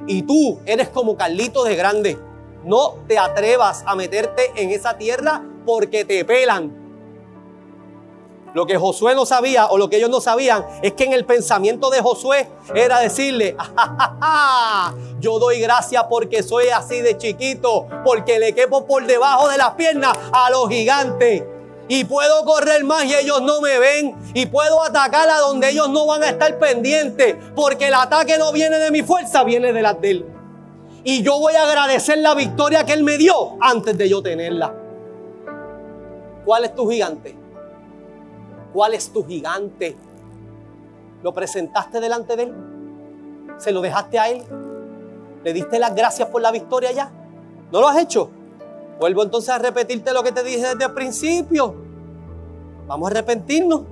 Y 0.08 0.22
tú 0.22 0.60
eres 0.66 0.90
como 0.90 1.16
Carlito 1.16 1.64
de 1.64 1.76
grande. 1.76 2.18
No 2.64 2.96
te 3.08 3.18
atrevas 3.18 3.84
a 3.86 3.96
meterte 3.96 4.52
en 4.56 4.72
esa 4.72 4.98
tierra 4.98 5.44
porque 5.66 6.06
te 6.06 6.24
pelan. 6.26 6.85
Lo 8.56 8.66
que 8.66 8.78
Josué 8.78 9.16
no 9.16 9.26
sabía 9.26 9.66
o 9.66 9.78
lo 9.78 9.90
que 9.90 9.98
ellos 9.98 10.10
no 10.10 10.22
sabían 10.22 10.66
es 10.82 10.94
que 10.94 11.04
en 11.04 11.12
el 11.12 11.26
pensamiento 11.26 11.90
de 11.90 12.02
Josué 12.02 12.48
era 12.74 13.02
decirle, 13.02 13.58
yo 15.20 15.40
doy 15.40 15.60
gracias 15.60 16.06
porque 16.10 16.42
soy 16.42 16.70
así 16.70 17.02
de 17.02 17.18
chiquito, 17.18 17.86
porque 18.06 18.40
le 18.40 18.56
quepo 18.56 18.86
por 18.86 19.06
debajo 19.06 19.50
de 19.50 19.58
las 19.58 19.72
piernas 19.72 20.18
a 20.32 20.50
los 20.52 20.70
gigantes. 20.70 21.44
Y 21.90 22.06
puedo 22.06 22.46
correr 22.46 22.86
más 22.86 23.04
y 23.04 23.16
ellos 23.16 23.42
no 23.42 23.60
me 23.60 23.78
ven. 23.78 24.16
Y 24.34 24.46
puedo 24.46 24.82
atacar 24.82 25.30
a 25.30 25.40
donde 25.40 25.72
ellos 25.72 25.90
no 25.90 26.06
van 26.06 26.24
a 26.24 26.30
estar 26.30 26.58
pendientes. 26.58 27.36
Porque 27.56 27.90
el 27.90 27.94
ataque 27.94 28.38
no 28.38 28.54
viene 28.54 28.80
de 28.80 28.90
mi 28.90 29.04
fuerza, 29.04 29.44
viene 29.44 29.74
de 29.74 29.82
la 29.82 29.94
de 29.94 30.12
él. 30.12 30.26
Y 31.04 31.22
yo 31.22 31.38
voy 31.40 31.54
a 31.56 31.64
agradecer 31.64 32.20
la 32.20 32.34
victoria 32.34 32.86
que 32.86 32.94
él 32.94 33.04
me 33.04 33.18
dio 33.18 33.58
antes 33.62 33.98
de 33.98 34.10
yo 34.10 34.24
tenerla. 34.24 34.74
¿Cuál 36.46 36.64
es 36.64 36.74
tu 36.74 36.90
gigante? 36.90 37.45
¿Cuál 38.76 38.94
es 38.94 39.10
tu 39.10 39.26
gigante? 39.26 39.96
¿Lo 41.24 41.34
presentaste 41.34 42.02
delante 42.02 42.36
de 42.36 42.44
Él? 42.44 42.54
¿Se 43.58 43.72
lo 43.72 43.80
dejaste 43.80 44.20
a 44.20 44.30
Él? 44.30 44.44
¿Le 45.46 45.54
diste 45.54 45.80
las 45.80 45.96
gracias 45.96 46.28
por 46.28 46.42
la 46.42 46.52
victoria 46.52 46.92
ya? 46.92 47.10
¿No 47.72 47.80
lo 47.80 47.88
has 47.88 47.98
hecho? 47.98 48.30
Vuelvo 49.00 49.24
entonces 49.24 49.52
a 49.52 49.60
repetirte 49.60 50.12
lo 50.12 50.24
que 50.24 50.34
te 50.34 50.44
dije 50.44 50.60
desde 50.60 50.84
el 50.84 50.94
principio. 50.94 51.74
Vamos 52.86 53.08
a 53.08 53.12
arrepentirnos. 53.12 53.84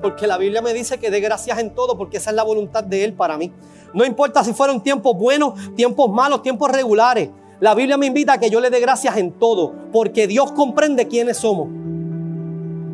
Porque 0.00 0.28
la 0.28 0.38
Biblia 0.38 0.62
me 0.62 0.72
dice 0.72 1.00
que 1.00 1.10
dé 1.10 1.18
gracias 1.18 1.58
en 1.58 1.74
todo, 1.74 1.98
porque 1.98 2.18
esa 2.18 2.30
es 2.30 2.36
la 2.36 2.44
voluntad 2.44 2.84
de 2.84 3.02
Él 3.02 3.12
para 3.12 3.36
mí. 3.36 3.52
No 3.92 4.04
importa 4.04 4.44
si 4.44 4.52
fueron 4.52 4.84
tiempos 4.84 5.16
buenos, 5.16 5.74
tiempos 5.74 6.08
malos, 6.12 6.42
tiempos 6.42 6.70
regulares. 6.70 7.30
La 7.58 7.74
Biblia 7.74 7.96
me 7.96 8.06
invita 8.06 8.34
a 8.34 8.38
que 8.38 8.50
yo 8.50 8.60
le 8.60 8.70
dé 8.70 8.78
gracias 8.78 9.16
en 9.16 9.32
todo, 9.32 9.74
porque 9.90 10.28
Dios 10.28 10.52
comprende 10.52 11.08
quiénes 11.08 11.38
somos. 11.38 11.85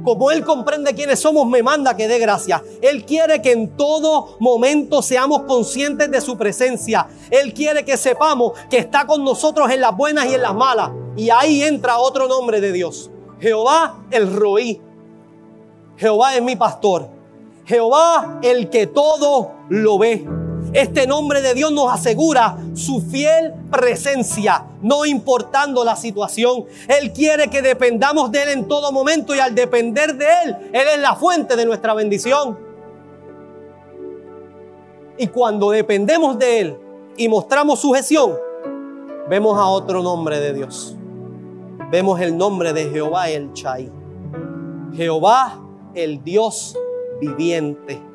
Como 0.05 0.31
Él 0.31 0.45
comprende 0.45 0.95
quiénes 0.95 1.21
somos, 1.21 1.47
me 1.47 1.63
manda 1.63 1.97
que 1.97 2.09
dé 2.09 2.19
gracias. 2.19 2.63
Él 2.81 3.05
quiere 3.05 3.41
que 3.41 3.53
en 3.53 3.77
todo 3.77 4.37
momento 4.41 5.03
seamos 5.03 5.43
conscientes 5.43 6.11
de 6.11 6.21
su 6.21 6.37
presencia. 6.37 7.07
Él 7.31 7.55
quiere 7.55 7.85
que 7.85 7.97
sepamos 7.97 8.53
que 8.69 8.79
está 8.79 9.07
con 9.07 9.25
nosotros 9.25 9.71
en 9.71 9.81
las 9.81 9.97
buenas 9.97 10.27
y 10.27 10.35
en 10.35 10.43
las 10.43 10.55
malas. 10.55 10.91
Y 11.17 11.31
ahí 11.31 11.63
entra 11.63 11.99
otro 11.99 12.27
nombre 12.27 12.61
de 12.61 12.73
Dios. 12.73 13.11
Jehová 13.41 14.05
el 14.11 14.33
Roí. 14.33 14.81
Jehová 15.97 16.35
es 16.35 16.43
mi 16.43 16.57
pastor. 16.57 17.09
Jehová 17.65 18.41
el 18.43 18.71
que 18.71 18.87
todo 18.87 19.53
lo 19.69 19.99
ve. 19.99 20.42
Este 20.73 21.07
nombre 21.07 21.43
de 21.43 21.53
Dios 21.53 21.71
nos 21.71 21.93
asegura 21.93 22.57
su 22.75 23.03
fiel 23.03 23.53
presencia, 23.71 24.65
no 24.81 25.05
importando 25.05 25.85
la 25.85 25.97
situación. 25.97 26.65
Él 26.89 27.13
quiere 27.13 27.49
que 27.49 27.61
dependamos 27.61 28.33
de 28.33 28.43
Él 28.43 28.49
en 28.51 28.69
todo 28.69 28.91
momento 28.91 29.35
y 29.35 29.39
al 29.39 29.55
depender 29.55 30.17
de 30.17 30.27
Él, 30.45 30.57
Él 30.73 30.89
es 30.95 30.99
la 30.99 31.15
fuente 31.15 31.57
de 31.57 31.67
nuestra 31.67 31.93
bendición. 31.93 32.59
Y 35.19 35.27
cuando 35.27 35.71
dependemos 35.71 36.39
de 36.39 36.61
Él 36.61 36.79
y 37.19 37.29
mostramos 37.29 37.81
sujeción, 37.81 38.33
vemos 39.29 39.59
a 39.59 39.67
otro 39.67 40.03
nombre 40.03 40.41
de 40.41 40.55
Dios. 40.55 40.97
Vemos 41.91 42.19
el 42.23 42.35
nombre 42.35 42.73
de 42.73 42.89
Jehová 42.89 43.29
el 43.29 43.53
Chai. 43.53 43.93
Jehová 44.95 45.61
el 45.95 46.25
Dios 46.25 46.75
viviente. 47.21 48.12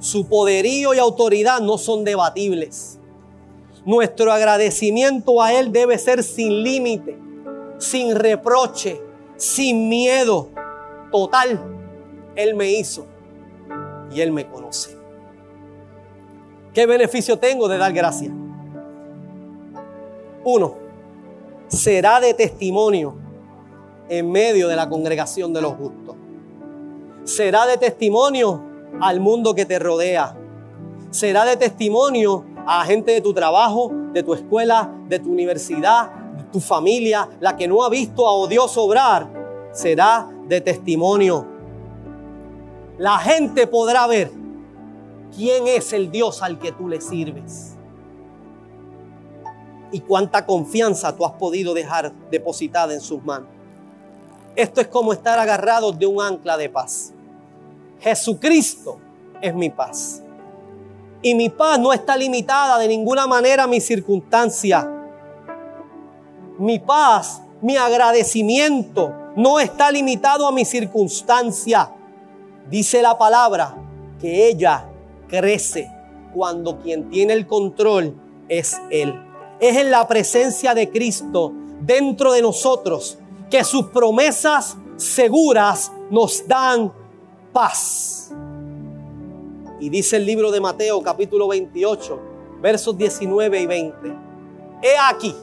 Su 0.00 0.26
poderío 0.26 0.94
y 0.94 0.98
autoridad 0.98 1.60
no 1.60 1.76
son 1.76 2.04
debatibles. 2.04 2.98
Nuestro 3.84 4.32
agradecimiento 4.32 5.42
a 5.42 5.52
Él 5.52 5.72
debe 5.72 5.98
ser 5.98 6.22
sin 6.22 6.62
límite, 6.62 7.18
sin 7.78 8.16
reproche, 8.16 8.98
sin 9.36 9.90
miedo. 9.90 10.48
Total, 11.12 11.60
Él 12.34 12.54
me 12.54 12.72
hizo 12.72 13.06
y 14.10 14.22
Él 14.22 14.32
me 14.32 14.48
conoce. 14.48 14.96
¿Qué 16.72 16.86
beneficio 16.86 17.38
tengo 17.38 17.68
de 17.68 17.76
dar 17.76 17.92
gracias? 17.92 18.32
Uno, 20.44 20.76
será 21.68 22.20
de 22.20 22.32
testimonio 22.32 23.14
en 24.08 24.30
medio 24.30 24.66
de 24.66 24.76
la 24.76 24.88
congregación 24.88 25.52
de 25.52 25.60
los 25.60 25.74
justos. 25.74 26.16
Será 27.24 27.66
de 27.66 27.76
testimonio 27.76 28.69
al 29.00 29.20
mundo 29.20 29.54
que 29.54 29.64
te 29.64 29.78
rodea. 29.78 30.36
Será 31.10 31.44
de 31.44 31.56
testimonio 31.56 32.44
a 32.66 32.84
gente 32.84 33.12
de 33.12 33.20
tu 33.20 33.32
trabajo, 33.32 33.90
de 34.12 34.22
tu 34.22 34.34
escuela, 34.34 34.92
de 35.08 35.18
tu 35.18 35.30
universidad, 35.30 36.12
de 36.36 36.44
tu 36.44 36.60
familia, 36.60 37.28
la 37.40 37.56
que 37.56 37.66
no 37.66 37.82
ha 37.82 37.88
visto 37.88 38.28
a 38.28 38.48
Dios 38.48 38.76
obrar, 38.76 39.28
será 39.72 40.28
de 40.46 40.60
testimonio. 40.60 41.46
La 42.98 43.18
gente 43.18 43.66
podrá 43.66 44.06
ver 44.06 44.30
quién 45.34 45.66
es 45.66 45.92
el 45.92 46.10
Dios 46.10 46.42
al 46.42 46.58
que 46.58 46.72
tú 46.72 46.88
le 46.88 47.00
sirves. 47.00 47.76
Y 49.92 50.00
cuánta 50.00 50.46
confianza 50.46 51.16
tú 51.16 51.24
has 51.24 51.32
podido 51.32 51.74
dejar 51.74 52.12
depositada 52.30 52.94
en 52.94 53.00
sus 53.00 53.24
manos. 53.24 53.48
Esto 54.54 54.80
es 54.80 54.88
como 54.88 55.12
estar 55.12 55.38
agarrados 55.38 55.98
de 55.98 56.06
un 56.06 56.20
ancla 56.20 56.56
de 56.56 56.68
paz. 56.68 57.12
Jesucristo 58.00 58.98
es 59.40 59.54
mi 59.54 59.70
paz. 59.70 60.22
Y 61.22 61.34
mi 61.34 61.50
paz 61.50 61.78
no 61.78 61.92
está 61.92 62.16
limitada 62.16 62.78
de 62.78 62.88
ninguna 62.88 63.26
manera 63.26 63.64
a 63.64 63.66
mi 63.66 63.80
circunstancia. 63.80 64.90
Mi 66.58 66.78
paz, 66.78 67.42
mi 67.60 67.76
agradecimiento 67.76 69.12
no 69.36 69.60
está 69.60 69.90
limitado 69.90 70.46
a 70.46 70.52
mi 70.52 70.64
circunstancia. 70.64 71.90
Dice 72.70 73.02
la 73.02 73.18
palabra 73.18 73.76
que 74.18 74.48
ella 74.48 74.86
crece 75.28 75.90
cuando 76.34 76.78
quien 76.78 77.10
tiene 77.10 77.34
el 77.34 77.46
control 77.46 78.14
es 78.48 78.80
Él. 78.90 79.14
Es 79.58 79.76
en 79.76 79.90
la 79.90 80.06
presencia 80.06 80.74
de 80.74 80.90
Cristo 80.90 81.52
dentro 81.80 82.32
de 82.32 82.42
nosotros 82.42 83.18
que 83.50 83.64
sus 83.64 83.86
promesas 83.86 84.76
seguras 84.96 85.92
nos 86.10 86.46
dan 86.46 86.92
paz. 87.52 88.32
Y 89.78 89.88
dice 89.88 90.16
el 90.16 90.26
libro 90.26 90.50
de 90.50 90.60
Mateo 90.60 91.02
capítulo 91.02 91.48
28, 91.48 92.20
versos 92.60 92.96
19 92.96 93.60
y 93.60 93.66
20. 93.66 94.08
He 94.82 94.96
aquí, 95.08 95.34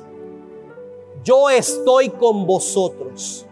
yo 1.23 1.49
estoy 1.49 2.09
con 2.09 2.45
vosotros 2.45 3.45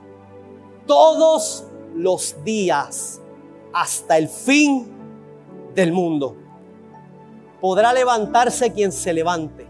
todos 0.85 1.65
los 1.95 2.35
días 2.43 3.21
hasta 3.73 4.17
el 4.17 4.29
fin 4.29 4.87
del 5.73 5.91
mundo. 5.91 6.35
Podrá 7.59 7.93
levantarse 7.93 8.71
quien 8.71 8.91
se 8.91 9.13
levante. 9.13 9.65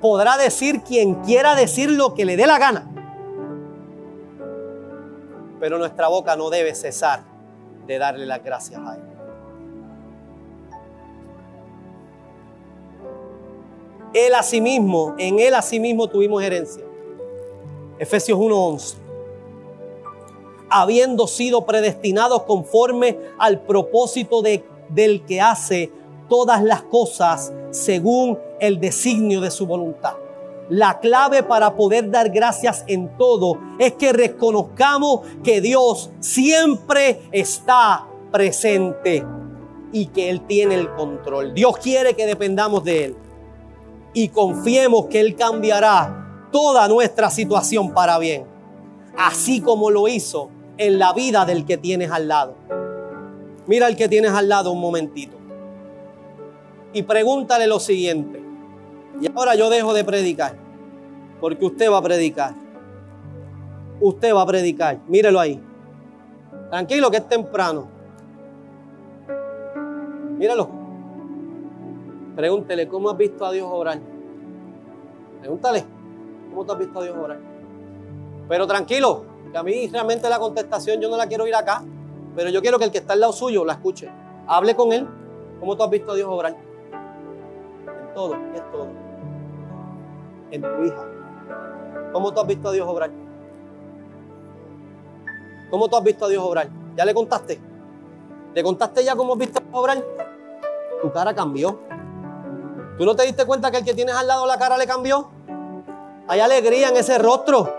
Podrá 0.00 0.36
decir 0.38 0.82
quien 0.82 1.16
quiera 1.16 1.54
decir 1.54 1.90
lo 1.90 2.14
que 2.14 2.24
le 2.24 2.36
dé 2.36 2.46
la 2.46 2.58
gana. 2.58 2.88
Pero 5.58 5.76
nuestra 5.76 6.08
boca 6.08 6.36
no 6.36 6.48
debe 6.48 6.74
cesar 6.74 7.29
de 7.90 7.98
darle 7.98 8.24
las 8.24 8.44
gracias 8.44 8.80
a 8.80 8.94
Él. 8.94 9.02
Él 14.14 14.34
asimismo, 14.34 15.16
en 15.18 15.40
Él 15.40 15.54
asimismo 15.54 16.06
tuvimos 16.06 16.40
herencia. 16.40 16.84
Efesios 17.98 18.38
1:11. 18.38 18.96
Habiendo 20.70 21.26
sido 21.26 21.66
predestinados 21.66 22.44
conforme 22.44 23.18
al 23.38 23.62
propósito 23.62 24.40
de, 24.40 24.64
del 24.88 25.24
que 25.24 25.40
hace 25.40 25.90
todas 26.28 26.62
las 26.62 26.82
cosas 26.82 27.52
según 27.70 28.38
el 28.60 28.78
designio 28.78 29.40
de 29.40 29.50
su 29.50 29.66
voluntad. 29.66 30.14
La 30.70 31.00
clave 31.00 31.42
para 31.42 31.74
poder 31.74 32.10
dar 32.10 32.30
gracias 32.30 32.84
en 32.86 33.16
todo 33.18 33.58
es 33.80 33.94
que 33.94 34.12
reconozcamos 34.12 35.20
que 35.42 35.60
Dios 35.60 36.10
siempre 36.20 37.22
está 37.32 38.06
presente 38.30 39.24
y 39.92 40.06
que 40.06 40.30
Él 40.30 40.46
tiene 40.46 40.76
el 40.76 40.88
control. 40.94 41.54
Dios 41.54 41.76
quiere 41.78 42.14
que 42.14 42.24
dependamos 42.24 42.84
de 42.84 43.06
Él 43.06 43.16
y 44.14 44.28
confiemos 44.28 45.06
que 45.06 45.18
Él 45.18 45.34
cambiará 45.34 46.46
toda 46.52 46.86
nuestra 46.86 47.30
situación 47.30 47.92
para 47.92 48.18
bien, 48.18 48.44
así 49.18 49.60
como 49.60 49.90
lo 49.90 50.06
hizo 50.06 50.50
en 50.78 51.00
la 51.00 51.12
vida 51.12 51.44
del 51.44 51.64
que 51.64 51.78
tienes 51.78 52.12
al 52.12 52.28
lado. 52.28 52.54
Mira 53.66 53.88
al 53.88 53.96
que 53.96 54.08
tienes 54.08 54.30
al 54.30 54.48
lado 54.48 54.70
un 54.70 54.80
momentito 54.80 55.36
y 56.92 57.02
pregúntale 57.02 57.66
lo 57.66 57.80
siguiente. 57.80 58.39
Y 59.20 59.30
ahora 59.36 59.54
yo 59.54 59.68
dejo 59.68 59.92
de 59.92 60.02
predicar, 60.02 60.56
porque 61.40 61.64
usted 61.66 61.90
va 61.90 61.98
a 61.98 62.02
predicar. 62.02 62.54
Usted 64.00 64.34
va 64.34 64.42
a 64.42 64.46
predicar, 64.46 64.98
mírelo 65.06 65.38
ahí. 65.38 65.62
Tranquilo 66.70 67.10
que 67.10 67.18
es 67.18 67.28
temprano. 67.28 67.86
Míralo. 70.38 70.70
Pregúntele, 72.34 72.88
¿cómo 72.88 73.10
has 73.10 73.16
visto 73.18 73.44
a 73.44 73.52
Dios 73.52 73.68
orar? 73.70 74.00
Pregúntale, 75.40 75.84
¿cómo 76.48 76.64
te 76.64 76.72
has 76.72 76.78
visto 76.78 76.98
a 76.98 77.02
Dios 77.02 77.16
orar? 77.16 77.38
Pero 78.48 78.66
tranquilo, 78.66 79.24
Que 79.52 79.58
a 79.58 79.62
mí 79.64 79.88
realmente 79.88 80.28
la 80.28 80.38
contestación 80.38 81.00
yo 81.00 81.10
no 81.10 81.16
la 81.16 81.26
quiero 81.26 81.44
ir 81.44 81.54
acá, 81.56 81.82
pero 82.36 82.50
yo 82.50 82.62
quiero 82.62 82.78
que 82.78 82.84
el 82.84 82.92
que 82.92 82.98
está 82.98 83.14
al 83.14 83.20
lado 83.20 83.32
suyo 83.32 83.64
la 83.64 83.72
escuche. 83.72 84.08
Hable 84.46 84.76
con 84.76 84.92
él. 84.92 85.08
¿Cómo 85.58 85.76
tú 85.76 85.82
has 85.82 85.90
visto 85.90 86.12
a 86.12 86.14
Dios 86.14 86.28
obrar? 86.30 86.52
En 86.52 88.14
todo, 88.14 88.34
es 88.54 88.70
todo. 88.70 88.99
En 90.50 90.62
tu 90.62 90.84
hija. 90.84 91.06
¿Cómo 92.12 92.32
tú 92.32 92.40
has 92.40 92.46
visto 92.46 92.68
a 92.68 92.72
Dios 92.72 92.88
obrar? 92.88 93.10
¿Cómo 95.70 95.88
tú 95.88 95.96
has 95.96 96.02
visto 96.02 96.24
a 96.24 96.28
Dios 96.28 96.42
obrar? 96.42 96.68
¿Ya 96.96 97.04
le 97.04 97.14
contaste? 97.14 97.60
¿Le 98.54 98.62
contaste 98.62 99.04
ya 99.04 99.14
cómo 99.14 99.34
has 99.34 99.38
visto 99.38 99.58
a 99.58 99.62
Dios 99.62 99.74
obrar? 99.74 100.04
Tu 101.02 101.12
cara 101.12 101.34
cambió. 101.34 101.78
¿Tú 102.98 103.04
no 103.04 103.14
te 103.14 103.24
diste 103.24 103.46
cuenta 103.46 103.70
que 103.70 103.78
el 103.78 103.84
que 103.84 103.94
tienes 103.94 104.14
al 104.14 104.26
lado 104.26 104.46
la 104.46 104.58
cara 104.58 104.76
le 104.76 104.86
cambió? 104.86 105.30
Hay 106.28 106.40
alegría 106.40 106.88
en 106.88 106.96
ese 106.96 107.18
rostro. 107.18 107.72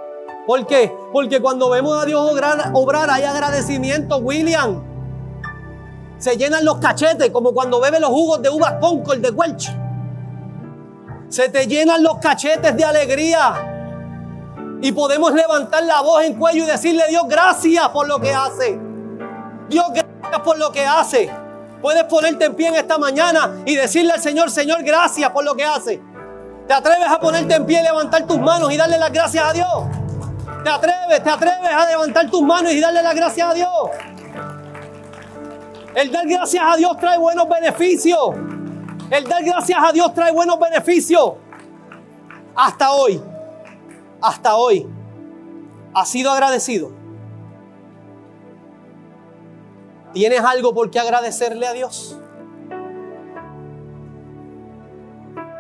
¿Por 0.47 0.65
qué? 0.65 0.91
Porque 1.11 1.41
cuando 1.41 1.69
vemos 1.69 2.01
a 2.01 2.05
Dios 2.05 2.31
obrar, 2.73 3.09
hay 3.09 3.23
agradecimiento, 3.23 4.17
William. 4.17 4.81
Se 6.17 6.37
llenan 6.37 6.65
los 6.65 6.77
cachetes 6.77 7.29
como 7.31 7.53
cuando 7.53 7.79
bebe 7.79 7.99
los 7.99 8.09
jugos 8.09 8.41
de 8.41 8.49
uvas 8.49 8.75
Concord 8.79 9.19
de 9.19 9.29
Welch. 9.29 9.80
Se 11.31 11.47
te 11.47 11.65
llenan 11.65 12.03
los 12.03 12.17
cachetes 12.17 12.75
de 12.75 12.83
alegría. 12.83 13.53
Y 14.81 14.91
podemos 14.91 15.33
levantar 15.33 15.81
la 15.85 16.01
voz 16.01 16.23
en 16.25 16.35
cuello 16.35 16.65
y 16.65 16.67
decirle, 16.67 17.03
Dios, 17.07 17.23
gracias 17.29 17.87
por 17.89 18.05
lo 18.05 18.19
que 18.19 18.33
hace. 18.33 18.77
Dios, 19.69 19.85
gracias 19.93 20.41
por 20.43 20.57
lo 20.57 20.73
que 20.73 20.85
hace. 20.85 21.31
Puedes 21.81 22.03
ponerte 22.03 22.45
en 22.45 22.55
pie 22.55 22.67
en 22.67 22.75
esta 22.75 22.97
mañana 22.97 23.63
y 23.65 23.75
decirle 23.75 24.11
al 24.11 24.19
Señor, 24.19 24.51
Señor, 24.51 24.83
gracias 24.83 25.29
por 25.29 25.45
lo 25.45 25.55
que 25.55 25.63
hace. 25.63 26.01
¿Te 26.67 26.73
atreves 26.73 27.07
a 27.07 27.17
ponerte 27.17 27.55
en 27.55 27.65
pie 27.65 27.81
levantar 27.81 28.27
tus 28.27 28.37
manos 28.37 28.71
y 28.73 28.75
darle 28.75 28.97
las 28.97 29.11
gracias 29.13 29.45
a 29.45 29.53
Dios? 29.53 29.83
¿Te 30.65 30.69
atreves, 30.69 31.23
te 31.23 31.29
atreves 31.29 31.71
a 31.71 31.87
levantar 31.87 32.29
tus 32.29 32.41
manos 32.41 32.73
y 32.73 32.79
darle 32.81 33.01
las 33.01 33.15
gracias 33.15 33.49
a 33.49 33.53
Dios? 33.53 33.71
El 35.95 36.11
dar 36.11 36.27
gracias 36.27 36.63
a 36.65 36.75
Dios 36.75 36.97
trae 36.99 37.17
buenos 37.17 37.47
beneficios. 37.47 38.35
El 39.11 39.25
dar 39.25 39.43
gracias 39.43 39.79
a 39.79 39.91
Dios 39.91 40.11
trae 40.15 40.31
buenos 40.31 40.59
beneficios. 40.59 41.33
Hasta 42.55 42.91
hoy 42.91 43.21
hasta 44.21 44.55
hoy 44.55 44.87
has 45.93 46.09
sido 46.09 46.31
agradecido? 46.31 46.91
¿Tienes 50.13 50.41
algo 50.41 50.73
por 50.73 50.91
qué 50.91 50.99
agradecerle 50.99 51.67
a 51.67 51.73
Dios? 51.73 52.17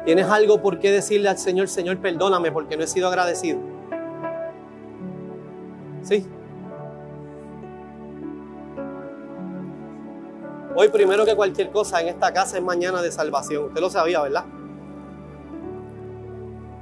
¿Tienes 0.05 0.27
algo 0.27 0.61
por 0.61 0.79
qué 0.79 0.91
decirle 0.91 1.29
al 1.29 1.37
Señor, 1.37 1.67
Señor, 1.67 1.97
perdóname 1.99 2.51
porque 2.51 2.77
no 2.77 2.83
he 2.83 2.87
sido 2.87 3.07
agradecido? 3.07 3.59
¿Sí? 6.03 6.27
Hoy 10.75 10.89
primero 10.89 11.25
que 11.25 11.35
cualquier 11.35 11.71
cosa 11.71 12.01
en 12.01 12.07
esta 12.07 12.33
casa 12.33 12.57
es 12.57 12.63
mañana 12.63 13.01
de 13.01 13.11
salvación. 13.11 13.65
Usted 13.65 13.81
lo 13.81 13.89
sabía, 13.89 14.21
¿verdad? 14.21 14.45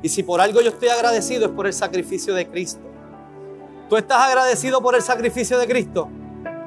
Y 0.01 0.09
si 0.09 0.23
por 0.23 0.39
algo 0.39 0.61
yo 0.61 0.69
estoy 0.69 0.89
agradecido 0.89 1.45
es 1.47 1.51
por 1.51 1.67
el 1.67 1.73
sacrificio 1.73 2.33
de 2.33 2.47
Cristo. 2.47 2.81
¿Tú 3.89 3.97
estás 3.97 4.19
agradecido 4.19 4.81
por 4.81 4.95
el 4.95 5.01
sacrificio 5.01 5.57
de 5.57 5.67
Cristo? 5.67 6.09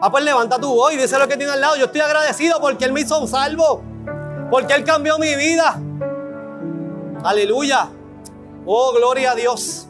Ah, 0.00 0.10
pues 0.10 0.24
levanta 0.24 0.58
tu 0.58 0.68
voz 0.68 0.92
y 0.92 0.96
dice 0.96 1.16
lo 1.18 1.28
que 1.28 1.36
tiene 1.36 1.52
al 1.52 1.60
lado. 1.60 1.76
Yo 1.76 1.84
estoy 1.86 2.00
agradecido 2.00 2.60
porque 2.60 2.84
Él 2.84 2.92
me 2.92 3.00
hizo 3.00 3.18
un 3.20 3.28
salvo. 3.28 3.82
Porque 4.50 4.74
Él 4.74 4.84
cambió 4.84 5.16
mi 5.18 5.34
vida. 5.36 5.80
Aleluya. 7.22 7.88
Oh, 8.66 8.92
gloria 8.92 9.30
a 9.30 9.34
Dios. 9.36 9.86